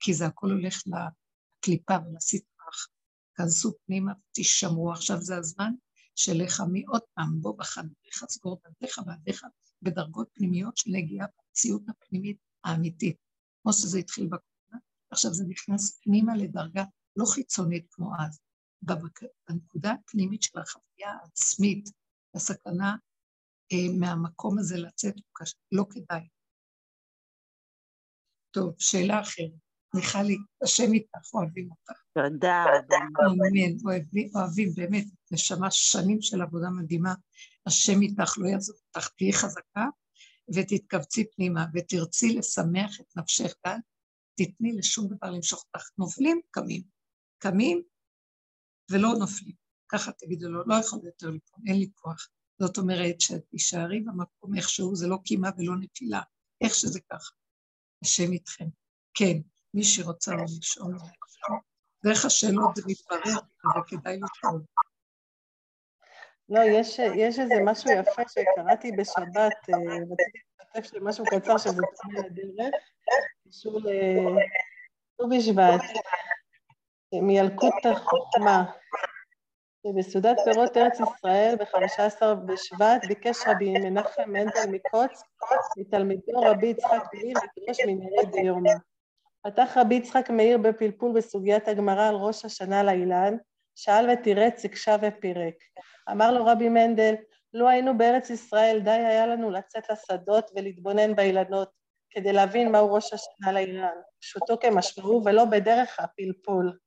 כי 0.00 0.14
זה 0.14 0.26
הכל 0.26 0.50
הולך 0.50 0.82
לקליפה 0.86 1.94
ולסטרח. 2.06 2.88
כנסו 3.34 3.72
פנימה 3.86 4.12
ותשמרו, 4.12 4.92
עכשיו 4.92 5.20
זה 5.20 5.36
הזמן 5.36 5.72
שלך 6.14 6.60
מי 6.72 6.84
עוד 6.88 7.02
פעם, 7.14 7.40
בוא 7.40 7.58
בחדריך 7.58 8.24
סגור 8.28 8.60
דלתיך 8.64 8.98
ועדיך 9.06 9.42
בדרגות 9.82 10.28
פנימיות 10.34 10.76
של 10.76 10.90
נגיעה 10.90 11.26
במציאות 11.38 11.82
הפנימית 11.88 12.36
האמיתית. 12.64 13.27
כמו 13.62 13.72
שזה 13.72 13.98
התחיל 13.98 14.24
בקורונה, 14.24 14.78
עכשיו 15.10 15.34
זה 15.34 15.44
נכנס 15.48 16.00
פנימה 16.02 16.36
לדרגה 16.36 16.84
לא 17.16 17.24
חיצונית 17.34 17.86
כמו 17.90 18.12
אז. 18.18 18.40
בנקודה 18.82 19.92
הפנימית 19.92 20.42
של 20.42 20.58
החוויה 20.58 21.12
העצמית, 21.22 21.90
הסכנה 22.34 22.96
אה, 23.72 23.98
מהמקום 23.98 24.58
הזה 24.58 24.76
לצאת, 24.76 25.14
לא 25.72 25.84
כדאי. 25.90 26.28
טוב, 28.50 28.74
שאלה 28.78 29.20
אחרת. 29.20 29.50
מיכלי, 29.94 30.36
השם 30.62 30.92
איתך, 30.92 31.34
אוהבים 31.34 31.70
אותך. 31.70 32.00
תודה 32.14 32.64
רבה. 32.64 32.96
אמן, 33.26 33.76
אוהבים, 33.84 34.30
אוהבים, 34.34 34.68
באמת, 34.74 35.04
נשמה 35.30 35.70
שנים 35.70 36.22
של 36.22 36.42
עבודה 36.42 36.70
מדהימה. 36.70 37.14
השם 37.66 38.02
איתך, 38.02 38.38
לא 38.38 38.48
יעזוב 38.48 38.76
אותך, 38.86 39.08
תהיי 39.08 39.32
חזקה 39.32 39.86
ותתכווצי 40.54 41.30
פנימה 41.30 41.64
ותרצי 41.74 42.34
לשמח 42.34 43.00
את 43.00 43.16
נפשך 43.16 43.54
כאן, 43.64 43.78
תתני 44.34 44.72
לשום 44.72 45.08
דבר 45.08 45.30
למשוך 45.30 45.64
אותך. 45.64 45.88
נופלים, 45.98 46.40
קמים. 46.50 46.82
קמים 47.38 47.82
ולא 48.90 49.08
נופלים. 49.18 49.54
ככה 49.88 50.12
תגידו 50.12 50.48
לו, 50.48 50.64
לא 50.66 50.74
יכול 50.74 50.98
יותר 51.04 51.30
לקום, 51.30 51.64
אין 51.66 51.78
לי 51.78 51.90
כוח. 51.94 52.28
זאת 52.58 52.78
אומרת 52.78 53.20
שאת 53.20 53.44
תישארי 53.50 54.00
במקום 54.00 54.56
איכשהו, 54.56 54.96
זה 54.96 55.06
לא 55.06 55.18
קימה 55.24 55.50
ולא 55.58 55.76
נפילה, 55.80 56.20
איך 56.60 56.74
שזה 56.74 57.00
ככה. 57.10 57.34
השם 58.02 58.32
איתכם. 58.32 58.66
כן, 59.14 59.38
מי 59.74 59.84
שרוצה 59.84 60.32
לשאול. 60.58 60.96
דרך 62.04 62.24
השאלות 62.24 62.76
זה 62.76 62.82
מתברר, 62.86 63.40
אבל 63.64 63.80
כדאי 63.86 64.16
לשאול. 64.16 64.62
לא, 66.48 66.60
יש, 66.60 66.98
יש 66.98 67.38
איזה 67.38 67.54
משהו 67.64 67.90
יפה 67.90 68.22
שקראתי 68.28 68.92
בשבת, 68.92 69.54
אה, 69.70 69.96
רציתי 70.10 70.38
לשתף 70.76 71.02
משהו 71.02 71.24
קצר 71.24 71.58
שזה 71.58 71.82
תמיד 72.02 72.24
לדרך, 72.26 72.74
קשור 73.48 73.80
לט"ו 73.80 75.28
בשבט, 75.28 75.80
מילקוט 77.12 77.86
החוכמה, 77.86 78.64
שבסעודת 79.86 80.36
פירות 80.44 80.76
ארץ 80.76 81.00
ישראל 81.00 81.54
ב-15 81.58 82.34
בשבט 82.34 83.04
ביקש 83.08 83.36
רבי 83.46 83.72
מנחם 83.72 84.22
מנדל 84.26 84.66
מקוץ 84.70 85.22
מתלמידו 85.78 86.40
רבי 86.40 86.66
יצחק 86.66 87.02
מאיר 87.14 87.38
לדרוש 87.38 87.78
מנהרי 87.86 88.26
דיומא. 88.32 88.70
פתח 89.42 89.76
רבי 89.76 89.94
יצחק 89.94 90.30
מאיר 90.30 90.58
בפלפול 90.58 91.12
בסוגיית 91.16 91.68
הגמרא 91.68 92.08
על 92.08 92.14
ראש 92.14 92.44
השנה 92.44 92.82
לאילן, 92.82 93.36
שאל 93.78 94.10
ותירץ, 94.10 94.64
הקשה 94.64 94.96
ופירק. 95.02 95.54
אמר 96.10 96.32
לו 96.32 96.46
רבי 96.46 96.68
מנדל, 96.68 97.14
לו 97.54 97.68
היינו 97.68 97.98
בארץ 97.98 98.30
ישראל, 98.30 98.80
די 98.84 98.90
היה 98.90 99.26
לנו 99.26 99.50
לצאת 99.50 99.90
לשדות 99.90 100.50
ולהתבונן 100.56 101.16
באילנות, 101.16 101.70
כדי 102.10 102.32
להבין 102.32 102.72
מהו 102.72 102.94
ראש 102.94 103.12
השנה 103.12 103.52
לאילן, 103.52 103.94
פשוטו 104.20 104.58
כמשמעו 104.60 105.22
ולא 105.24 105.44
בדרך 105.44 105.96
הפלפול. 106.00 106.78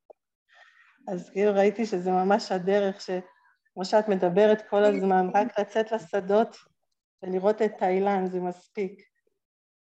אז 1.08 1.30
כאילו 1.30 1.54
ראיתי 1.54 1.86
שזה 1.86 2.12
ממש 2.12 2.52
הדרך, 2.52 3.02
שכמו 3.02 3.86
שאת 3.86 4.08
מדברת 4.10 4.70
כל 4.70 4.84
הזמן, 4.84 5.28
רק 5.34 5.60
לצאת 5.60 5.92
לשדות 5.92 6.58
ולראות 7.24 7.62
את 7.62 7.82
האילן, 7.82 8.26
זה 8.28 8.40
מספיק. 8.40 9.02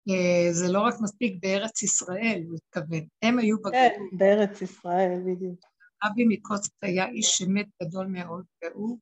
אה, 0.09 0.53
זה 0.53 0.73
לא 0.73 0.81
רק 0.81 0.93
מספיק 1.01 1.37
בארץ 1.41 1.83
ישראל, 1.83 2.41
הוא 2.49 2.57
התכוון. 2.57 3.07
הם 3.21 3.39
היו 3.39 3.57
בגלות. 3.57 3.73
כן, 3.73 3.99
בארץ 4.17 4.61
ישראל, 4.61 5.21
בדיוק. 5.25 5.74
אבי 6.07 6.25
מקוצק 6.27 6.71
היה 6.81 7.09
איש 7.09 7.41
אמת 7.41 7.67
גדול 7.83 8.07
מאוד, 8.07 8.45
והוא 8.63 8.99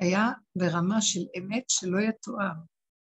היה 0.00 0.32
ברמה 0.56 1.00
של 1.00 1.20
אמת 1.38 1.64
שלא 1.68 1.98
יתואר. 2.00 2.52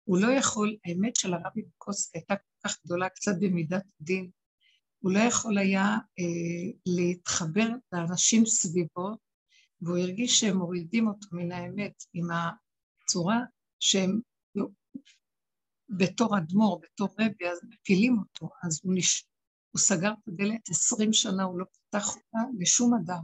הוא 0.05 0.18
לא 0.18 0.27
יכול, 0.27 0.77
האמת 0.85 1.16
של 1.16 1.35
הרבי 1.35 1.62
מקוצק 1.62 2.14
הייתה 2.14 2.37
כל 2.37 2.68
כך 2.68 2.79
גדולה, 2.85 3.09
קצת 3.09 3.33
במידת 3.41 3.85
דין. 4.01 4.31
הוא 4.99 5.12
לא 5.12 5.18
יכול 5.18 5.59
היה 5.59 5.85
אה, 6.18 6.72
להתחבר 6.87 7.68
לאנשים 7.93 8.47
סביבו, 8.47 9.16
והוא 9.81 9.99
הרגיש 9.99 10.41
שהם 10.41 10.57
מורידים 10.57 11.09
אותו 11.09 11.29
מן 11.33 11.53
האמת 11.53 11.95
עם 12.14 12.29
הצורה 12.31 13.41
שהם 13.81 14.20
בתור 15.89 16.39
אדמו"ר, 16.39 16.81
בתור 16.83 17.09
רבי, 17.20 17.49
אז 17.49 17.61
מפילים 17.68 18.18
אותו, 18.18 18.49
אז 18.62 18.81
הוא, 18.85 18.95
נש... 18.97 19.24
הוא 19.77 19.81
סגר 19.81 20.12
את 20.12 20.29
הדלת 20.29 20.68
עשרים 20.68 21.12
שנה, 21.12 21.43
הוא 21.43 21.59
לא 21.59 21.64
פתח 21.64 22.09
אותה 22.09 22.39
לשום 22.59 22.95
אדם, 22.95 23.22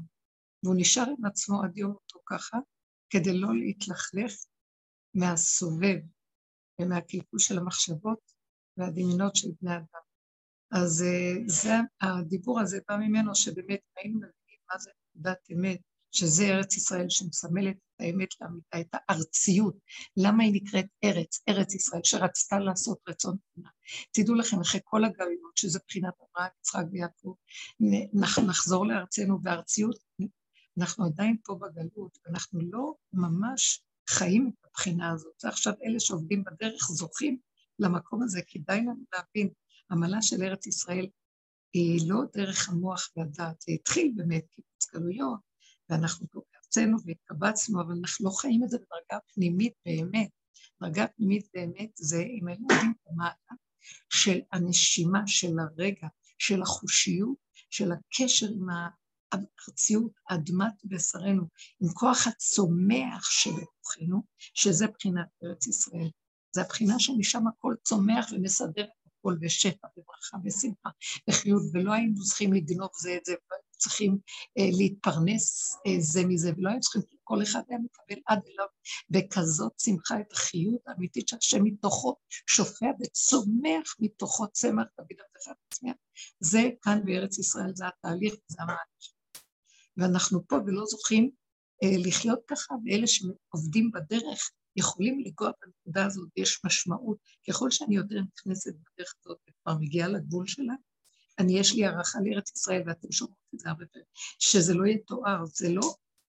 והוא 0.62 0.74
נשאר 0.78 1.04
עם 1.18 1.24
עצמו 1.24 1.62
עד 1.62 1.76
יום 1.76 1.92
אותו 1.92 2.20
ככה, 2.26 2.58
כדי 3.10 3.38
לא 3.38 3.48
להתלכלך 3.54 4.32
מהסובב 5.14 5.96
ומהקלקול 6.80 7.38
של 7.38 7.58
המחשבות 7.58 8.18
והדמיונות 8.76 9.36
של 9.36 9.48
בני 9.60 9.76
אדם. 9.76 10.02
אז 10.72 11.02
אה, 11.02 11.34
זה, 11.46 11.72
הדיבור 12.00 12.60
הזה 12.60 12.78
בא 12.88 12.96
ממנו 12.96 13.34
שבאמת 13.34 13.80
היינו 13.96 14.16
מבינים 14.16 14.60
מה 14.72 14.78
זה 14.78 14.90
נקודת 15.00 15.38
אמת, 15.52 15.80
שזה 16.10 16.44
ארץ 16.44 16.76
ישראל 16.76 17.06
שמסמלת 17.08 17.76
האמת 18.02 18.28
לאמיתה, 18.40 18.80
את 18.80 18.88
הארציות. 18.92 19.76
למה 20.16 20.44
היא 20.44 20.52
נקראת 20.54 20.86
ארץ, 21.04 21.42
ארץ 21.48 21.74
ישראל, 21.74 22.00
שרצתה 22.04 22.58
לעשות 22.58 22.98
רצון 23.08 23.36
תמונה. 23.54 23.70
תדעו 24.12 24.34
לכם, 24.34 24.60
אחרי 24.60 24.80
כל 24.84 25.04
הגלויות, 25.04 25.56
שזה 25.56 25.78
בחינת 25.88 26.14
אברהם, 26.20 26.50
יצחק 26.60 26.84
ויעקב, 26.92 27.34
נחזור 28.46 28.86
לארצנו, 28.86 29.38
והארציות, 29.44 29.96
אנחנו 30.80 31.04
עדיין 31.04 31.36
פה 31.44 31.58
בגלות, 31.60 32.18
ואנחנו 32.26 32.60
לא 32.72 32.94
ממש 33.12 33.82
חיים 34.08 34.50
את 34.50 34.66
הבחינה 34.66 35.10
הזאת. 35.10 35.44
ועכשיו 35.44 35.72
אלה 35.84 36.00
שעובדים 36.00 36.44
בדרך 36.44 36.88
זוכים 36.90 37.38
למקום 37.78 38.22
הזה, 38.22 38.40
כדאי 38.46 38.80
לנו 38.80 39.04
להבין, 39.14 39.48
עמלה 39.90 40.22
של 40.22 40.42
ארץ 40.42 40.66
ישראל 40.66 41.06
היא 41.72 42.10
לא 42.10 42.18
דרך 42.36 42.68
המוח 42.68 43.10
והדעת, 43.16 43.60
זה 43.60 43.72
התחיל 43.72 44.12
באמת 44.16 44.44
קיבוץ 44.50 44.94
גלויות, 44.94 45.40
ואנחנו 45.88 46.26
פה 46.30 46.40
בארצנו 46.76 46.96
והתקבצנו, 47.06 47.80
אבל 47.80 47.94
אנחנו 48.00 48.26
לא 48.26 48.30
חיים 48.30 48.64
את 48.64 48.70
זה 48.70 48.78
בדרגה 48.78 49.20
פנימית 49.34 49.72
באמת. 49.86 50.28
דרגה 50.82 51.06
פנימית 51.06 51.48
באמת 51.54 51.90
זה, 51.94 52.22
אם 52.22 52.48
היינו 52.48 52.66
יודעים 52.70 52.94
במעלה 53.06 53.32
של 54.12 54.40
הנשימה, 54.52 55.22
של 55.26 55.58
הרגע, 55.58 56.08
של 56.38 56.62
החושיות, 56.62 57.36
של 57.70 57.92
הקשר 57.92 58.46
עם 58.46 58.66
הארציות, 59.32 60.12
אדמת 60.30 60.84
בשרנו, 60.84 61.42
עם 61.80 61.88
כוח 61.94 62.26
הצומח 62.26 63.30
שבתוכנו, 63.30 64.22
שזה 64.54 64.86
בחינת 64.86 65.26
ארץ 65.44 65.66
ישראל. 65.66 66.10
זה 66.54 66.62
הבחינה 66.62 66.94
שמשם 66.98 67.46
הכל 67.48 67.74
צומח 67.84 68.26
ומסדר 68.32 68.84
את 68.84 69.12
הכל 69.18 69.36
בשפע 69.40 69.88
וברכה 69.96 70.38
ושמחה 70.44 70.88
וחיות, 71.30 71.62
ולא 71.72 71.92
היינו 71.92 72.22
צריכים 72.24 72.52
לגנוב 72.52 72.90
זה 73.00 73.16
את 73.16 73.24
זה, 73.24 73.34
צריכים 73.82 74.18
אה, 74.58 74.68
להתפרנס 74.78 75.76
אה, 75.86 76.00
זה 76.00 76.26
מזה, 76.26 76.52
ולא 76.56 76.68
היינו 76.68 76.80
צריכים, 76.80 77.02
כל 77.24 77.42
אחד 77.42 77.62
היה 77.68 77.78
מקבל 77.78 78.22
עד 78.26 78.40
אליו 78.48 78.66
בכזאת 79.10 79.72
שמחה 79.80 80.20
את 80.20 80.32
החיות 80.32 80.80
האמיתית 80.86 81.28
שהשם 81.28 81.64
מתוכו 81.64 82.16
שופע 82.46 82.86
וצומח 83.00 83.96
מתוכו 84.00 84.46
צמח 84.52 84.86
דוד 84.98 85.08
עבדך 85.10 85.58
וצמיח. 85.66 85.96
זה 86.40 86.62
כאן 86.82 87.00
בארץ 87.04 87.38
ישראל, 87.38 87.72
זה 87.74 87.84
התהליך, 87.86 88.34
זה 88.48 88.62
המעלה 88.62 88.78
ואנחנו 89.96 90.46
פה 90.48 90.56
ולא 90.66 90.84
זוכים 90.86 91.30
אה, 91.82 92.08
לחיות 92.08 92.40
ככה, 92.46 92.74
ואלה 92.84 93.06
שעובדים 93.06 93.90
בדרך 93.92 94.50
יכולים 94.76 95.20
לנגוע 95.20 95.50
בנקודה 95.62 96.06
הזאת, 96.06 96.28
יש 96.36 96.60
משמעות. 96.66 97.18
ככל 97.48 97.70
שאני 97.70 97.96
יותר 97.96 98.16
נכנסת 98.20 98.72
בדרך 98.74 99.14
הזאת 99.20 99.38
וכבר 99.48 99.78
מגיעה 99.80 100.08
לגבול 100.08 100.46
שלה, 100.46 100.74
אני, 101.42 101.58
יש 101.58 101.74
לי 101.74 101.86
הערכה 101.86 102.18
לארץ 102.24 102.52
ישראל, 102.56 102.82
ואתם 102.86 103.12
שומעים 103.12 103.36
את 103.54 103.58
זה 103.58 103.68
הרבה 103.68 103.86
פעמים, 103.86 104.06
שזה 104.38 104.74
לא 104.74 104.86
יתואר, 104.86 105.44
זה 105.44 105.68
לא, 105.68 105.94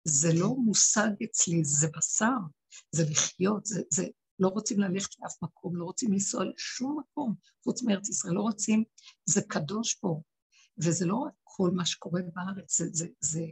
זה 0.05 0.29
לא 0.35 0.49
מושג 0.49 1.11
אצלי, 1.25 1.65
זה 1.65 1.89
בשר, 1.97 2.37
זה 2.93 3.05
לחיות, 3.11 3.67
זה, 3.67 3.83
זה 3.91 4.07
לא 4.39 4.49
רוצים 4.49 4.81
ללכת 4.81 5.11
לאף 5.21 5.43
מקום, 5.43 5.77
לא 5.77 5.85
רוצים 5.85 6.13
לנסוע 6.13 6.45
לשום 6.45 7.01
מקום 7.01 7.35
חוץ 7.65 7.83
מארץ 7.83 8.09
ישראל, 8.09 8.35
לא 8.35 8.41
רוצים, 8.41 8.85
זה 9.25 9.41
קדוש 9.49 9.95
פה, 9.95 10.21
וזה 10.79 11.07
לא 11.07 11.17
רק 11.17 11.33
כל 11.45 11.71
מה 11.75 11.87
שקורה 11.87 12.21
בארץ, 12.35 12.79
זה, 12.79 12.89
זה, 12.93 13.07
זה 13.21 13.47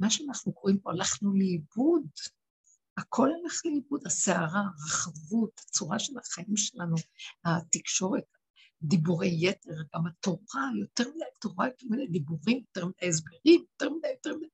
מה 0.00 0.10
שאנחנו 0.10 0.52
קוראים 0.52 0.78
פה, 0.78 0.90
הלכנו 0.90 1.34
לאיבוד. 1.34 2.02
הכל 2.98 3.28
הלך 3.28 3.60
לאיבוד, 3.64 4.06
הסערה, 4.06 4.62
הרחבות, 4.80 5.60
הצורה 5.68 5.98
של 5.98 6.18
החיים 6.18 6.56
שלנו, 6.56 6.96
התקשורת, 7.44 8.24
דיבורי 8.82 9.28
יתר, 9.40 9.70
גם 9.94 10.06
התורה, 10.06 10.70
יותר 10.80 11.04
מדי 11.08 11.24
תורה, 11.40 11.66
יותר 11.66 11.86
מדי 11.90 12.06
דיבורים, 12.06 12.58
יותר 12.58 12.86
מדי 12.86 13.08
הסברים, 13.08 13.60
יותר 13.72 13.90
מדי, 13.90 14.08
יותר 14.08 14.36
מדי. 14.36 14.46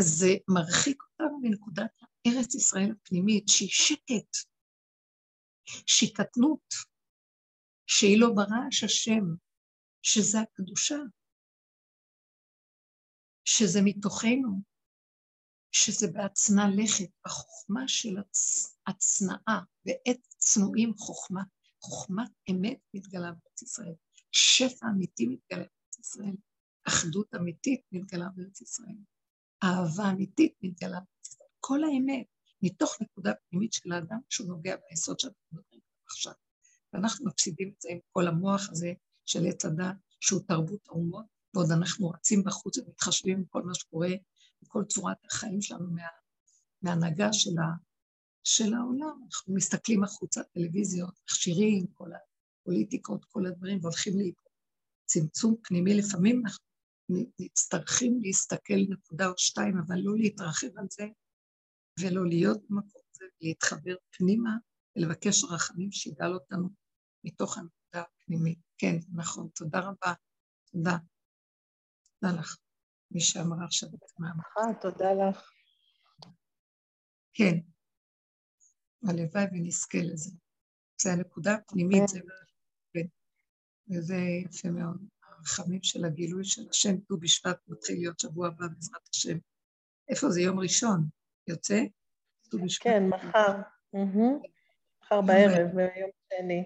זה 0.00 0.28
מרחיק 0.48 1.02
אותנו 1.02 1.38
מנקודת 1.42 1.90
ארץ 2.26 2.54
ישראל 2.54 2.92
הפנימית, 2.92 3.44
שהיא 3.48 3.68
שקט, 3.70 4.36
שהיא 5.86 6.14
קטנות, 6.14 6.74
שהיא 7.86 8.20
לא 8.20 8.28
ברעש 8.34 8.84
השם, 8.84 9.24
שזה 10.02 10.38
הקדושה, 10.40 10.96
שזה 13.44 13.80
מתוכנו, 13.84 14.62
שזה 15.72 16.06
בהצנע 16.12 16.62
לכת, 16.76 17.10
החוכמה 17.24 17.88
של 17.88 18.16
הצנעה, 18.86 19.60
ועת 19.86 20.20
צנועים 20.26 20.94
חוכמה, 20.96 21.42
חוכמת 21.80 22.30
אמת 22.50 22.78
מתגלה 22.94 23.32
בארץ 23.32 23.62
ישראל, 23.62 23.94
שפע 24.32 24.86
אמיתי 24.86 25.26
מתגלה 25.26 25.64
בארץ 25.64 25.98
ישראל, 25.98 26.36
אחדות 26.88 27.34
אמיתית 27.34 27.80
מתגלה 27.92 28.28
בארץ 28.34 28.60
ישראל, 28.60 28.96
אהבה 29.64 30.10
אמיתית 30.10 30.54
מתגלה 30.62 30.90
בארץ 31.00 31.26
ישראל, 31.26 31.48
כל 31.60 31.84
האמת, 31.84 32.26
מתוך 32.62 32.96
נקודה 33.00 33.32
פנימית 33.34 33.72
של 33.72 33.92
האדם 33.92 34.18
שהוא 34.28 34.48
נוגע 34.48 34.76
ביסוד 34.90 35.20
שאנחנו 35.20 35.40
מדברים 35.52 35.80
עכשיו. 36.06 36.32
ואנחנו 36.92 37.26
מפסידים 37.26 37.72
את 37.76 37.80
זה 37.80 37.88
עם 37.92 37.98
כל 38.12 38.26
המוח 38.28 38.70
הזה 38.70 38.92
של 39.26 39.46
עץ 39.46 39.64
הדת, 39.64 39.96
שהוא 40.20 40.40
תרבות 40.48 40.88
האומות, 40.88 41.24
ועוד 41.54 41.70
אנחנו 41.70 42.10
רצים 42.10 42.44
בחוץ 42.44 42.78
ומתחשבים 42.78 43.44
בכל 43.44 43.62
מה 43.62 43.74
שקורה, 43.74 44.08
בכל 44.62 44.84
צורת 44.84 45.16
החיים 45.24 45.62
שלנו 45.62 45.90
מה, 45.90 46.02
מהנהגה 46.82 47.32
של, 47.32 47.58
ה, 47.58 47.87
של 48.48 48.74
העולם. 48.74 49.22
אנחנו 49.24 49.54
מסתכלים 49.54 50.04
החוצה, 50.04 50.42
טלוויזיות, 50.42 51.20
מכשירים, 51.24 51.86
כל 51.94 52.10
הפוליטיקות, 52.12 53.24
כל 53.24 53.46
הדברים, 53.46 53.78
והולכים 53.82 54.12
צמצום 55.06 55.54
פנימי. 55.62 55.94
לפעמים 55.94 56.42
אנחנו 56.44 56.64
נצטרכים 57.40 58.20
להסתכל 58.22 58.80
נקודה 58.88 59.26
או 59.26 59.32
שתיים, 59.36 59.78
אבל 59.86 59.96
לא 59.98 60.16
להתרחב 60.16 60.66
על 60.76 60.86
זה, 60.90 61.06
ולא 62.00 62.26
להיות 62.26 62.60
במקום 62.70 63.02
הזה, 63.14 63.24
להתחבר 63.40 63.94
פנימה, 64.10 64.50
ולבקש 64.96 65.44
רחמים 65.44 65.92
שיגאל 65.92 66.34
אותנו 66.34 66.68
מתוך 67.24 67.58
הנקודה 67.58 68.02
הפנימית. 68.22 68.58
כן, 68.78 68.96
נכון, 69.14 69.48
תודה 69.54 69.80
רבה. 69.80 70.12
תודה. 70.72 70.96
תודה 72.20 72.40
לך, 72.40 72.56
מי 73.10 73.20
שאמרה 73.20 73.64
עכשיו 73.64 73.88
את 73.88 74.00
המאמר. 74.18 74.80
תודה 74.80 75.08
לך. 75.12 75.50
כן, 77.32 77.54
הלוואי 79.02 79.44
ונזכה 79.52 79.98
לזה. 79.98 80.30
זה 81.00 81.12
הנקודה 81.12 81.54
הפנימית, 81.54 82.08
זה 82.08 82.20
כן. 82.92 83.06
וזה 83.90 84.16
יפה 84.16 84.70
מאוד. 84.70 85.04
הרחמים 85.22 85.82
של 85.82 86.04
הגילוי 86.04 86.44
של 86.44 86.68
השם, 86.70 86.96
ט"ו 87.00 87.16
בשבט 87.16 87.58
מתחיל 87.68 87.98
להיות 87.98 88.20
שבוע 88.20 88.48
הבא 88.48 88.66
בעזרת 88.66 89.08
השם. 89.14 89.38
איפה 90.08 90.30
זה? 90.30 90.40
יום 90.40 90.58
ראשון. 90.58 91.08
יוצא? 91.46 91.82
ט"ו 92.50 92.58
בשבט. 92.64 92.86
כן, 92.86 93.02
מחר. 93.08 93.56
מחר 95.02 95.20
בערב, 95.20 95.68
ביום 95.74 96.10
שני. 96.28 96.64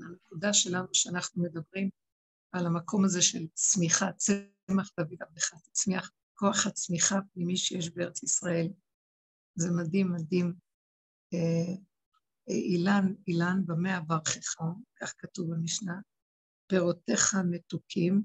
הנקודה 0.00 0.52
שלנו 0.52 0.86
שאנחנו 0.92 1.42
מדברים 1.42 1.90
על 2.52 2.66
המקום 2.66 3.04
הזה 3.04 3.22
של 3.22 3.46
צמיחה, 3.54 4.12
צמח 4.12 4.90
דוד 5.00 5.16
עבדך 5.20 5.54
תצמיח, 5.54 6.12
כוח 6.34 6.66
הצמיחה 6.66 7.18
הפנימי 7.18 7.56
שיש 7.56 7.90
בארץ 7.90 8.22
ישראל. 8.22 8.68
זה 9.54 9.70
מדהים, 9.70 10.12
מדהים. 10.12 10.65
אילן, 12.48 13.14
אילן 13.28 13.62
במה 13.66 13.98
אברכך, 13.98 14.56
כך 15.00 15.14
כתוב 15.18 15.54
במשנה, 15.54 15.94
פירותיך 16.66 17.34
מתוקים, 17.50 18.22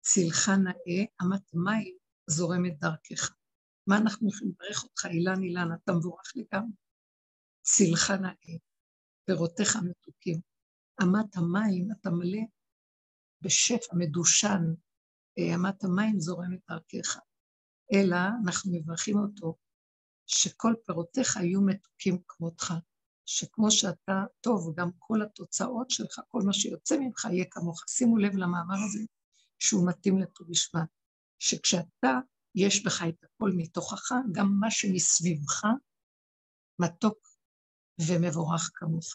צילך 0.00 0.48
נאה, 0.48 1.04
אמת 1.22 1.54
מים 1.54 1.96
זורמת 2.26 2.78
דרכך. 2.78 3.34
מה 3.86 3.96
אנחנו 3.98 4.28
יכולים 4.28 4.54
לברך 4.54 4.84
אותך, 4.84 5.06
אילן, 5.06 5.42
אילן, 5.42 5.68
אתה 5.84 5.92
מבורך 5.92 6.32
לגמרי. 6.36 6.72
צילך 7.62 8.10
נאה, 8.10 8.58
פירותיך 9.24 9.76
מתוקים. 9.76 10.40
אמת 11.02 11.36
המים, 11.36 11.88
אתה 11.92 12.10
מלא 12.10 12.42
בשפע 13.42 13.96
מדושן, 13.96 14.62
אה, 15.38 15.54
אמת 15.54 15.84
המים 15.84 16.20
זורמת 16.20 16.60
דרכך. 16.70 17.18
אלא 17.94 18.16
אנחנו 18.44 18.72
מברכים 18.74 19.18
אותו, 19.18 19.54
שכל 20.28 20.74
פירותיך 20.86 21.36
יהיו 21.36 21.60
מתוקים 21.62 22.22
כמותך, 22.28 22.74
שכמו 23.26 23.70
שאתה 23.70 24.24
טוב, 24.40 24.74
גם 24.76 24.90
כל 24.98 25.22
התוצאות 25.22 25.90
שלך, 25.90 26.20
כל 26.28 26.42
מה 26.42 26.52
שיוצא 26.52 26.96
ממך 26.98 27.24
יהיה 27.24 27.44
כמוך. 27.50 27.84
שימו 27.88 28.16
לב 28.16 28.36
למאמר 28.36 28.76
הזה, 28.88 29.04
שהוא 29.58 29.88
מתאים 29.88 30.18
לט"ו 30.18 30.44
בשבט, 30.44 30.88
שכשאתה, 31.38 32.18
יש 32.54 32.84
בך 32.84 33.02
את 33.08 33.24
הכל 33.24 33.50
מתוכך, 33.56 34.12
גם 34.32 34.56
מה 34.60 34.70
שמסביבך 34.70 35.64
מתוק 36.78 37.18
ומבורך 38.08 38.70
כמוך. 38.74 39.14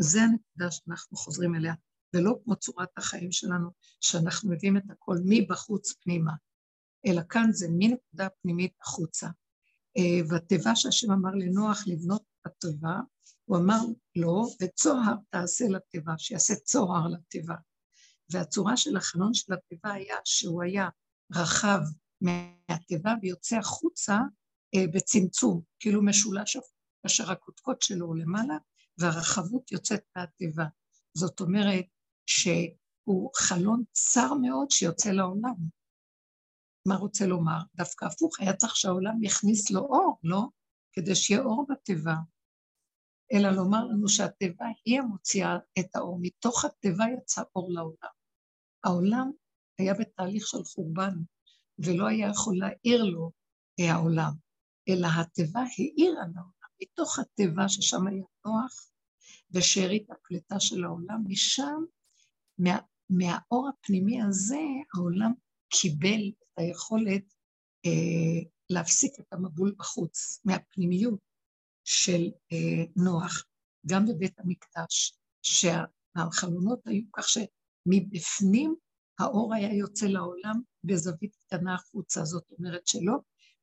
זה 0.00 0.18
הנקודה 0.22 0.70
שאנחנו 0.70 1.16
חוזרים 1.16 1.54
אליה. 1.54 1.74
ולא 2.14 2.34
כמו 2.44 2.56
צורת 2.56 2.88
החיים 2.96 3.32
שלנו, 3.32 3.70
שאנחנו 4.00 4.50
מביאים 4.50 4.76
את 4.76 4.90
הכל 4.90 5.16
מבחוץ 5.24 5.92
פנימה, 5.92 6.32
אלא 7.06 7.22
כאן 7.28 7.48
זה 7.52 7.66
מנקודה 7.70 8.28
פנימית 8.42 8.72
החוצה. 8.82 9.28
אה, 9.96 10.26
והתיבה 10.28 10.76
שהשם 10.76 11.12
אמר 11.12 11.30
לנוח 11.30 11.84
לבנות 11.86 12.22
התיבה, 12.46 13.00
הוא 13.44 13.58
אמר 13.58 13.78
לו, 14.16 14.46
וצוהר 14.62 15.14
תעשה 15.30 15.64
לתיבה, 15.68 16.12
שיעשה 16.18 16.54
צוהר 16.54 17.08
לתיבה. 17.08 17.54
והצורה 18.30 18.76
של 18.76 18.96
החלון 18.96 19.34
של 19.34 19.52
התיבה 19.52 19.92
היה 19.92 20.16
שהוא 20.24 20.62
היה 20.62 20.88
רחב 21.34 21.80
מהתיבה 22.20 23.14
ויוצא 23.22 23.56
החוצה 23.56 24.18
אה, 24.74 24.84
בצמצום, 24.94 25.60
כאילו 25.80 26.02
משולש 26.04 26.56
כאשר 27.02 27.32
הקודקוד 27.32 27.82
שלו 27.82 28.14
למעלה, 28.14 28.56
והרחבות 28.98 29.72
יוצאת 29.72 30.00
מהתיבה. 30.16 30.64
זאת 31.14 31.40
אומרת, 31.40 31.84
שהוא 32.26 33.30
חלון 33.36 33.82
צר 33.92 34.34
מאוד 34.34 34.70
שיוצא 34.70 35.10
לעולם. 35.10 35.81
מה 36.88 36.96
רוצה 36.96 37.26
לומר? 37.26 37.58
דווקא 37.74 38.04
הפוך, 38.04 38.40
היה 38.40 38.56
צריך 38.56 38.76
שהעולם 38.76 39.24
יכניס 39.24 39.70
לו 39.70 39.80
אור, 39.80 40.18
לא? 40.22 40.42
כדי 40.92 41.14
שיהיה 41.14 41.42
אור 41.42 41.66
בתיבה. 41.70 42.14
אלא 43.32 43.50
לומר 43.50 43.84
לנו 43.84 44.08
שהתיבה 44.08 44.66
היא 44.84 45.00
המוציאה 45.00 45.56
את 45.78 45.96
האור, 45.96 46.18
מתוך 46.20 46.64
התיבה 46.64 47.04
יצא 47.18 47.42
אור 47.56 47.72
לעולם. 47.72 48.10
העולם 48.84 49.30
היה 49.78 49.94
בתהליך 49.94 50.46
של 50.46 50.64
חורבן, 50.64 51.14
ולא 51.78 52.06
היה 52.06 52.28
יכול 52.28 52.58
להעיר 52.58 53.04
לו 53.04 53.30
אה, 53.80 53.92
העולם, 53.92 54.32
אלא 54.88 55.08
התיבה 55.20 55.60
האירה 55.60 56.20
לעולם. 56.34 56.52
מתוך 56.82 57.18
התיבה 57.18 57.68
ששם 57.68 58.06
היה 58.06 58.24
נוח, 58.46 58.90
ושארית 59.50 60.10
הפליטה 60.10 60.60
של 60.60 60.84
העולם, 60.84 61.24
משם 61.26 61.82
מה, 62.58 62.78
מהאור 63.10 63.68
הפנימי 63.68 64.22
הזה 64.22 64.60
העולם 64.94 65.32
קיבל 65.80 66.28
את 66.28 66.58
היכולת 66.58 67.34
אה, 67.86 68.50
להפסיק 68.70 69.12
את 69.20 69.32
המבול 69.32 69.74
בחוץ, 69.78 70.40
מהפנימיות 70.44 71.20
של 71.84 72.22
אה, 72.52 72.84
נוח, 72.96 73.44
גם 73.86 74.06
בבית 74.06 74.40
המקדש. 74.40 75.18
שהחלונות 75.42 76.86
היו 76.86 77.02
כך 77.12 77.26
שמבפנים 77.28 78.74
האור 79.18 79.54
היה 79.54 79.74
יוצא 79.74 80.06
לעולם 80.06 80.60
בזווית 80.84 81.36
קטנה 81.36 81.74
החוצה, 81.74 82.24
זאת 82.24 82.44
אומרת 82.58 82.86
שלא 82.86 83.14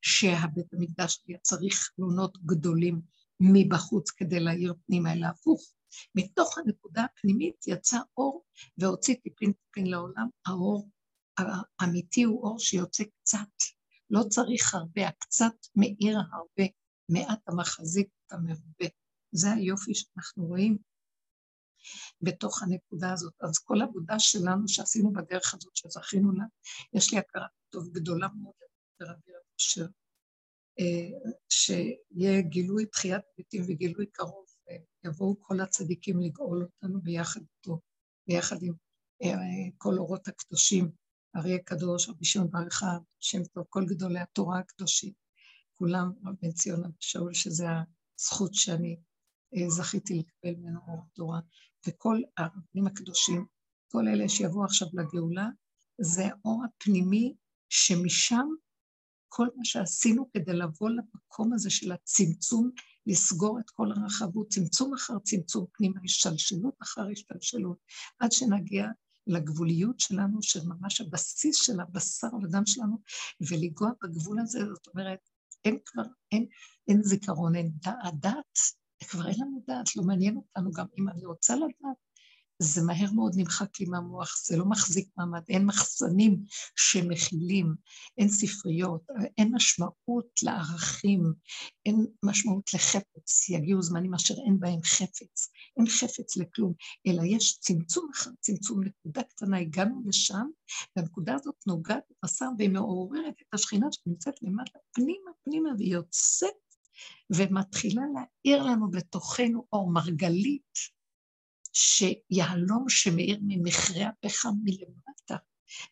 שהבית 0.02 0.74
המקדש 0.74 1.24
היה 1.28 1.38
צריך 1.38 1.74
חלונות 1.76 2.38
גדולים 2.46 3.02
מבחוץ 3.40 4.12
כדי 4.12 4.40
להאיר 4.40 4.74
פנימה, 4.88 5.14
אלא 5.14 5.28
הפוך. 5.28 5.74
מתוך 6.16 6.58
הנקודה 6.58 7.04
הפנימית 7.04 7.68
יצא 7.68 7.98
אור 8.18 8.44
והוציא 8.78 9.16
טיפין 9.24 9.52
טיפין 9.52 9.88
לעולם. 9.88 10.28
האור 10.46 10.90
האמיתי 11.80 12.24
הוא 12.24 12.44
אור 12.44 12.60
שיוצא 12.60 13.04
קצת, 13.04 13.56
לא 14.10 14.24
צריך 14.30 14.74
הרבה, 14.74 15.08
הקצת 15.08 15.56
מאיר 15.76 16.18
הרבה, 16.34 16.72
מעט 17.10 17.40
המחזיק 17.48 18.08
את 18.28 18.34
המרובה. 18.34 18.86
זה 19.32 19.52
היופי 19.52 19.96
שאנחנו 19.96 20.46
רואים 20.46 20.78
בתוך 22.22 22.64
הנקודה 22.64 23.14
הזאת. 23.14 23.34
אז 23.42 23.58
כל 23.60 23.82
עבודה 23.82 24.20
שלנו 24.20 24.68
שעשינו 24.68 25.14
בדרך 25.14 25.54
הזאת, 25.54 25.76
שזכינו 25.76 26.32
לה, 26.32 26.44
יש 26.94 27.14
לי 27.14 27.20
הכרה 27.20 27.48
טוב 27.70 27.90
גדולה 27.92 28.28
מאוד 28.42 28.54
לרבי 29.00 29.32
אשר, 29.60 29.86
אה, 30.80 31.32
שיהיה 31.50 32.42
גילוי 32.42 32.86
תחיית 32.86 33.22
ביתים 33.38 33.64
וגילוי 33.68 34.06
קרוב, 34.06 34.46
ויבואו 35.04 35.36
כל 35.40 35.60
הצדיקים 35.60 36.20
לגאול 36.20 36.64
אותנו 36.64 37.02
ביחד 37.02 37.42
איתו, 37.42 37.80
ביחד 38.28 38.58
עם 38.62 38.74
אה, 39.24 39.72
כל 39.78 39.98
אורות 39.98 40.28
הקדושים, 40.28 40.92
אריה 41.36 41.60
קדוש, 41.60 42.10
רבי 42.10 42.26
שמעון 42.26 42.52
בר 42.52 42.68
אחד, 42.68 43.00
שם 43.20 43.44
טוב, 43.44 43.66
כל 43.70 43.86
גדולי 43.86 44.20
התורה 44.20 44.60
הקדושים, 44.60 45.14
כולם, 45.76 46.12
רב 46.26 46.36
בן 46.42 46.52
ציון 46.52 46.84
אבי 46.84 46.94
שאול, 47.00 47.34
שזה 47.34 47.66
הזכות 48.20 48.54
שאני 48.54 49.00
אה, 49.56 49.70
זכיתי 49.70 50.14
לקבל 50.14 50.56
ממנו 50.60 50.80
אור 50.88 51.02
תורה, 51.14 51.40
וכל 51.88 52.22
הרבנים 52.38 52.88
הקדושים, 52.88 53.46
כל 53.92 54.08
אלה 54.08 54.30
שיבואו 54.30 54.66
עכשיו 54.66 54.88
לגאולה, 54.94 55.48
זה 56.02 56.24
האור 56.26 56.64
הפנימי 56.66 57.34
שמשם 57.70 58.48
כל 59.28 59.48
מה 59.56 59.66
שעשינו 59.66 60.30
כדי 60.34 60.54
לבוא 60.54 60.90
למקום 60.90 61.54
הזה 61.54 61.70
של 61.70 61.92
הצמצום, 61.92 62.72
לסגור 63.06 63.60
את 63.60 63.70
כל 63.70 63.88
הרחבות, 63.92 64.50
צמצום 64.50 64.94
אחר 64.94 65.20
צמצום 65.24 65.66
פנימה, 65.74 66.00
השתלשלות 66.04 66.74
אחר 66.82 67.08
השתלשלות, 67.12 67.78
עד 68.20 68.32
שנגיע 68.32 68.86
לגבוליות 69.28 70.00
שלנו, 70.00 70.42
שממש 70.42 71.02
הבסיס 71.02 71.56
של 71.56 71.80
הבשר 71.80 72.28
ודם 72.44 72.66
שלנו, 72.66 72.98
ולגוע 73.50 73.92
בגבול 74.04 74.40
הזה, 74.40 74.60
זאת 74.60 74.88
אומרת, 74.88 75.20
אין 75.66 75.78
כבר, 75.86 76.04
אין, 76.32 76.46
אין 76.88 77.04
זיכרון, 77.04 77.56
אין 77.56 77.72
דעת, 78.14 78.58
כבר 79.10 79.28
אין 79.28 79.36
לנו 79.40 79.64
דעת, 79.68 79.96
לא 79.96 80.04
מעניין 80.04 80.36
אותנו 80.36 80.72
גם 80.72 80.86
אם 80.98 81.10
אני 81.10 81.26
רוצה 81.26 81.56
לדעת, 81.56 81.98
זה 82.62 82.84
מהר 82.84 83.12
מאוד 83.16 83.34
נמחק 83.36 83.80
לי 83.80 83.86
מהמוח, 83.86 84.36
זה 84.46 84.58
לא 84.58 84.66
מחזיק 84.66 85.10
מעמד, 85.18 85.42
אין 85.50 85.66
מחסנים 85.66 86.44
שמכילים, 86.76 87.76
אין 88.18 88.30
ספריות, 88.30 89.02
אין 89.38 89.56
משמעות 89.56 90.28
לערכים, 90.44 91.34
אין 91.86 92.06
משמעות 92.24 92.74
לחפץ, 92.74 93.50
יגיעו 93.50 93.82
זמנים 93.82 94.14
אשר 94.14 94.34
אין 94.46 94.60
בהם 94.60 94.84
חפץ, 94.84 95.50
אין 95.78 95.88
חפץ 95.88 96.38
לכלום, 96.38 96.74
אלא 97.08 97.22
יש 97.26 97.58
צמצום 97.60 98.10
אחד, 98.16 98.32
צמצום 98.40 98.84
נקודה 98.84 99.24
קטנה, 99.24 99.58
הגענו 99.58 100.02
לשם, 100.08 100.48
והנקודה 100.96 101.36
הזאת 101.36 101.56
נוגעת 101.68 102.04
בבשר 102.24 102.50
והיא 102.58 102.70
מעוררת 102.70 103.36
את 103.42 103.54
השכינה 103.54 103.88
שנמצאת 103.92 104.42
למטה, 104.42 104.80
פנימה, 104.92 105.32
פנימה, 105.44 105.70
והיא 105.78 105.94
יוצאת 105.94 106.50
ומתחילה 107.36 108.02
להאיר 108.14 108.64
לנו 108.64 108.92
בתוכנו 108.92 109.66
אור 109.74 109.92
מרגלית. 109.92 110.99
שיהלום 111.74 112.86
שמאיר 112.90 113.40
ממכרה 113.42 114.08
הפחם 114.08 114.54
מלמטה, 114.64 115.36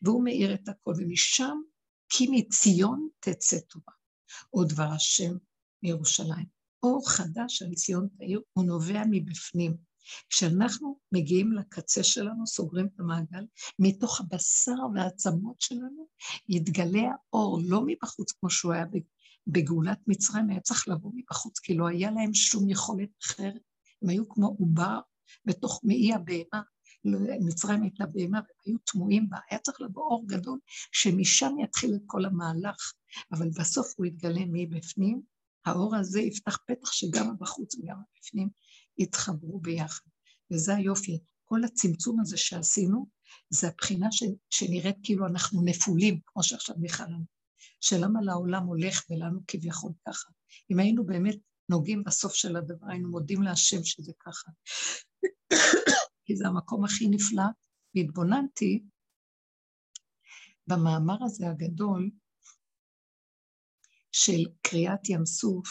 והוא 0.01 0.23
מאיר 0.23 0.53
את 0.53 0.69
הכל, 0.69 0.93
ומשם 0.97 1.57
כי 2.09 2.27
מציון 2.31 3.09
תצא 3.19 3.59
תורה. 3.59 3.97
או 4.53 4.63
דבר 4.63 4.91
השם 4.95 5.37
מירושלים. 5.83 6.45
אור 6.83 7.09
חדש 7.09 7.61
על 7.61 7.73
ציון 7.73 8.07
תאיר, 8.17 8.41
הוא 8.53 8.65
נובע 8.65 9.01
מבפנים. 9.11 9.77
כשאנחנו 10.29 10.99
מגיעים 11.11 11.51
לקצה 11.51 12.03
שלנו, 12.03 12.47
סוגרים 12.47 12.87
את 12.87 12.99
המעגל, 12.99 13.45
מתוך 13.79 14.21
הבשר 14.21 14.75
והעצמות 14.95 15.61
שלנו 15.61 16.07
יתגלה 16.49 17.01
האור, 17.33 17.59
לא 17.65 17.81
מבחוץ 17.85 18.31
כמו 18.31 18.49
שהוא 18.49 18.73
היה 18.73 18.85
בגאולת 19.47 19.99
מצרים, 20.07 20.49
היה 20.49 20.59
צריך 20.59 20.87
לבוא 20.87 21.11
מבחוץ, 21.15 21.59
כי 21.59 21.73
לא 21.73 21.87
היה 21.87 22.11
להם 22.11 22.33
שום 22.33 22.69
יכולת 22.69 23.09
אחרת. 23.23 23.61
הם 24.01 24.09
היו 24.09 24.29
כמו 24.29 24.55
עובר 24.59 24.99
בתוך 25.45 25.81
מעי 25.83 26.13
הבהמה. 26.13 26.61
מצרים 27.45 27.81
הייתה 27.81 28.05
בהמה 28.05 28.37
והם 28.37 28.57
היו 28.65 28.77
טמועים 28.77 29.29
בה, 29.29 29.37
היה 29.49 29.59
צריך 29.59 29.81
לבוא 29.81 30.03
אור 30.03 30.25
גדול 30.27 30.59
שמשם 30.91 31.55
יתחיל 31.63 31.95
את 31.95 32.01
כל 32.05 32.25
המהלך, 32.25 32.93
אבל 33.31 33.49
בסוף 33.49 33.93
הוא 33.97 34.05
יתגלה 34.05 34.41
מבפנים, 34.47 35.21
האור 35.65 35.95
הזה 35.95 36.21
יפתח 36.21 36.57
פתח 36.67 36.91
שגם 36.91 37.29
הבחוץ 37.29 37.75
וגם 37.75 37.97
הבפנים 37.97 38.49
יתחברו 38.97 39.59
ביחד. 39.59 40.05
וזה 40.53 40.75
היופי, 40.75 41.19
כל 41.43 41.63
הצמצום 41.63 42.19
הזה 42.19 42.37
שעשינו, 42.37 43.07
זה 43.49 43.67
הבחינה 43.67 44.11
ש, 44.11 44.23
שנראית 44.49 44.95
כאילו 45.03 45.27
אנחנו 45.27 45.61
נפולים, 45.65 46.19
כמו 46.25 46.43
שעכשיו 46.43 46.75
מיכל 46.79 47.03
אמר, 47.03 47.17
שלמה 47.81 48.21
לעולם 48.21 48.63
הולך 48.63 49.03
ולנו 49.09 49.39
כביכול 49.47 49.91
ככה. 50.07 50.29
אם 50.71 50.79
היינו 50.79 51.05
באמת 51.05 51.37
נוגעים 51.69 52.03
בסוף 52.03 52.33
של 52.33 52.55
הדבר, 52.55 52.87
היינו 52.89 53.09
מודים 53.09 53.41
להשם 53.41 53.83
שזה 53.83 54.11
ככה. 54.19 54.51
כי 56.25 56.35
זה 56.35 56.47
המקום 56.47 56.85
הכי 56.85 57.07
נפלא, 57.07 57.43
והתבוננתי 57.95 58.83
במאמר 60.67 61.23
הזה 61.23 61.49
הגדול 61.49 62.09
של 64.11 64.45
קריאת 64.61 65.09
ים 65.09 65.25
סוף, 65.25 65.67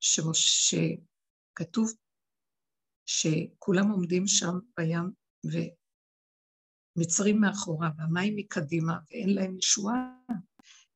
שכתוב 0.00 1.92
שכולם 3.06 3.90
עומדים 3.90 4.26
שם 4.26 4.58
בים 4.76 5.10
ומצרים 6.96 7.40
מאחורה 7.40 7.90
והמים 7.98 8.36
מקדימה 8.36 8.98
ואין 9.10 9.34
להם 9.34 9.58
ישועה, 9.58 10.12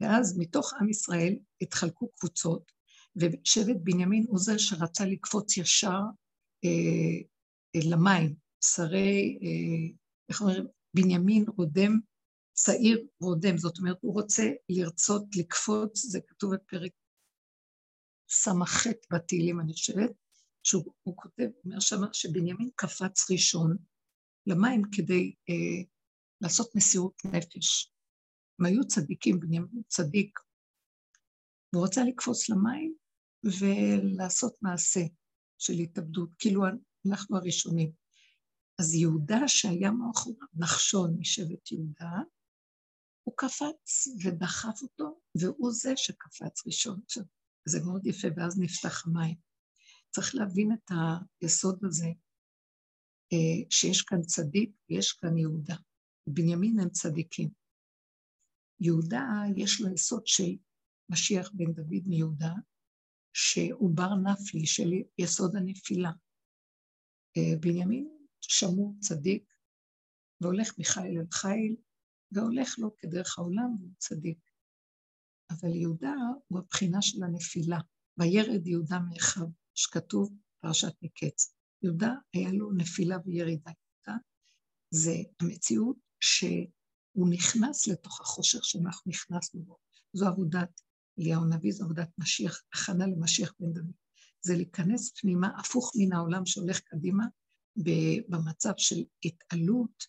ואז 0.01 0.39
מתוך 0.39 0.73
עם 0.81 0.89
ישראל 0.89 1.37
התחלקו 1.61 2.09
קבוצות, 2.09 2.73
ושבט 3.17 3.77
בנימין 3.83 4.25
הוא 4.29 4.39
זה 4.39 4.59
שרצה 4.59 5.05
לקפוץ 5.07 5.57
ישר 5.57 6.01
אה, 6.65 7.32
למים, 7.77 8.35
שרי, 8.65 9.39
אה, 9.43 9.95
איך 10.29 10.41
אומרים, 10.41 10.67
בנימין 10.95 11.45
רודם, 11.57 12.01
צעיר 12.53 13.07
רודם, 13.21 13.59
זאת 13.59 13.79
אומרת, 13.79 13.97
הוא 14.01 14.15
רוצה 14.15 14.43
לרצות 14.69 15.25
לקפוץ, 15.37 16.03
זה 16.07 16.21
כתוב 16.29 16.55
בפרק 16.55 16.93
ס"ח 18.31 18.87
בתהילים, 19.13 19.61
אני 19.61 19.73
חושבת, 19.73 20.11
שהוא 20.63 21.17
כותב, 21.17 21.49
אומר 21.65 21.81
שמה 21.81 22.07
שבנימין 22.13 22.71
קפץ 22.77 23.31
ראשון 23.31 23.77
למים 24.47 24.83
כדי 24.93 25.35
אה, 25.49 25.85
לעשות 26.41 26.75
מסירות 26.75 27.15
נפש. 27.25 27.93
הם 28.59 28.67
היו 28.67 28.87
צדיקים, 28.87 29.41
בנימין 29.41 29.83
צדיק, 29.89 30.39
והוא 31.73 31.85
רצה 31.85 32.05
לקפוץ 32.05 32.49
למים 32.49 32.95
ולעשות 33.45 34.57
מעשה 34.63 35.01
של 35.59 35.73
התאבדות, 35.73 36.31
כאילו 36.39 36.63
אנחנו 37.11 37.37
הראשונים. 37.37 37.93
אז 38.81 38.95
יהודה 38.95 39.49
שהיה 39.49 39.91
מאחוריו, 39.91 40.47
נחשון 40.55 41.17
משבט 41.19 41.73
יהודה, 41.73 42.13
הוא 43.23 43.35
קפץ 43.37 44.09
ודחף 44.25 44.83
אותו, 44.83 45.21
והוא 45.41 45.73
זה 45.73 45.93
שקפץ 45.97 46.67
ראשון. 46.67 47.01
עכשיו, 47.05 47.25
זה 47.69 47.81
מאוד 47.85 48.07
יפה, 48.07 48.29
ואז 48.37 48.61
נפתח 48.61 49.07
המים. 49.07 49.37
צריך 50.11 50.35
להבין 50.35 50.73
את 50.73 50.91
היסוד 51.41 51.85
הזה, 51.85 52.07
אה, 53.33 53.71
שיש 53.71 54.03
כאן 54.03 54.23
צדיק 54.23 54.71
ויש 54.91 55.13
כאן 55.13 55.39
יהודה. 55.39 55.77
בנימין 56.27 56.81
הם 56.81 56.91
צדיקים. 56.91 57.49
יהודה, 58.81 59.23
יש 59.57 59.81
לו 59.81 59.95
יסוד 59.95 60.27
של 60.27 60.57
משיח 61.11 61.51
בן 61.55 61.73
דוד 61.73 62.03
מיהודה, 62.07 62.53
שהוא 63.33 63.91
בר 63.95 64.15
נפלי 64.15 64.67
של 64.67 64.91
יסוד 65.19 65.57
הנפילה. 65.57 66.11
אה, 67.37 67.59
בנימין 67.61 68.09
שמור 68.41 68.95
צדיק, 69.01 69.53
והולך 70.41 70.79
מחיל 70.79 71.19
אל 71.19 71.27
חיל, 71.33 71.77
והולך 72.33 72.79
לו 72.79 72.97
כדרך 72.97 73.39
העולם, 73.39 73.77
והוא 73.79 73.93
צדיק. 73.99 74.39
אבל 75.51 75.75
יהודה 75.75 76.15
הוא 76.49 76.59
הבחינה 76.59 77.03
של 77.03 77.23
הנפילה. 77.23 77.79
וירד 78.19 78.67
יהודה 78.67 78.99
מאחיו, 78.99 79.47
שכתוב 79.75 80.33
פרשת 80.61 80.93
מקץ. 81.03 81.55
יהודה 81.83 82.13
היה 82.33 82.53
לו 82.53 82.73
נפילה 82.73 83.17
וירידה. 83.25 83.71
יהודה 83.71 84.21
זה 84.91 85.15
המציאות 85.41 85.97
שהוא 86.21 87.29
נכנס 87.31 87.89
לתוך 87.89 88.21
החושך 88.21 88.65
שאנחנו 88.65 89.11
נכנסנו 89.11 89.63
בו. 89.63 89.77
זו 90.13 90.27
עבודת 90.27 90.81
אליהו 91.19 91.43
הנביא, 91.43 91.73
זו 91.73 91.85
עבודת 91.85 92.09
משיח, 92.19 92.63
הכנה 92.75 93.07
למשיח 93.07 93.55
בן 93.61 93.73
דוד. 93.73 93.93
זה 94.43 94.57
להיכנס 94.57 95.13
פנימה, 95.21 95.49
הפוך 95.59 95.93
מן 95.97 96.13
העולם 96.13 96.47
שהולך 96.47 96.81
קדימה, 96.81 97.25
במצב 98.29 98.73
של 98.77 99.05
התעלות 99.25 100.05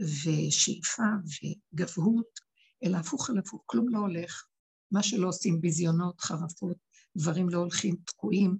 ושאיפה 0.00 1.02
וגבהות, 1.24 2.40
אלא 2.84 2.96
הפוך 2.96 3.30
על 3.30 3.38
הפוך, 3.38 3.62
כלום 3.66 3.88
לא 3.88 3.98
הולך. 3.98 4.46
מה 4.92 5.02
שלא 5.02 5.28
עושים, 5.28 5.60
ביזיונות, 5.60 6.20
חרפות, 6.20 6.76
דברים 7.16 7.48
לא 7.48 7.58
הולכים, 7.58 7.96
תקועים, 8.06 8.58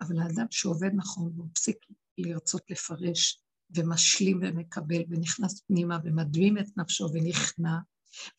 אבל 0.00 0.18
האדם 0.18 0.46
שעובד 0.50 0.90
נכון 0.94 1.32
והוא 1.34 1.46
מפסיק 1.46 1.76
לרצות 2.18 2.62
לפרש 2.70 3.42
ומשלים 3.76 4.40
ומקבל 4.42 5.02
ונכנס 5.08 5.60
פנימה 5.60 5.98
ומדמים 6.04 6.58
את 6.58 6.66
נפשו 6.76 7.08
ונכנע, 7.12 7.78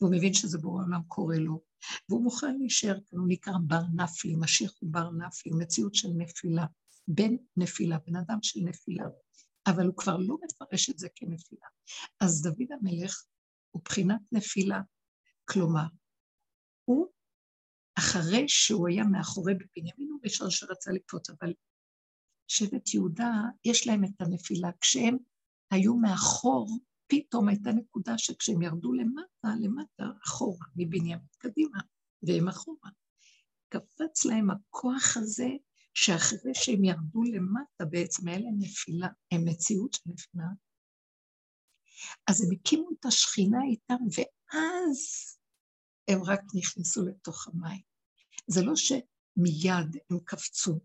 והוא 0.00 0.12
מבין 0.12 0.34
שזה 0.34 0.58
בורא 0.58 0.84
עולם 0.84 1.02
קורה 1.08 1.36
לו, 1.36 1.60
והוא 2.08 2.22
מוכן 2.22 2.56
להישאר 2.58 2.94
כאן, 2.94 3.18
הוא 3.18 3.28
נקרא 3.28 3.52
בר 3.66 3.82
נפלי, 3.94 4.34
משיח 4.36 4.72
הוא 4.80 4.92
בר 4.92 5.10
נפלי, 5.10 5.52
מציאות 5.58 5.94
של 5.94 6.08
נפילה, 6.16 6.66
בן 7.08 7.36
נפילה, 7.56 7.98
בן 8.06 8.16
אדם 8.16 8.38
של 8.42 8.60
נפילה, 8.64 9.04
אבל 9.66 9.86
הוא 9.86 9.96
כבר 9.96 10.16
לא 10.16 10.36
מפרש 10.44 10.90
את 10.90 10.98
זה 10.98 11.08
כנפילה. 11.14 11.66
אז 12.20 12.42
דוד 12.42 12.68
המלך 12.70 13.24
הוא 13.70 13.82
בחינת 13.84 14.20
נפילה, 14.32 14.80
כלומר, 15.44 15.86
הוא, 16.84 17.06
אחרי 17.98 18.44
שהוא 18.48 18.88
היה 18.88 19.04
מאחורי 19.04 19.54
בבנימין, 19.54 20.10
הוא 20.10 20.20
ראשון 20.24 20.50
שרצה 20.50 20.92
לקפוץ, 20.92 21.30
אבל 21.30 21.52
שבט 22.48 22.94
יהודה, 22.94 23.32
יש 23.64 23.86
להם 23.86 24.04
את 24.04 24.20
הנפילה. 24.20 24.70
כשהם 24.80 25.16
היו 25.70 25.94
מאחור, 25.96 26.78
פתאום 27.14 27.48
הייתה 27.48 27.70
נקודה 27.72 28.18
שכשהם 28.18 28.62
ירדו 28.62 28.92
למטה, 28.92 29.48
למטה, 29.60 30.04
אחורה, 30.24 30.66
מבנימין 30.76 31.18
קדימה, 31.38 31.78
והם 32.22 32.48
אחורה. 32.48 32.90
קפץ 33.68 34.24
להם 34.24 34.50
הכוח 34.50 35.16
הזה, 35.16 35.48
שאחרי 35.94 36.54
שהם 36.54 36.84
ירדו 36.84 37.22
למטה, 37.22 37.84
בעצם 37.90 38.28
היה 38.28 38.38
להם 38.38 38.56
נפילה, 38.58 39.08
הם 39.30 39.44
מציאות 39.44 39.92
של 39.94 40.02
נפילה. 40.06 40.44
אז 42.26 42.42
הם 42.42 42.48
הקימו 42.52 42.88
את 43.00 43.06
השכינה 43.06 43.58
איתם, 43.70 44.04
ואז 44.16 44.98
הם 46.08 46.22
רק 46.22 46.40
נכנסו 46.54 47.06
לתוך 47.06 47.48
המים. 47.48 47.82
זה 48.46 48.62
לא 48.62 48.76
שמיד 48.76 49.96
הם 50.10 50.18
קפצו, 50.24 50.80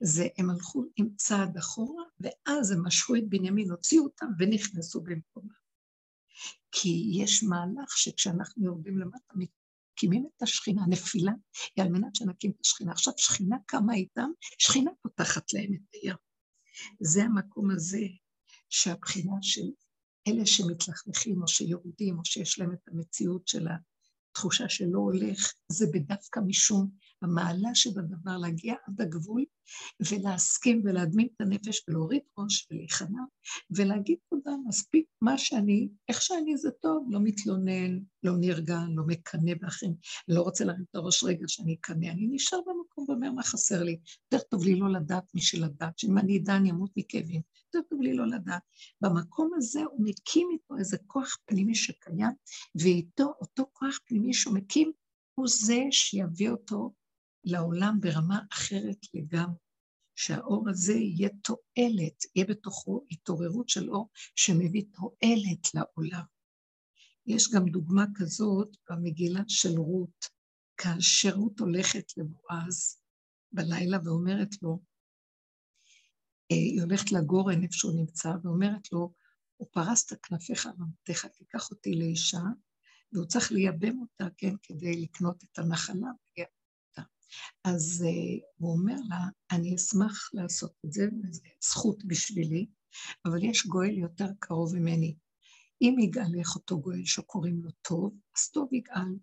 זה 0.00 0.28
הם 0.38 0.50
הלכו 0.50 0.84
עם 0.96 1.08
צעד 1.16 1.56
אחורה, 1.56 2.04
ואז 2.20 2.70
הם 2.70 2.86
משכו 2.86 3.16
את 3.16 3.28
בנימין, 3.28 3.70
הוציאו 3.70 4.04
אותם 4.04 4.26
ונכנסו 4.38 5.00
במקומם. 5.00 5.65
כי 6.78 7.10
יש 7.12 7.42
מהלך 7.42 7.98
שכשאנחנו 7.98 8.64
יורדים 8.64 8.98
למטה, 8.98 9.34
מקימים 9.34 10.26
את 10.36 10.42
השכינה, 10.42 10.82
הנפילה 10.82 11.32
היא 11.76 11.84
על 11.84 11.92
מנת 11.92 12.14
שנקים 12.14 12.50
את 12.50 12.60
השכינה. 12.64 12.92
עכשיו 12.92 13.12
שכינה 13.16 13.56
קמה 13.66 13.94
איתם, 13.94 14.30
שכינה 14.58 14.90
פותחת 15.02 15.52
להם 15.52 15.74
את 15.74 15.94
הים. 15.94 16.16
זה 17.00 17.22
המקום 17.24 17.70
הזה 17.70 18.00
שהבחינה 18.70 19.32
של 19.42 19.66
אלה 20.28 20.46
שמתלכלכים 20.46 21.42
או 21.42 21.48
שיורדים 21.48 22.18
או 22.18 22.24
שיש 22.24 22.58
להם 22.58 22.72
את 22.72 22.88
המציאות 22.88 23.48
של 23.48 23.66
התחושה 23.68 24.68
שלא 24.68 24.98
הולך, 24.98 25.52
זה 25.72 25.86
בדווקא 25.94 26.40
משום 26.46 26.90
המעלה 27.22 27.74
שבדבר 27.74 28.36
להגיע 28.36 28.74
עד 28.86 29.00
הגבול 29.00 29.44
ולהסכים 30.10 30.82
ולהדמין 30.84 31.28
את 31.36 31.40
הנפש 31.40 31.82
ולהוריד 31.88 32.22
ראש 32.38 32.68
ולהיכנע 32.70 33.22
ולהגיד 33.70 34.18
תודה, 34.30 34.50
מספיק 34.66 35.06
מה 35.20 35.38
שאני, 35.38 35.88
איך 36.08 36.22
שאני 36.22 36.56
זה 36.56 36.70
טוב, 36.70 37.06
לא 37.10 37.20
מתלונן, 37.22 37.98
לא 38.22 38.32
נרגע, 38.40 38.78
לא 38.94 39.02
מקנא 39.06 39.52
באחרים, 39.60 39.94
לא 40.28 40.42
רוצה 40.42 40.64
להרים 40.64 40.84
את 40.90 40.96
הראש 40.96 41.24
רגע 41.24 41.44
שאני 41.48 41.76
אקנא, 41.80 42.06
אני 42.06 42.26
נשאר 42.30 42.58
במקום 42.66 43.04
ואומר 43.08 43.32
מה 43.32 43.42
חסר 43.42 43.82
לי, 43.82 43.98
יותר 44.32 44.44
טוב 44.50 44.64
לי 44.64 44.74
לא 44.74 44.92
לדעת 44.92 45.34
משל 45.34 45.64
לדעת, 45.64 45.98
שאם 45.98 46.18
אני 46.18 46.38
אדע 46.38 46.56
אני 46.56 46.70
אמות 46.70 46.90
מכאבים, 46.96 47.40
יותר 47.74 47.88
טוב 47.88 48.02
לי 48.02 48.14
לא 48.14 48.26
לדעת. 48.26 48.62
במקום 49.00 49.50
הזה 49.56 49.80
הוא 49.80 50.04
מקים 50.04 50.48
איתו 50.52 50.78
איזה 50.78 50.96
כוח 51.06 51.36
פנימי 51.44 51.74
שקיים, 51.74 52.32
ואיתו 52.74 53.32
אותו 53.40 53.64
כוח 53.72 53.98
פנימי 54.06 54.34
שהוא 54.34 54.54
מקים, 54.54 54.92
הוא 55.34 55.46
זה 55.48 55.82
שיביא 55.90 56.50
אותו 56.50 56.92
לעולם 57.46 57.98
ברמה 58.00 58.40
אחרת 58.52 58.98
לגמרי. 59.14 59.66
שהאור 60.16 60.68
הזה 60.70 60.92
יהיה 60.92 61.28
תועלת, 61.42 62.24
יהיה 62.34 62.46
בתוכו 62.48 63.06
התעוררות 63.10 63.68
של 63.68 63.90
אור 63.90 64.10
שמביא 64.36 64.84
תועלת 64.92 65.74
לעולם. 65.74 66.24
יש 67.26 67.50
גם 67.54 67.68
דוגמה 67.68 68.04
כזאת 68.14 68.76
במגילה 68.90 69.40
של 69.48 69.78
רות, 69.78 70.26
כאשר 70.76 71.34
רות 71.34 71.60
הולכת 71.60 72.04
לבועז 72.16 73.00
בלילה 73.52 73.98
ואומרת 74.04 74.62
לו, 74.62 74.80
אה, 76.52 76.56
היא 76.56 76.82
הולכת 76.82 77.12
לגורן 77.12 77.62
איפה 77.62 77.72
שהוא 77.72 78.00
נמצא, 78.00 78.28
ואומרת 78.42 78.92
לו, 78.92 79.12
הוא 79.56 79.68
פרס 79.72 80.12
את 80.12 80.18
כנפיך 80.22 80.66
על 80.66 80.72
עמתך, 80.78 81.26
תיקח 81.26 81.70
אותי 81.70 81.94
לאישה, 81.94 82.42
והוא 83.12 83.26
צריך 83.26 83.52
לייבם 83.52 83.98
אותה, 84.00 84.26
כן, 84.36 84.54
כדי 84.62 85.02
לקנות 85.02 85.44
את 85.44 85.58
הנחלה, 85.58 86.10
אז 87.64 88.04
uh, 88.06 88.40
הוא 88.56 88.72
אומר 88.72 88.96
לה, 89.08 89.18
אני 89.50 89.74
אשמח 89.74 90.30
לעשות 90.34 90.72
את 90.86 90.92
זה, 90.92 91.08
וזו 91.22 91.40
זכות 91.60 92.04
בשבילי, 92.04 92.66
אבל 93.24 93.44
יש 93.44 93.66
גואל 93.66 93.98
יותר 93.98 94.28
קרוב 94.38 94.76
ממני. 94.76 95.14
אם 95.82 95.96
יגאלך 96.00 96.54
אותו 96.54 96.80
גואל 96.80 97.04
שקוראים 97.04 97.60
לו 97.62 97.70
טוב, 97.82 98.14
אז 98.36 98.50
טוב 98.50 98.72
יגאל, 98.72 99.16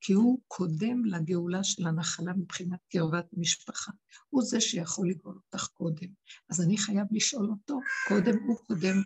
כי 0.00 0.12
הוא 0.12 0.40
קודם 0.48 1.04
לגאולה 1.04 1.64
של 1.64 1.86
הנחלה 1.86 2.32
מבחינת 2.32 2.80
קרבת 2.92 3.26
המשפחה. 3.36 3.92
הוא 4.30 4.42
זה 4.42 4.60
שיכול 4.60 5.10
לגאול 5.10 5.36
אותך 5.36 5.68
קודם. 5.68 6.08
אז 6.50 6.60
אני 6.60 6.78
חייב 6.78 7.06
לשאול 7.10 7.50
אותו, 7.50 7.78
קודם 8.08 8.38
הוא 8.46 8.56
קודם 8.56 9.02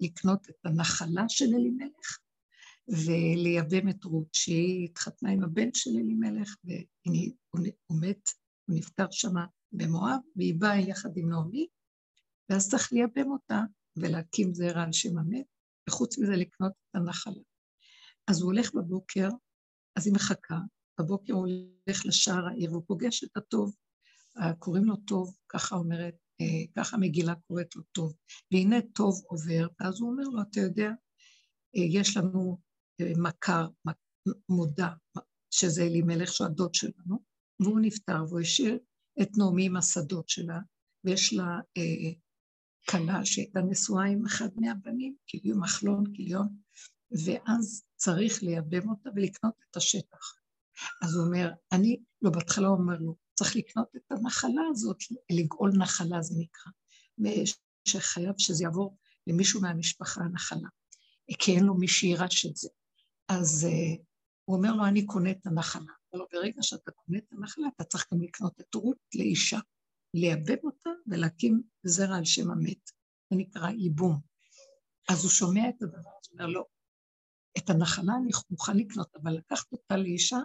לקנות 0.00 0.50
את 0.50 0.66
הנחלה 0.66 1.28
של 1.28 1.44
אלימלך, 1.44 2.18
ולייבם 2.88 3.88
את 3.88 4.04
רות, 4.04 4.28
שהיא 4.32 4.84
התחתנה 4.84 5.30
עם 5.30 5.44
הבן 5.44 5.68
של 5.74 5.90
אלימלך, 5.90 6.56
והוא 6.66 8.00
מת, 8.00 8.28
הוא 8.68 8.76
נפטר 8.76 9.06
שם 9.10 9.34
במואב, 9.72 10.18
והיא 10.36 10.54
באה 10.58 10.78
יחד 10.78 11.10
עם 11.16 11.30
נעמי, 11.30 11.66
ואז 12.50 12.70
צריך 12.70 12.92
לייבם 12.92 13.30
אותה 13.30 13.60
ולהקים 13.96 14.54
זרע 14.54 14.82
על 14.82 14.92
שם 14.92 15.18
המת, 15.18 15.46
וחוץ 15.88 16.18
מזה 16.18 16.32
לקנות 16.32 16.72
את 16.72 16.96
הנחלה. 16.96 17.42
אז 18.26 18.40
הוא 18.40 18.52
הולך 18.52 18.74
בבוקר, 18.74 19.28
אז 19.96 20.06
היא 20.06 20.14
מחכה, 20.14 20.58
בבוקר 21.00 21.32
הוא 21.32 21.46
הולך 21.46 22.06
לשער 22.06 22.46
העיר, 22.46 22.70
והוא 22.72 22.82
פוגש 22.86 23.24
את 23.24 23.36
הטוב, 23.36 23.74
קוראים 24.58 24.84
לו 24.84 24.96
טוב, 24.96 25.36
ככה 25.48 25.76
אומרת, 25.76 26.14
אה, 26.40 26.46
ככה 26.76 26.96
מגילה 26.96 27.34
קוראת 27.34 27.76
לו 27.76 27.82
טוב. 27.92 28.14
והנה 28.52 28.76
טוב 28.94 29.22
עובר, 29.26 29.66
ואז 29.80 30.00
הוא 30.00 30.10
אומר 30.10 30.22
לו, 30.22 30.42
אתה 30.42 30.60
יודע, 30.60 30.90
אה, 31.76 31.82
יש 31.82 32.16
לנו 32.16 32.58
מכר, 33.00 33.66
מודע, 34.48 34.88
שזה 35.50 35.82
אלימלך 35.82 36.32
שהוא 36.32 36.46
הדוד 36.46 36.74
שלנו, 36.74 37.18
והוא 37.60 37.80
נפטר 37.80 38.24
והוא 38.28 38.40
השאיר 38.40 38.78
את 39.22 39.28
נעמי 39.36 39.66
עם 39.66 39.76
השדות 39.76 40.28
שלה, 40.28 40.58
ויש 41.04 41.32
לה 41.32 41.60
אה, 41.76 42.12
כלה 42.90 43.24
שהייתה 43.24 43.60
נשואה 43.60 44.04
עם 44.04 44.26
אחד 44.26 44.48
מהבנים, 44.56 45.16
כאילו 45.26 45.60
מחלון, 45.60 46.04
כיליון, 46.14 46.48
ואז 47.24 47.84
צריך 47.96 48.42
לייבם 48.42 48.90
אותה 48.90 49.10
ולקנות 49.16 49.54
את 49.70 49.76
השטח. 49.76 50.34
אז 51.02 51.14
הוא 51.14 51.26
אומר, 51.26 51.50
אני, 51.72 51.96
לא, 52.22 52.30
בהתחלה 52.30 52.68
הוא 52.68 52.78
אומר 52.78 52.98
לו, 53.00 53.16
צריך 53.34 53.56
לקנות 53.56 53.88
את 53.96 54.12
הנחלה 54.12 54.62
הזאת, 54.70 54.96
לגאול 55.30 55.70
נחלה 55.78 56.22
זה 56.22 56.34
נקרא, 56.38 56.72
שחייב 57.88 58.34
שזה 58.38 58.64
יעבור 58.64 58.96
למישהו 59.26 59.60
מהמשפחה 59.60 60.20
הנחלה, 60.20 60.68
כי 61.38 61.56
אין 61.56 61.64
לו 61.64 61.74
מי 61.74 61.88
שירש 61.88 62.46
את 62.46 62.56
זה. 62.56 62.68
אז 63.28 63.66
uh, 63.70 64.02
הוא 64.44 64.56
אומר 64.56 64.72
לו, 64.72 64.86
אני 64.86 65.06
קונה 65.06 65.30
את 65.30 65.46
הנחלה. 65.46 65.92
אבל 66.12 66.22
ברגע 66.32 66.62
שאתה 66.62 66.90
קונה 66.90 67.18
את 67.18 67.32
הנחלה, 67.32 67.66
אתה 67.76 67.84
צריך 67.84 68.06
גם 68.12 68.22
לקנות 68.22 68.60
את 68.60 68.74
רות 68.74 68.96
לאישה, 69.14 69.58
לייבם 70.14 70.56
אותה 70.64 70.90
ולהקים 71.06 71.62
זרע 71.82 72.16
על 72.16 72.24
שם 72.24 72.50
המת. 72.50 72.90
זה 73.30 73.36
נקרא 73.36 73.70
ייבום. 73.70 74.20
אז 75.08 75.22
הוא 75.22 75.30
שומע 75.30 75.68
את 75.68 75.82
הדבר 75.82 75.98
הזה, 75.98 76.30
אומר 76.32 76.46
לא, 76.46 76.64
את 77.58 77.70
הנחלה 77.70 78.12
אני 78.22 78.30
מוכן 78.50 78.76
לקנות, 78.76 79.16
אבל 79.22 79.32
לקחת 79.32 79.72
אותה 79.72 79.96
לאישה, 79.96 80.38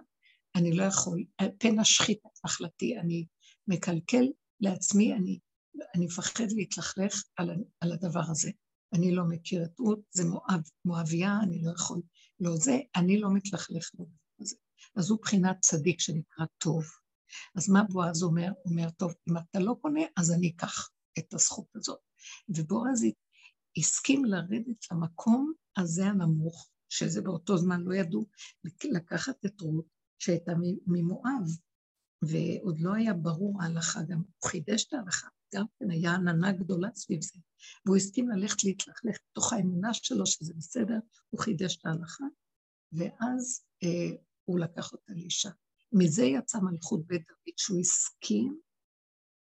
אני 0.56 0.74
לא 0.74 0.84
יכול, 0.84 1.24
פן 1.60 1.80
אשחית 1.80 2.20
את 2.26 2.46
נחלתי, 2.46 3.00
אני 3.00 3.26
מקלקל 3.68 4.26
לעצמי, 4.60 5.14
אני, 5.14 5.40
אני 5.96 6.06
מפחד 6.06 6.52
להתלכלך 6.56 7.24
על, 7.36 7.50
על 7.82 7.92
הדבר 7.92 8.24
הזה. 8.32 8.52
אני 8.94 9.16
לא 9.16 9.24
מכיר 9.30 9.64
את 9.64 9.80
רות, 9.80 10.00
זה 10.12 10.26
מואב, 10.26 10.62
מואביה, 10.86 11.40
אני 11.44 11.62
לא 11.64 11.72
יכול 11.72 12.02
לא 12.44 12.56
זה, 12.56 12.80
אני 12.96 13.20
לא 13.20 13.34
מתלכלך 13.34 13.92
הזה. 14.40 14.56
אז 14.96 15.10
הוא 15.10 15.20
בחינת 15.22 15.58
צדיק 15.60 16.00
שנקרא 16.00 16.46
טוב. 16.58 16.84
אז 17.56 17.70
מה 17.70 17.84
בועז 17.84 18.24
אומר? 18.24 18.52
הוא 18.64 18.72
אומר, 18.72 18.90
טוב, 18.90 19.14
אם 19.30 19.38
אתה 19.38 19.60
לא 19.60 19.76
קונה, 19.82 20.02
אז 20.18 20.32
אני 20.32 20.54
אקח 20.56 20.90
את 21.20 21.34
הזכות 21.34 21.76
הזאת. 21.76 22.00
ובועז 22.50 23.06
הסכים 23.78 24.26
לרדת 24.26 24.92
למקום 24.92 25.54
הזה 25.78 26.06
הנמוך, 26.06 26.70
שזה 26.90 27.22
באותו 27.22 27.58
זמן 27.58 27.82
לא 27.82 27.96
ידעו, 27.96 28.26
לקחת 28.84 29.46
את 29.46 29.62
רות, 29.62 29.86
שהייתה 30.20 30.52
ממואב, 30.88 31.48
ועוד 32.22 32.80
לא 32.80 32.94
היה 32.94 33.14
ברור 33.14 33.64
ההלכה, 33.64 34.00
גם 34.10 34.18
הוא 34.18 34.50
חידש 34.50 34.86
את 34.86 34.94
ההלכה, 34.94 35.28
גם 35.54 35.66
כן 35.80 35.92
היה 35.92 36.14
עננה 36.14 36.52
גדולה 36.52 36.90
סביב 36.96 37.22
זה, 37.22 37.40
והוא 37.86 37.98
הסכים 37.98 38.30
ללכת 38.30 38.64
להתלכלך 38.64 39.18
בתוך 39.32 39.54
האמונה 39.54 39.94
שלו 39.94 40.26
שזה 40.26 40.54
בסדר, 40.54 40.98
הוא 41.30 41.42
חידש 41.42 41.78
את 41.78 41.86
ההלכה, 41.86 42.26
ואז 42.92 43.66
אה, 43.84 44.18
הוא 44.46 44.60
לקח 44.60 44.92
אותה 44.92 45.14
לאישה. 45.14 45.50
מזה 45.92 46.24
יצא 46.24 46.60
מלכות 46.60 47.08
בית 47.08 47.22
דוד, 47.28 47.54
שהוא 47.58 47.80
הסכים 47.80 48.60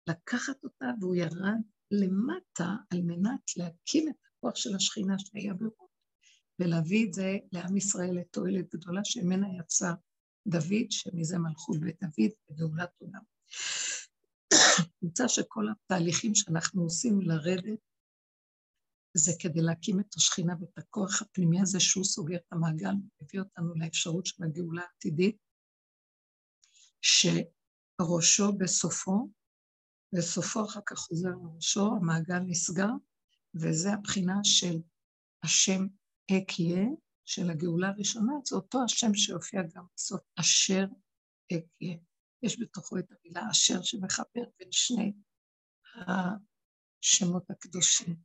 לקחת 0.07 0.65
אותה 0.65 0.87
והוא 1.01 1.15
ירד 1.15 1.61
למטה 1.91 2.75
על 2.91 3.03
מנת 3.03 3.57
להקים 3.57 4.09
את 4.09 4.15
הכוח 4.27 4.57
של 4.57 4.77
השכינה 4.77 5.15
שהיה 5.19 5.55
ברות, 5.55 5.91
ולהביא 6.59 7.09
את 7.09 7.15
זה 7.15 7.37
לעם 7.53 7.77
ישראל 7.77 8.19
לתועלת 8.21 8.75
גדולה 8.75 9.01
שממנה 9.05 9.47
יצא 9.61 9.93
דוד, 10.47 10.91
שמזה 10.91 11.39
מלכות 11.39 11.81
בית 11.81 12.01
דוד 12.03 12.31
וגאולת 12.51 12.91
עולם. 12.99 13.23
נמצא 15.03 15.29
שכל 15.29 15.65
התהליכים 15.69 16.35
שאנחנו 16.35 16.83
עושים 16.83 17.21
לרדת, 17.21 17.79
זה 19.15 19.33
כדי 19.39 19.61
להקים 19.61 20.01
את 20.01 20.15
השכינה 20.15 20.55
ואת 20.61 20.79
הכוח 20.79 21.23
הפנימי 21.23 21.61
הזה 21.61 21.81
שהוא 21.81 22.05
סוגר 22.05 22.37
את 22.37 22.53
המעגל, 22.53 22.95
מביא 23.23 23.41
אותנו 23.41 23.75
לאפשרות 23.75 24.27
של 24.27 24.45
הגאולה 24.45 24.83
העתידית, 24.83 25.37
שראשו 27.03 28.53
בסופו, 28.59 29.29
וסופו 30.15 30.65
אחר 30.65 30.81
כך 30.87 30.99
חוזר 30.99 31.29
לראשו, 31.29 31.87
המעגל 31.87 32.39
נסגר, 32.39 32.91
וזה 33.55 33.93
הבחינה 33.93 34.41
של 34.43 34.77
השם 35.43 35.87
אקיה, 36.31 36.85
של 37.25 37.51
הגאולה 37.51 37.89
הראשונה, 37.89 38.33
זה 38.45 38.57
אותו 38.57 38.79
השם 38.85 39.15
שהופיע 39.15 39.63
גם 39.75 39.85
בסוף, 39.97 40.21
אשר 40.41 40.85
אקיה. 41.53 42.10
יש 42.43 42.61
בתוכו 42.61 42.99
את 42.99 43.07
המילה 43.11 43.51
אשר 43.51 43.83
שמחבר 43.83 44.43
בין 44.59 44.69
שני 44.73 45.13
השמות 47.03 47.51
הקדושים. 47.51 48.17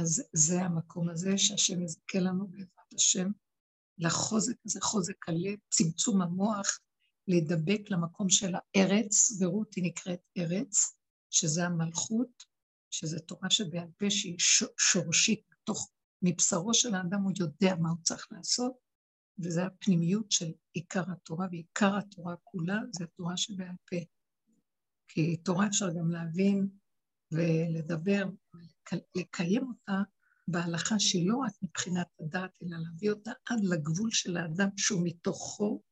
אז 0.00 0.22
זה 0.32 0.62
המקום 0.62 1.08
הזה 1.08 1.38
שהשם 1.38 1.82
יזכה 1.82 2.18
לנו 2.18 2.48
בעזרת 2.48 2.94
השם 2.94 3.28
לחוזק 3.98 4.56
הזה, 4.64 4.80
חוזק 4.80 5.28
הלב, 5.28 5.58
צמצום 5.68 6.22
המוח, 6.22 6.78
להידבק 7.28 7.90
למקום 7.90 8.28
של 8.28 8.54
הארץ, 8.54 9.40
ורות 9.40 9.74
היא 9.74 9.84
נקראת 9.84 10.20
ארץ, 10.38 10.96
שזה 11.30 11.64
המלכות, 11.64 12.44
שזה 12.90 13.20
תורה 13.20 13.50
שבעל 13.50 13.88
פה 13.98 14.10
שהיא 14.10 14.36
שורשית 14.78 15.42
בתוך, 15.50 15.90
מבשרו 16.22 16.74
של 16.74 16.94
האדם 16.94 17.22
הוא 17.22 17.32
יודע 17.38 17.74
מה 17.76 17.88
הוא 17.88 17.98
צריך 18.02 18.28
לעשות, 18.30 18.72
וזה 19.38 19.66
הפנימיות 19.66 20.32
של 20.32 20.52
עיקר 20.72 21.02
התורה, 21.12 21.46
ועיקר 21.50 21.96
התורה 21.96 22.36
כולה 22.44 22.78
זה 22.92 23.06
תורה 23.06 23.36
שבעל 23.36 23.76
פה. 23.90 23.96
כי 25.08 25.36
תורה 25.36 25.66
אפשר 25.66 25.86
גם 25.98 26.10
להבין 26.10 26.68
ולדבר, 27.32 28.24
לקיים 29.14 29.68
אותה 29.68 30.02
בהלכה 30.48 30.98
שהיא 30.98 31.28
לא 31.28 31.36
רק 31.36 31.52
מבחינת 31.62 32.06
הדעת, 32.20 32.58
אלא 32.62 32.76
להביא 32.78 33.10
אותה 33.10 33.30
עד 33.46 33.58
לגבול 33.64 34.10
של 34.10 34.36
האדם 34.36 34.68
שהוא 34.76 35.00
מתוכו, 35.04 35.82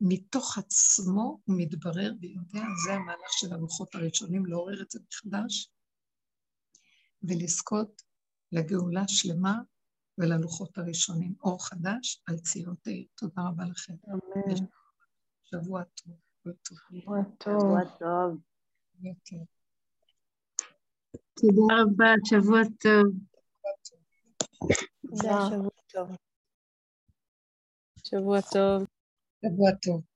מתוך 0.00 0.58
עצמו 0.58 1.40
הוא 1.44 1.56
מתברר 1.58 2.12
ויודע, 2.20 2.64
זה 2.84 2.92
המהלך 2.92 3.32
של 3.40 3.52
הלוחות 3.52 3.94
הראשונים, 3.94 4.46
לעורר 4.46 4.82
את 4.82 4.90
זה 4.90 4.98
מחדש 5.08 5.70
ולזכות 7.22 8.02
לגאולה 8.52 9.02
שלמה 9.08 9.58
וללוחות 10.22 10.78
הראשונים, 10.78 11.34
אור 11.44 11.66
חדש 11.66 12.22
על 12.26 12.36
ציון 12.36 12.74
תאיר. 12.82 13.06
תודה 13.14 13.42
רבה 13.48 13.64
לכם. 13.64 13.94
אמן. 14.08 14.54
שבוע 15.42 15.82
טוב. 15.84 16.14
שבוע 16.42 17.22
טוב. 17.38 17.58
שבוע 17.58 17.80
טוב. 17.98 18.38
תודה 21.34 21.74
רבה, 21.82 22.12
שבוע 22.24 22.60
טוב. 22.80 23.04
תודה, 25.02 25.38
שבוע 25.50 25.70
טוב. 25.92 26.08
שבוע 28.04 28.40
טוב. 28.40 28.86
שבוע 29.42 29.70
טוב. 29.82 30.11